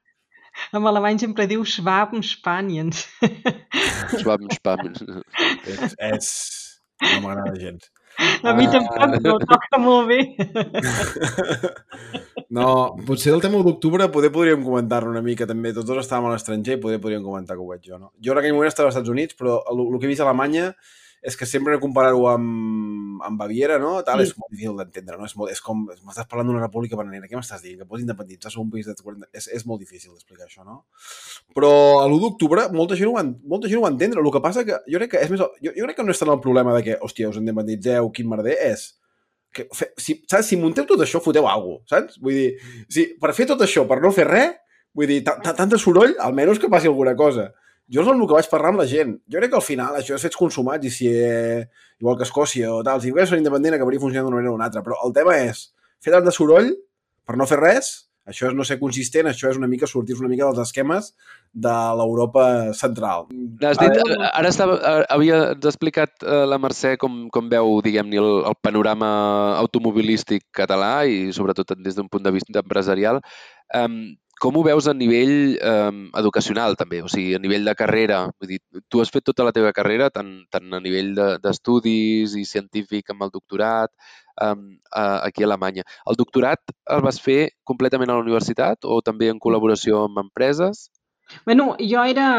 En 0.76 0.84
alemany 0.84 1.16
sempre 1.22 1.46
diu 1.48 1.64
Schwabenspaniens. 1.64 3.06
Schwabenspaniens. 4.20 5.00
és, 5.64 5.96
és... 5.96 6.32
No 7.02 7.22
m'agrada 7.24 7.56
gens. 7.58 7.88
A 8.44 8.54
mi 8.54 8.68
tampoc, 8.70 9.16
no 9.24 9.38
toca 9.40 9.80
molt 9.82 10.12
bé. 10.12 10.20
No, 12.52 12.98
potser 13.08 13.32
el 13.32 13.40
tema 13.40 13.62
d'octubre 13.64 14.10
poder 14.12 14.28
podríem 14.36 14.60
comentar-lo 14.66 15.08
una 15.14 15.22
mica 15.24 15.46
també. 15.48 15.72
Tots 15.72 15.88
dos 15.88 16.02
estàvem 16.02 16.26
a 16.28 16.34
l'estranger 16.34 16.76
i 16.76 16.82
poder 16.84 16.98
podríem 17.00 17.24
comentar 17.24 17.56
que 17.56 17.64
ho 17.64 17.68
veig 17.70 17.86
jo, 17.88 17.96
no? 17.96 18.10
Jo 18.20 18.34
en 18.34 18.42
aquell 18.42 18.52
moment 18.58 18.68
estava 18.68 18.90
als 18.90 18.98
Estats 18.98 19.14
Units, 19.14 19.38
però 19.40 19.62
el, 19.72 19.80
el 19.86 19.96
que 19.96 20.10
he 20.10 20.12
vist 20.12 20.20
a 20.20 20.26
Alemanya 20.28 20.66
és 21.22 21.38
que 21.38 21.46
sempre 21.46 21.78
comparar-ho 21.80 22.24
amb, 22.32 23.22
amb 23.22 23.38
Baviera, 23.38 23.78
no? 23.80 23.92
Tal, 24.06 24.24
sí. 24.24 24.32
és 24.32 24.40
molt 24.42 24.50
difícil 24.56 24.78
d'entendre, 24.80 25.20
no? 25.20 25.28
És, 25.30 25.36
molt, 25.38 25.52
és 25.54 25.62
com, 25.62 25.84
m'estàs 25.86 26.26
parlant 26.30 26.50
d'una 26.50 26.64
república 26.64 26.98
bananera, 26.98 27.30
què 27.30 27.38
m'estàs 27.38 27.62
dient? 27.62 27.78
Que 27.84 27.88
pots 27.90 28.02
independitzar 28.02 28.54
un 28.62 28.72
país 28.74 28.90
de 28.90 28.96
40... 28.98 29.30
És, 29.38 29.48
és 29.54 29.68
molt 29.70 29.84
difícil 29.84 30.16
d'explicar 30.16 30.48
això, 30.48 30.66
no? 30.66 30.80
Però 31.54 31.72
l'1 32.08 32.24
d'octubre 32.26 32.66
molta 32.74 32.98
gent, 32.98 33.12
ho 33.12 33.20
va, 33.20 33.26
molta 33.54 33.70
gent 33.70 33.78
ho 33.78 33.86
va 33.86 33.94
entendre. 33.94 34.24
El 34.24 34.34
que 34.34 34.42
passa 34.42 34.66
que 34.66 34.82
jo 34.90 35.04
crec 35.04 35.14
que 35.14 35.22
és 35.22 35.30
més... 35.30 35.46
Jo, 35.62 35.76
jo 35.78 35.86
crec 35.86 36.02
que 36.02 36.08
no 36.08 36.16
és 36.16 36.24
tant 36.24 36.34
el 36.34 36.42
problema 36.42 36.74
de 36.80 36.82
que, 36.90 36.98
hòstia, 37.06 37.30
us 37.30 37.38
independitzeu, 37.38 38.10
quin 38.18 38.34
merder, 38.34 38.58
és 38.72 38.90
que, 39.54 39.70
si, 39.78 40.18
saps, 40.26 40.50
si 40.50 40.58
munteu 40.58 40.90
tot 40.90 41.06
això, 41.06 41.22
foteu 41.22 41.46
alguna 41.46 41.84
cosa, 41.84 42.02
saps? 42.02 42.18
Vull 42.24 42.40
dir, 42.40 42.76
si, 42.90 43.12
per 43.22 43.36
fer 43.38 43.52
tot 43.54 43.62
això, 43.62 43.86
per 43.86 44.02
no 44.02 44.10
fer 44.16 44.26
res, 44.26 44.58
vull 44.98 45.12
dir, 45.12 45.22
tant 45.28 45.70
de 45.70 45.78
soroll, 45.80 46.18
almenys 46.24 46.60
que 46.60 46.72
passi 46.72 46.90
alguna 46.90 47.14
cosa 47.20 47.52
jo 47.92 48.04
és 48.04 48.12
el 48.12 48.22
que 48.24 48.38
vaig 48.38 48.50
parlar 48.52 48.72
amb 48.72 48.82
la 48.82 48.88
gent. 48.88 49.18
Jo 49.28 49.42
crec 49.42 49.52
que 49.52 49.60
al 49.60 49.66
final 49.66 49.98
això 50.00 50.16
és 50.16 50.24
fets 50.28 50.40
consumats 50.40 50.88
i 50.88 50.94
si, 50.94 51.10
eh, 51.12 51.66
igual 52.00 52.18
que 52.18 52.28
Escòcia 52.28 52.72
o 52.74 52.84
tal, 52.88 53.02
si 53.02 53.12
volgués 53.12 53.30
ser 53.30 53.42
independent 53.42 53.76
acabaria 53.76 54.00
funcionant 54.00 54.30
d'una 54.30 54.40
manera 54.40 54.54
o 54.54 54.56
una 54.56 54.70
altra, 54.70 54.84
però 54.86 55.02
el 55.06 55.14
tema 55.14 55.36
és 55.38 55.68
fer 56.00 56.14
tant 56.16 56.26
de 56.26 56.32
soroll 56.32 56.72
per 57.28 57.36
no 57.38 57.48
fer 57.50 57.60
res, 57.60 57.92
això 58.32 58.48
és 58.48 58.56
no 58.56 58.64
ser 58.64 58.78
consistent, 58.80 59.28
això 59.28 59.50
és 59.50 59.58
una 59.58 59.68
mica 59.68 59.90
sortir 59.90 60.16
una 60.20 60.30
mica 60.30 60.46
dels 60.46 60.70
esquemes 60.70 61.12
de 61.52 61.74
l'Europa 62.00 62.46
central. 62.78 63.28
Has 63.66 63.80
dit, 63.82 63.98
ara 64.30 64.52
estava, 64.52 64.78
havia 65.10 65.42
explicat 65.58 66.24
eh, 66.24 66.44
la 66.48 66.60
Mercè 66.62 66.96
com, 67.02 67.26
com 67.34 67.50
veu, 67.52 67.80
diguem-ne, 67.84 68.22
el, 68.22 68.32
el 68.52 68.58
panorama 68.62 69.12
automobilístic 69.58 70.48
català 70.56 70.94
i 71.10 71.34
sobretot 71.36 71.74
des 71.82 71.98
d'un 71.98 72.10
punt 72.12 72.24
de 72.24 72.36
vista 72.38 72.62
empresarial. 72.62 73.20
Um, 73.76 74.14
com 74.42 74.58
ho 74.58 74.64
veus 74.66 74.88
a 74.90 74.94
nivell 74.98 75.58
eh, 75.62 75.92
educacional, 76.18 76.76
també? 76.80 77.04
O 77.06 77.10
sigui, 77.12 77.36
a 77.38 77.42
nivell 77.42 77.68
de 77.68 77.76
carrera. 77.78 78.24
Vull 78.42 78.56
dir, 78.56 78.60
tu 78.90 79.02
has 79.02 79.12
fet 79.14 79.26
tota 79.28 79.46
la 79.46 79.54
teva 79.54 79.70
carrera, 79.78 80.10
tant, 80.14 80.32
tant 80.54 80.74
a 80.74 80.80
nivell 80.82 81.14
d'estudis 81.44 82.34
de, 82.34 82.42
i 82.42 82.48
científic 82.50 83.14
amb 83.14 83.28
el 83.28 83.34
doctorat, 83.36 83.94
eh, 84.42 84.56
aquí 84.98 85.46
a 85.46 85.50
Alemanya. 85.50 85.86
El 86.10 86.18
doctorat 86.18 86.74
el 86.96 87.06
vas 87.06 87.22
fer 87.22 87.52
completament 87.64 88.10
a 88.10 88.18
la 88.18 88.26
universitat 88.26 88.90
o 88.90 88.98
també 89.06 89.30
en 89.30 89.40
col·laboració 89.44 90.08
amb 90.08 90.24
empreses? 90.24 90.90
Bueno, 91.46 91.76
jo 91.80 92.02
era, 92.04 92.32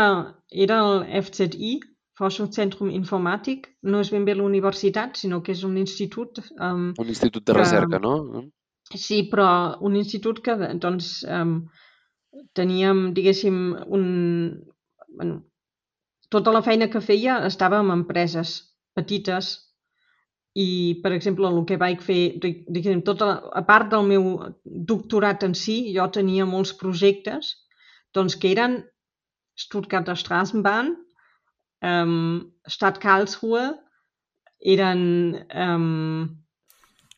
era 0.50 0.80
el 0.82 1.06
FZI, 1.22 1.78
Forschungszentrum 2.18 2.90
Informatik. 2.92 3.70
No 3.88 4.02
és 4.02 4.10
ben 4.12 4.26
bé 4.26 4.34
la 4.36 4.44
universitat, 4.44 5.16
sinó 5.22 5.40
que 5.42 5.54
és 5.54 5.62
un 5.64 5.78
institut... 5.80 6.42
Um, 6.58 6.90
un 6.98 7.14
institut 7.14 7.46
de 7.46 7.56
recerca, 7.56 7.96
que, 7.96 8.02
no? 8.02 8.44
Sí, 8.92 9.22
però 9.30 9.46
un 9.80 9.96
institut 9.96 10.42
que 10.44 10.58
doncs, 10.82 11.14
um, 11.24 11.62
teníem, 12.54 13.12
diguéssim, 13.14 13.58
un... 13.86 14.04
Bueno, 15.12 15.42
tota 16.32 16.52
la 16.54 16.62
feina 16.64 16.88
que 16.88 17.02
feia 17.04 17.42
estava 17.46 17.82
en 17.84 17.92
empreses 17.92 18.54
petites 18.96 19.52
i, 20.56 21.00
per 21.04 21.12
exemple, 21.16 21.48
el 21.48 21.64
que 21.68 21.78
vaig 21.80 22.00
fer, 22.04 22.20
diguéssim, 22.40 23.04
tota 23.04 23.28
la, 23.28 23.36
a 23.60 23.62
part 23.68 23.92
del 23.92 24.08
meu 24.08 24.32
doctorat 24.64 25.44
en 25.48 25.56
si, 25.56 25.76
jo 25.96 26.08
tenia 26.12 26.48
molts 26.48 26.72
projectes 26.80 27.54
doncs, 28.16 28.36
que 28.36 28.52
eren 28.52 28.82
Stuttgarter 29.56 30.16
Straßenbahn, 30.16 30.94
ähm, 31.84 32.52
Stadt 32.66 33.00
Karlsruhe, 33.00 33.78
eren 34.60 35.44
ähm, 35.50 36.41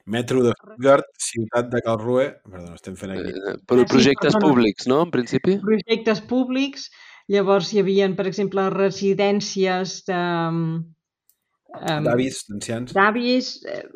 Metro 0.07 0.43
de 0.45 0.53
Stuttgart, 0.53 1.07
ciutat 1.17 1.71
de 1.73 1.81
Karlsruhe... 1.81 2.27
Perdó, 2.45 2.75
estem 2.77 2.97
fent 3.01 3.15
aquí. 3.15 3.33
Eh, 3.33 3.55
però 3.65 3.87
projectes 3.89 4.37
públics, 4.37 4.89
no, 4.91 5.01
en 5.07 5.13
principi? 5.15 5.57
Projectes 5.63 6.21
públics. 6.29 6.91
Llavors 7.33 7.71
hi 7.73 7.81
havia, 7.81 8.09
per 8.19 8.27
exemple, 8.29 8.67
residències 8.75 10.03
de... 10.11 10.19
Um, 10.53 12.05
D'avis, 12.05 12.43
d'ancians. 12.51 12.93
D'avis. 12.97 13.55
Eh, 13.65 13.87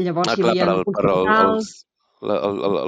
llavors 0.00 0.32
ah, 0.32 0.38
hi 0.38 0.46
havia... 0.48 0.70
Clar, 0.70 0.78
per, 0.96 1.04
al, 1.12 1.28
per 1.28 1.42
els, 1.42 1.74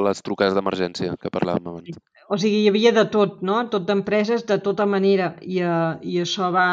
les 0.08 0.24
trucades 0.24 0.56
d'emergència 0.56 1.18
que 1.20 1.32
parlàvem 1.34 1.68
abans. 1.74 2.00
O 2.32 2.40
sigui, 2.40 2.64
hi 2.64 2.72
havia 2.72 2.94
de 2.96 3.04
tot, 3.12 3.44
no? 3.44 3.60
Tot 3.70 3.84
d'empreses 3.84 4.48
de 4.48 4.56
tota 4.64 4.88
manera. 4.88 5.34
I, 5.44 5.60
uh, 5.60 6.00
i 6.00 6.22
això 6.24 6.48
va... 6.56 6.68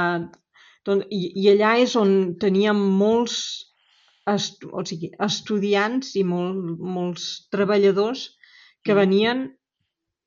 Doncs, 0.87 1.11
i, 1.11 1.27
I 1.43 1.51
allà 1.57 1.75
és 1.83 1.99
on 1.99 2.37
teníem 2.39 2.79
molts 3.03 3.35
o 4.29 4.83
sigui, 4.87 5.11
estudiants 5.19 6.13
i 6.19 6.23
molt, 6.23 6.79
molts 6.79 7.47
treballadors 7.51 8.29
que 8.83 8.95
venien 8.95 9.47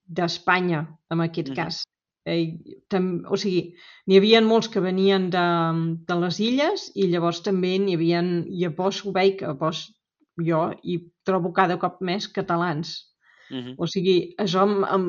d'Espanya, 0.06 0.86
en 1.12 1.22
aquest 1.24 1.52
mm. 1.52 1.56
cas. 1.56 1.82
Eh, 2.26 2.80
tam, 2.90 3.22
o 3.30 3.38
sigui, 3.38 3.76
n'hi 4.10 4.18
havia 4.18 4.42
molts 4.42 4.68
que 4.72 4.82
venien 4.82 5.28
de, 5.30 5.46
de 6.08 6.16
les 6.22 6.40
illes 6.42 6.88
i 6.98 7.06
llavors 7.12 7.42
també 7.46 7.76
n'hi 7.78 7.94
havia, 7.98 8.22
i 8.50 8.66
a 8.66 8.72
vos 8.74 9.02
ho 9.04 9.12
veig, 9.14 9.44
a 9.46 9.54
vos 9.58 9.84
jo, 10.42 10.62
i 10.82 10.98
trobo 11.26 11.52
cada 11.56 11.78
cop 11.82 12.00
més 12.02 12.28
catalans. 12.28 12.96
Mm 13.50 13.60
-hmm. 13.60 13.74
O 13.78 13.86
sigui, 13.86 14.34
això 14.42 14.66
em, 14.66 14.84
em, 14.96 15.06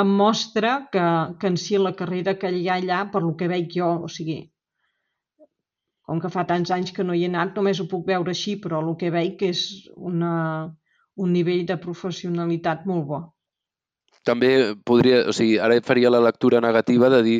em 0.00 0.08
mostra 0.08 0.88
que, 0.92 1.04
que 1.38 1.46
en 1.46 1.56
si 1.56 1.76
la 1.78 1.94
carrera 1.94 2.38
que 2.38 2.50
hi 2.50 2.68
ha 2.68 2.80
allà, 2.80 3.10
per 3.12 3.22
lo 3.22 3.36
que 3.36 3.48
veig 3.48 3.68
jo, 3.76 3.90
o 4.04 4.08
sigui, 4.08 4.50
com 6.04 6.20
que 6.20 6.30
fa 6.32 6.44
tants 6.48 6.72
anys 6.74 6.92
que 6.96 7.04
no 7.04 7.16
hi 7.16 7.24
he 7.24 7.30
anat, 7.32 7.54
només 7.56 7.80
ho 7.80 7.88
puc 7.90 8.06
veure 8.08 8.32
així, 8.32 8.56
però 8.60 8.80
el 8.84 8.94
que 9.00 9.12
veig 9.14 9.44
és 9.46 9.62
una, 9.96 10.32
un 11.16 11.32
nivell 11.32 11.64
de 11.68 11.78
professionalitat 11.80 12.84
molt 12.90 13.06
bo. 13.08 13.20
També 14.24 14.50
podria, 14.88 15.22
o 15.28 15.34
sigui, 15.36 15.56
ara 15.60 15.80
faria 15.84 16.12
la 16.12 16.22
lectura 16.24 16.60
negativa 16.64 17.10
de 17.12 17.22
dir 17.24 17.38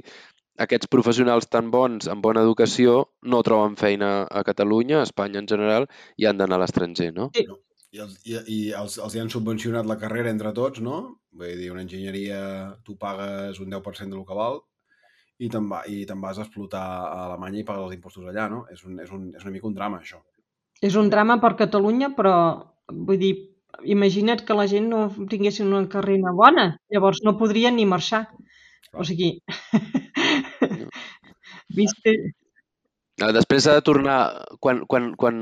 aquests 0.64 0.88
professionals 0.90 1.48
tan 1.50 1.70
bons, 1.74 2.08
amb 2.10 2.24
bona 2.24 2.42
educació, 2.44 2.96
no 3.22 3.42
troben 3.46 3.76
feina 3.80 4.10
a 4.30 4.44
Catalunya, 4.46 5.00
a 5.00 5.08
Espanya 5.08 5.40
en 5.42 5.48
general, 5.50 5.88
i 6.16 6.28
han 6.28 6.40
d'anar 6.40 6.60
a 6.60 6.64
l'estranger, 6.64 7.12
no? 7.16 7.30
Sí. 7.36 7.46
I, 7.94 8.00
els, 8.02 8.14
i, 8.26 8.34
i 8.50 8.60
els, 8.74 8.96
els 8.98 9.14
hi 9.14 9.20
han 9.22 9.28
subvencionat 9.30 9.86
la 9.86 9.96
carrera 10.00 10.30
entre 10.34 10.50
tots, 10.54 10.80
no? 10.82 10.96
Vull 11.38 11.60
dir, 11.60 11.68
una 11.70 11.84
enginyeria, 11.84 12.38
tu 12.86 12.96
pagues 12.98 13.60
un 13.62 13.70
10% 13.70 14.10
del 14.10 14.24
que 14.26 14.38
val, 14.38 14.58
i 15.42 15.48
te'n 15.50 15.66
va, 15.70 15.82
i 15.90 16.04
te'n 16.06 16.20
vas 16.22 16.38
a 16.38 16.44
explotar 16.46 16.84
a 16.84 17.24
Alemanya 17.24 17.60
i 17.60 17.66
pagar 17.66 17.88
els 17.88 17.96
impostos 17.96 18.28
allà, 18.30 18.46
no? 18.52 18.64
És, 18.70 18.84
un, 18.86 19.00
és, 19.02 19.10
un, 19.14 19.26
és 19.34 19.42
una 19.42 19.54
mica 19.54 19.68
un 19.70 19.74
drama, 19.74 20.00
això. 20.02 20.20
És 20.84 20.94
un 21.00 21.10
drama 21.10 21.40
per 21.42 21.54
Catalunya, 21.58 22.12
però 22.14 22.34
vull 22.92 23.18
dir, 23.18 23.32
imagina't 23.82 24.44
que 24.46 24.56
la 24.56 24.68
gent 24.70 24.88
no 24.92 25.08
tingués 25.30 25.60
una 25.64 25.82
carrera 25.90 26.34
bona, 26.36 26.68
llavors 26.92 27.24
no 27.26 27.38
podrien 27.40 27.76
ni 27.76 27.86
marxar. 27.88 28.26
Clar. 28.30 29.00
O 29.02 29.08
sigui, 29.08 29.36
viste... 31.80 32.16
Després 33.14 33.62
s'ha 33.62 33.76
de 33.76 33.82
tornar, 33.86 34.18
quan, 34.58 34.80
quan, 34.90 35.12
quan, 35.14 35.36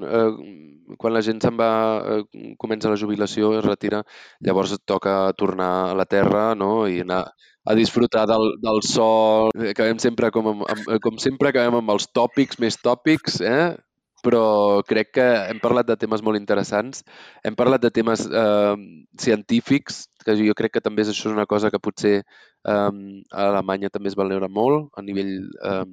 eh, 0.00 0.94
quan 0.96 1.12
la 1.12 1.20
gent 1.20 1.42
se'n 1.44 1.58
va, 1.60 1.68
eh, 2.14 2.54
comença 2.56 2.88
la 2.88 2.96
jubilació, 2.96 3.50
es 3.58 3.66
retira, 3.66 4.00
llavors 4.40 4.72
et 4.72 4.82
toca 4.88 5.18
tornar 5.36 5.68
a 5.90 5.98
la 5.98 6.06
terra 6.08 6.54
no? 6.56 6.86
i 6.88 7.02
anar, 7.04 7.26
a 7.68 7.74
disfrutar 7.76 8.24
del, 8.30 8.54
del 8.62 8.80
sol. 8.86 9.52
Acabem 9.70 10.00
sempre 10.00 10.30
com, 10.32 10.48
amb, 10.54 10.64
amb, 10.72 10.88
com 11.04 11.20
sempre 11.20 11.52
acabem 11.52 11.76
amb 11.82 11.92
els 11.92 12.08
tòpics 12.16 12.60
més 12.62 12.80
tòpics, 12.80 13.42
eh? 13.44 13.76
però 14.24 14.82
crec 14.88 15.12
que 15.14 15.26
hem 15.46 15.60
parlat 15.62 15.86
de 15.86 15.96
temes 16.00 16.24
molt 16.26 16.40
interessants. 16.40 17.04
Hem 17.46 17.54
parlat 17.58 17.84
de 17.84 17.90
temes 17.94 18.24
eh, 18.26 18.74
científics, 19.20 20.06
que 20.24 20.34
jo 20.40 20.56
crec 20.58 20.74
que 20.74 20.82
també 20.84 21.04
això 21.04 21.28
és 21.28 21.36
una 21.36 21.46
cosa 21.46 21.70
que 21.70 21.80
potser 21.82 22.16
eh, 22.18 22.72
a 22.72 23.46
Alemanya 23.46 23.92
també 23.94 24.10
es 24.10 24.18
valora 24.18 24.50
molt 24.50 24.90
a 24.98 25.04
nivell 25.06 25.36
eh, 25.46 25.84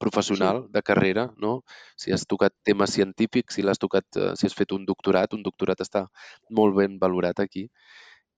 professional, 0.00 0.64
sí. 0.64 0.72
de 0.74 0.82
carrera, 0.82 1.26
no? 1.40 1.58
Si 2.00 2.12
has 2.14 2.24
tocat 2.26 2.54
temes 2.66 2.94
científics, 2.96 3.58
si 3.58 3.66
l'has 3.66 3.82
tocat, 3.82 4.06
eh, 4.16 4.32
si 4.38 4.48
has 4.48 4.56
fet 4.56 4.72
un 4.76 4.86
doctorat, 4.88 5.36
un 5.36 5.44
doctorat 5.44 5.84
està 5.84 6.06
molt 6.50 6.78
ben 6.78 6.98
valorat 7.02 7.44
aquí. 7.44 7.68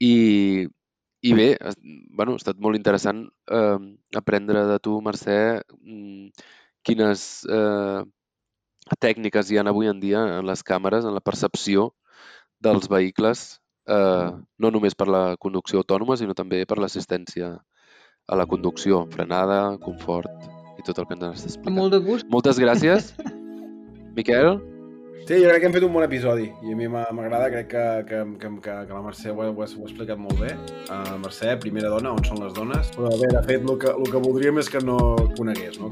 I, 0.02 0.66
i 1.26 1.32
bé, 1.34 1.48
bueno, 2.14 2.36
ha 2.36 2.40
estat 2.40 2.60
molt 2.62 2.78
interessant 2.78 3.24
eh, 3.50 3.78
aprendre 4.18 4.62
de 4.70 4.78
tu, 4.82 4.98
Mercè, 5.02 5.38
mm, 5.82 6.46
quines 6.86 7.22
eh, 7.50 8.02
tècniques 9.02 9.50
hi 9.50 9.58
ha 9.58 9.64
avui 9.66 9.90
en 9.90 10.00
dia 10.02 10.22
en 10.38 10.46
les 10.46 10.62
càmeres, 10.62 11.06
en 11.06 11.16
la 11.16 11.24
percepció 11.24 11.90
dels 12.62 12.86
vehicles, 12.92 13.46
eh, 13.90 14.28
no 14.58 14.70
només 14.70 14.94
per 14.94 15.08
la 15.10 15.24
conducció 15.42 15.82
autònoma, 15.82 16.16
sinó 16.16 16.34
també 16.34 16.62
per 16.66 16.78
l'assistència 16.78 17.56
a 18.26 18.38
la 18.38 18.46
conducció, 18.46 19.04
frenada, 19.10 19.76
confort 19.82 20.30
i 20.78 20.86
tot 20.86 20.98
el 20.98 21.10
que 21.10 21.18
ens 21.18 21.28
has 21.32 21.44
explicat. 21.50 21.74
Molt 21.74 21.94
de 21.94 22.02
gust. 22.06 22.30
Moltes 22.30 22.62
gràcies. 22.62 23.14
Miquel? 24.18 24.56
Sí, 25.24 25.40
jo 25.42 25.48
crec 25.48 25.60
que 25.62 25.66
hem 25.66 25.74
fet 25.74 25.86
un 25.86 25.94
bon 25.94 26.04
episodi 26.06 26.50
i 26.62 26.74
a 26.74 26.76
mi 26.78 26.86
m'agrada, 26.92 27.48
crec 27.50 27.70
que, 27.72 27.84
que, 28.06 28.22
que, 28.38 28.50
que, 28.62 28.76
que 28.86 28.92
la 28.92 29.02
Mercè 29.02 29.32
ho 29.32 29.42
ha, 29.42 29.48
ho 29.50 29.64
ha 29.64 29.66
explicat 29.66 30.20
molt 30.20 30.38
bé. 30.38 30.52
Uh, 30.86 31.16
Mercè, 31.22 31.56
primera 31.62 31.90
dona, 31.90 32.12
on 32.14 32.22
són 32.28 32.44
les 32.44 32.54
dones? 32.54 32.92
Però 32.94 33.10
bé, 33.16 33.32
de 33.34 33.42
fet, 33.48 33.66
el 33.66 33.78
que, 33.82 33.90
el 33.90 34.10
que 34.12 34.22
voldríem 34.28 34.62
és 34.62 34.70
que 34.70 34.84
no 34.84 34.98
conegués, 35.38 35.80
no? 35.82 35.90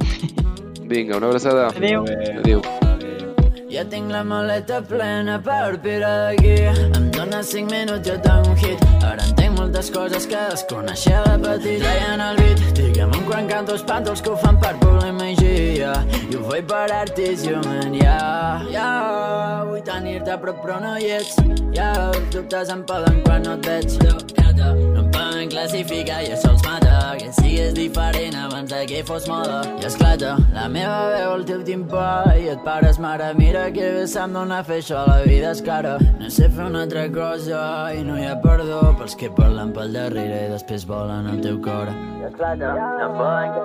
Vinga, 0.91 1.17
una 1.19 1.33
abraçada. 1.33 1.71
Adéu. 1.75 2.07
Adéu. 2.43 2.63
Ja 3.75 3.83
tinc 3.91 4.13
la 4.15 4.21
maleta 4.23 4.79
plena 4.87 5.41
per 5.43 5.81
pirar 5.83 6.13
d'aquí. 6.29 6.55
Em 6.71 7.09
dóna 7.11 7.41
dones 7.41 7.51
5 7.51 7.73
minuts 7.73 8.07
jo 8.07 8.15
tengo 8.23 8.53
un 8.53 8.57
hit. 8.63 8.85
Ara 9.03 9.25
entenc 9.27 9.44
moltes 9.65 9.91
coses 9.91 10.27
que 10.27 10.37
desconeixia 10.51 11.23
de 11.25 11.39
petit. 11.41 11.81
Traien 11.81 12.21
el 12.21 12.37
beat, 12.37 12.61
digue'm 12.77 13.15
un 13.17 13.25
quan 13.25 13.49
canto 13.49 13.73
els 13.73 14.21
que 14.21 14.31
ho 14.31 14.37
fan 14.37 14.61
per 14.61 14.75
pura 14.83 15.13
magia. 15.13 15.95
I 16.29 16.37
ho 16.37 16.45
faig 16.51 16.69
per 16.69 16.91
artisió, 16.93 17.63
man, 17.65 17.97
ja. 17.97 18.19
Ja, 18.75 19.65
vull 19.65 19.81
tenir-te 19.81 20.37
a 20.37 20.39
prop 20.41 20.61
però 20.65 20.81
no 20.85 20.97
hi 20.99 21.15
ets. 21.17 21.41
Ja, 21.73 21.93
els 22.11 22.29
dubtes 22.35 22.69
em 22.69 22.85
poden 22.85 23.23
quan 23.25 23.43
no 23.49 23.57
et 23.57 23.67
veig. 23.67 23.97
No 24.05 25.01
em 25.01 25.09
poden 25.11 25.49
classificar 25.51 26.21
i 26.25 26.35
això 26.37 26.53
els 26.53 26.65
mata. 26.67 27.15
Que 27.19 27.31
sigues 27.33 27.75
diferent 27.75 28.37
abans 28.37 28.71
de 28.71 28.85
que 28.91 29.03
fos 29.07 29.29
moda. 29.31 29.63
I 29.81 29.87
esclata, 29.89 30.35
la 30.55 30.69
meva 30.69 30.97
veu 31.15 31.35
al 31.39 31.45
teu 31.49 31.63
timpà 31.67 32.35
i 32.41 32.49
et 32.53 32.63
pares, 32.67 32.99
mare, 32.99 33.33
mira 33.39 33.69
que 33.75 33.91
bé 33.97 34.07
se'm 34.11 34.35
dona 34.35 34.63
fer 34.67 34.81
això, 34.83 35.05
la 35.09 35.23
vida 35.25 35.53
és 35.55 35.63
cara. 35.65 35.97
No 36.21 36.31
sé 36.31 36.51
fer 36.51 36.67
una 36.67 36.83
altra 36.85 37.07
cosa 37.13 37.61
i 37.95 38.03
no 38.07 38.19
hi 38.19 38.27
ha 38.27 38.35
perdó 38.43 38.81
pels 38.99 39.15
que 39.19 39.31
parlen 39.31 39.54
pel 39.55 39.93
darrere 39.95 40.39
i 40.47 40.51
després 40.51 40.85
volen 40.87 41.29
el 41.31 41.41
teu 41.43 41.59
cor. 41.63 41.91
I 41.91 42.27
esclata, 42.29 42.71
no 42.75 43.05
em 43.07 43.13
poden 43.19 43.53
que 43.55 43.65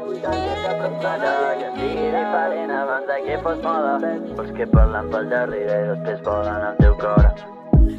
prop 0.79 0.97
plata. 1.01 1.31
Que 1.59 1.69
sigui 1.77 2.09
diferent 2.13 2.73
abans 2.77 3.07
de 3.09 3.17
que 3.25 3.37
fos 3.45 3.61
moda. 3.63 3.93
Pels 4.37 4.51
que 4.57 4.67
parlen 4.73 5.09
pel 5.13 5.29
darrere 5.33 5.79
i 5.83 5.87
després 5.93 6.21
volen 6.27 6.67
el 6.69 6.77
teu 6.83 6.97
cor. 7.01 7.29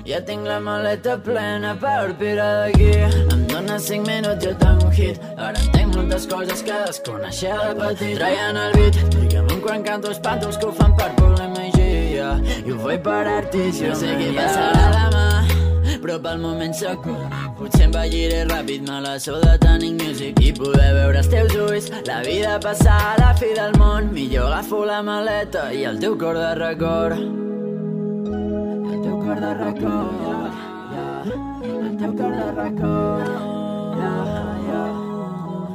Ja 0.06 0.20
tinc 0.26 0.46
la 0.46 0.60
maleta 0.62 1.16
plena 1.18 1.74
per 1.82 2.14
pirar 2.20 2.50
d'aquí. 2.62 2.92
Em 3.34 3.46
dones 3.50 3.88
5 3.90 4.06
minuts, 4.06 4.44
jo 4.44 4.54
tengo 4.62 4.86
un 4.86 4.94
hit. 4.94 5.18
Ara 5.36 5.58
entenc 5.58 5.96
moltes 5.96 6.26
coses 6.30 6.62
que 6.62 6.78
desconeixia 6.86 7.58
de 7.58 7.74
petit. 7.82 8.16
Traien 8.18 8.62
el 8.66 8.78
beat, 8.78 9.02
un 9.42 9.60
quan 9.66 9.82
canto 9.82 10.14
espanto 10.14 10.48
els 10.48 10.58
que 10.58 10.70
ho 10.70 10.72
fan 10.72 10.96
per 10.96 11.10
magia. 11.48 12.38
I 12.66 12.72
ho 12.72 12.78
per 13.02 13.26
artisió. 13.26 13.88
No 13.88 13.94
sé 13.94 14.14
què 14.18 14.32
passarà 14.36 14.86
demà, 14.96 15.29
però 16.02 16.18
pel 16.22 16.40
moment 16.42 16.74
sóc 16.76 17.06
Potser 17.58 17.86
envelliré 17.88 18.44
ràpid, 18.48 18.86
me 18.88 19.00
la 19.04 19.18
so 19.20 19.36
de 19.42 19.56
tenir 19.60 19.92
music 19.98 20.40
i 20.40 20.52
poder 20.56 20.94
veure 20.96 21.20
els 21.20 21.28
teus 21.28 21.52
ulls, 21.60 21.90
la 22.08 22.22
vida 22.24 22.54
passar 22.62 22.96
a 23.10 23.18
la 23.20 23.34
fi 23.36 23.52
del 23.58 23.76
món. 23.80 24.08
Millor 24.16 24.48
agafo 24.48 24.80
la 24.88 25.02
maleta 25.04 25.68
i 25.76 25.84
el 25.90 26.00
teu 26.00 26.16
cor 26.16 26.40
de 26.40 26.54
record. 26.60 27.20
El 27.20 28.98
teu 29.04 29.20
cor 29.26 29.44
de 29.44 29.52
record. 29.60 30.64
El 31.68 31.94
teu 32.00 32.16
cor 32.16 32.34
de 32.40 32.50
record. 32.62 33.48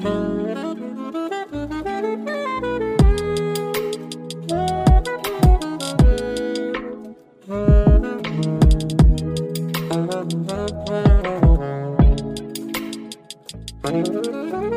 Thank 0.05 0.54
Música 13.85 14.74